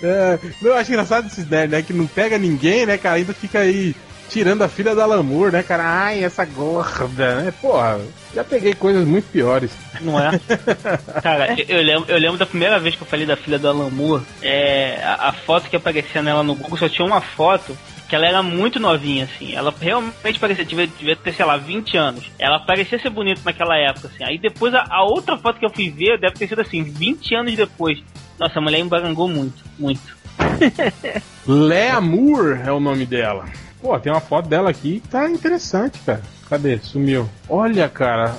[0.02, 1.82] É, não, eu acho engraçado esses nerds, né?
[1.82, 3.16] Que não pega ninguém, né, cara?
[3.16, 3.94] Ainda fica aí
[4.30, 5.82] tirando a filha da Lamour, né, cara?
[5.84, 7.52] Ai, essa gorda, né?
[7.60, 8.00] Porra,
[8.34, 9.72] já peguei coisas muito piores.
[10.00, 10.40] Não é?
[11.20, 13.68] Cara, eu, eu lembro, eu lembro da primeira vez que eu falei da filha do
[13.68, 17.76] Alan Moore, é, a, a foto que aparecia nela no Google só tinha uma foto
[18.08, 19.54] que ela era muito novinha, assim.
[19.54, 22.24] Ela realmente parecia, devia, devia ter, sei lá, 20 anos.
[22.38, 24.24] Ela parecia ser bonita naquela época, assim.
[24.24, 27.34] Aí depois a, a outra foto que eu fui ver deve ter sido assim, 20
[27.34, 28.02] anos depois.
[28.38, 30.18] Nossa, a mulher embarangou muito, muito.
[31.46, 33.44] Lea Moore é o nome dela.
[33.80, 36.22] Pô, tem uma foto dela aqui tá interessante, cara.
[36.48, 36.78] Cadê?
[36.78, 37.28] Sumiu.
[37.48, 38.36] Olha, cara.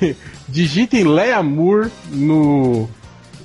[0.48, 2.88] Digitem Lea Moore no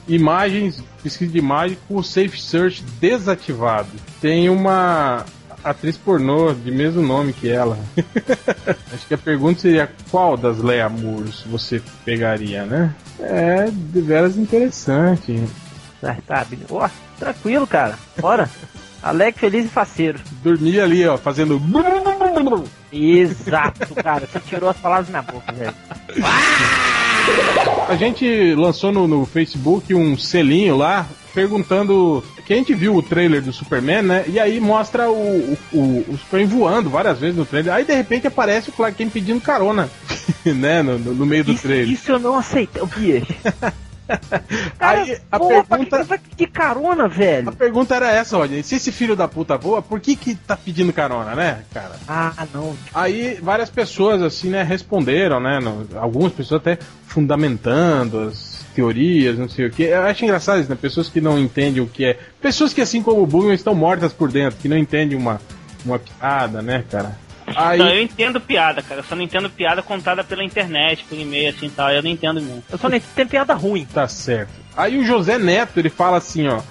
[0.07, 3.89] imagens, pesquisa de imagem com o Safe Search desativado.
[4.21, 5.25] Tem uma
[5.63, 7.77] atriz pornô de mesmo nome que ela.
[8.93, 12.93] Acho que a pergunta seria qual das Lea Moores você pegaria, né?
[13.19, 15.43] É, de veras interessante.
[16.03, 16.45] Ah, tá.
[16.69, 16.87] Ó,
[17.17, 17.97] tranquilo, cara.
[18.19, 18.49] Bora.
[19.05, 20.19] Alegre, feliz e faceiro.
[20.43, 21.61] Dormir ali, ó, fazendo.
[22.91, 24.25] Exato, cara.
[24.25, 25.75] Você tirou as palavras na boca, velho.
[27.87, 33.03] A gente lançou no, no Facebook um selinho lá perguntando que a gente viu o
[33.03, 34.25] trailer do Superman, né?
[34.27, 37.75] E aí mostra o, o, o, Superman voando várias vezes no trailer.
[37.75, 39.87] Aí de repente aparece o Clark Kent pedindo carona,
[40.43, 40.81] né?
[40.81, 41.93] No, no, no meio do Isso, trailer.
[41.93, 43.27] isso eu não aceito, bicho.
[44.77, 47.49] Cara, Aí a porra, pra pergunta- que carona, velho?
[47.49, 50.55] A pergunta era essa, olha, se esse filho da puta voa, por que que tá
[50.55, 51.95] pedindo carona, né, cara?
[52.07, 52.75] Ah, não.
[52.93, 55.59] Aí várias pessoas, assim, né, responderam, né?
[55.59, 56.77] no- algumas pessoas até
[57.07, 59.83] fundamentando as teorias, não sei o que.
[59.83, 60.77] Eu acho engraçado isso, né?
[60.79, 62.19] Pessoas que não entendem o que é.
[62.41, 65.39] Pessoas que, assim como o Bugman, estão mortas por dentro, que não entendem uma,
[65.85, 67.17] uma piada, né, cara?
[67.55, 69.01] Aí, Não, eu entendo piada, cara.
[69.01, 71.91] Eu só não entendo piada contada pela internet, por e-mail, assim tal.
[71.91, 72.63] Eu não entendo mesmo.
[72.71, 73.85] Eu só nem tem piada ruim.
[73.85, 74.51] Tá certo.
[74.75, 76.61] Aí o José Neto, ele fala assim, ó.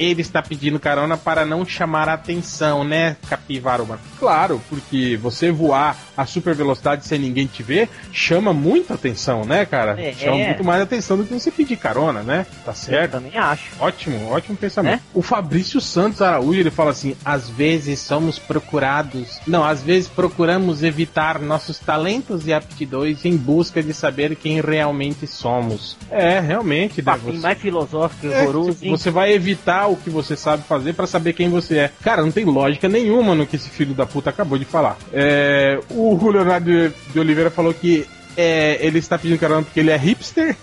[0.00, 4.00] Ele está pedindo carona para não chamar a atenção, né, Capivaruma?
[4.18, 9.66] Claro, porque você voar a super velocidade sem ninguém te ver chama muita atenção, né,
[9.66, 10.00] cara?
[10.00, 10.12] É.
[10.12, 12.46] Chama muito mais atenção do que você pedir carona, né?
[12.64, 13.12] Tá Eu certo?
[13.12, 13.72] também acho.
[13.78, 14.94] Ótimo, ótimo pensamento.
[14.94, 15.00] É?
[15.12, 19.38] O Fabrício Santos Araújo, ele fala assim: às vezes somos procurados.
[19.46, 25.26] Não, às vezes procuramos evitar nossos talentos e aptidões em busca de saber quem realmente
[25.26, 25.96] somos.
[26.10, 27.04] É, realmente, né?
[27.04, 30.94] Papinho Você, mais filosófico e é, horroroso, você vai evitar o que você sabe fazer
[30.94, 31.90] pra saber quem você é.
[32.02, 34.96] Cara, não tem lógica nenhuma no que esse filho da puta acabou de falar.
[35.12, 38.06] É, o Leonardo de Oliveira falou que
[38.36, 40.56] é, ele está pedindo carona porque ele é hipster.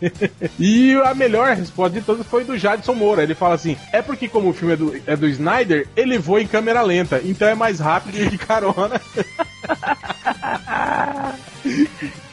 [0.58, 3.22] e a melhor resposta de todas foi do Jadson Moura.
[3.22, 6.40] Ele fala assim: é porque, como o filme é do, é do Snyder, ele voa
[6.40, 9.00] em câmera lenta, então é mais rápido de carona.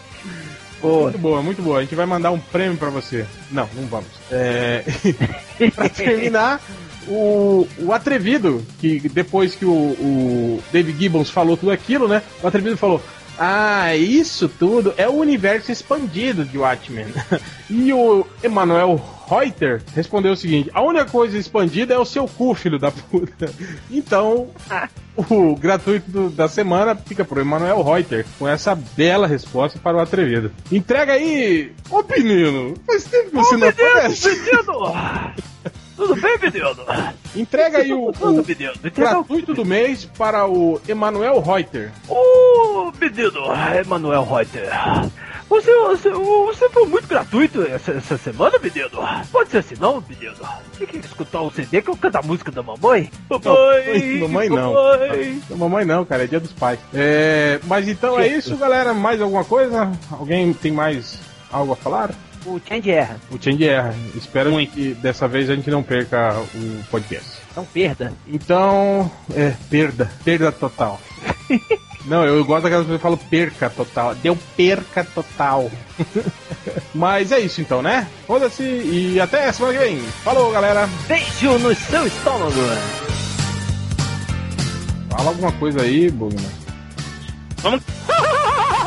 [0.84, 1.04] Boa.
[1.04, 1.80] Muito boa, muito boa.
[1.80, 3.26] A gente vai mandar um prêmio pra você.
[3.50, 4.10] Não, não vamos.
[4.30, 4.84] É...
[5.74, 6.62] pra terminar,
[7.08, 12.22] o, o Atrevido, que depois que o, o David Gibbons falou tudo aquilo, né?
[12.42, 13.02] O Atrevido falou:
[13.46, 17.08] ah, isso tudo é o universo expandido de Watchmen.
[17.70, 18.96] e o Emanuel
[19.28, 23.52] Reuter respondeu o seguinte: a única coisa expandida é o seu cu, filho da puta.
[23.92, 24.48] Então,
[25.18, 30.50] o gratuito da semana fica pro Emanuel Reuter com essa bela resposta para o atrevido.
[30.72, 32.76] Entrega aí, ô menino!
[32.88, 34.30] Faz tempo que você ô, não menino, aparece.
[34.30, 35.44] Menino.
[35.96, 36.76] Tudo bem, menino?
[37.36, 41.92] Entrega aí o, o gratuito do mês para o Emanuel Reuter.
[42.08, 43.42] Ô, menino,
[43.80, 44.70] Emanuel Reuter.
[45.50, 48.90] Você, você, você foi muito gratuito essa, essa semana, menino?
[49.32, 50.34] Pode ser assim, não, menino?
[50.72, 53.12] Você quer escutar o CD que eu canto a música da mamãe?
[53.30, 54.18] Mamãe!
[54.20, 54.74] Não, mamãe não.
[54.74, 55.42] Mamãe.
[55.52, 56.80] mamãe não, cara, é dia dos pais.
[56.94, 58.94] É, mas então é isso, galera.
[58.94, 59.92] Mais alguma coisa?
[60.12, 61.20] Alguém tem mais
[61.52, 62.12] algo a falar?
[62.46, 63.18] O Change erra.
[63.32, 63.96] O Change erra.
[64.16, 64.74] Espero Muito.
[64.74, 67.30] que dessa vez a gente não perca o podcast.
[67.56, 68.14] Não perda.
[68.28, 70.12] Então, é, perda.
[70.24, 71.00] Perda total.
[72.06, 74.16] Não, eu gosto daquelas pessoas que falam perca total.
[74.16, 75.72] Deu perca total.
[76.94, 78.08] Mas é isso então, né?
[78.28, 80.02] Foda-se e até a semana que vem.
[80.24, 80.90] Falou, galera.
[81.08, 82.52] Beijo no seu estômago.
[85.10, 86.44] Fala alguma coisa aí, Bugman.
[87.62, 87.82] Vamos.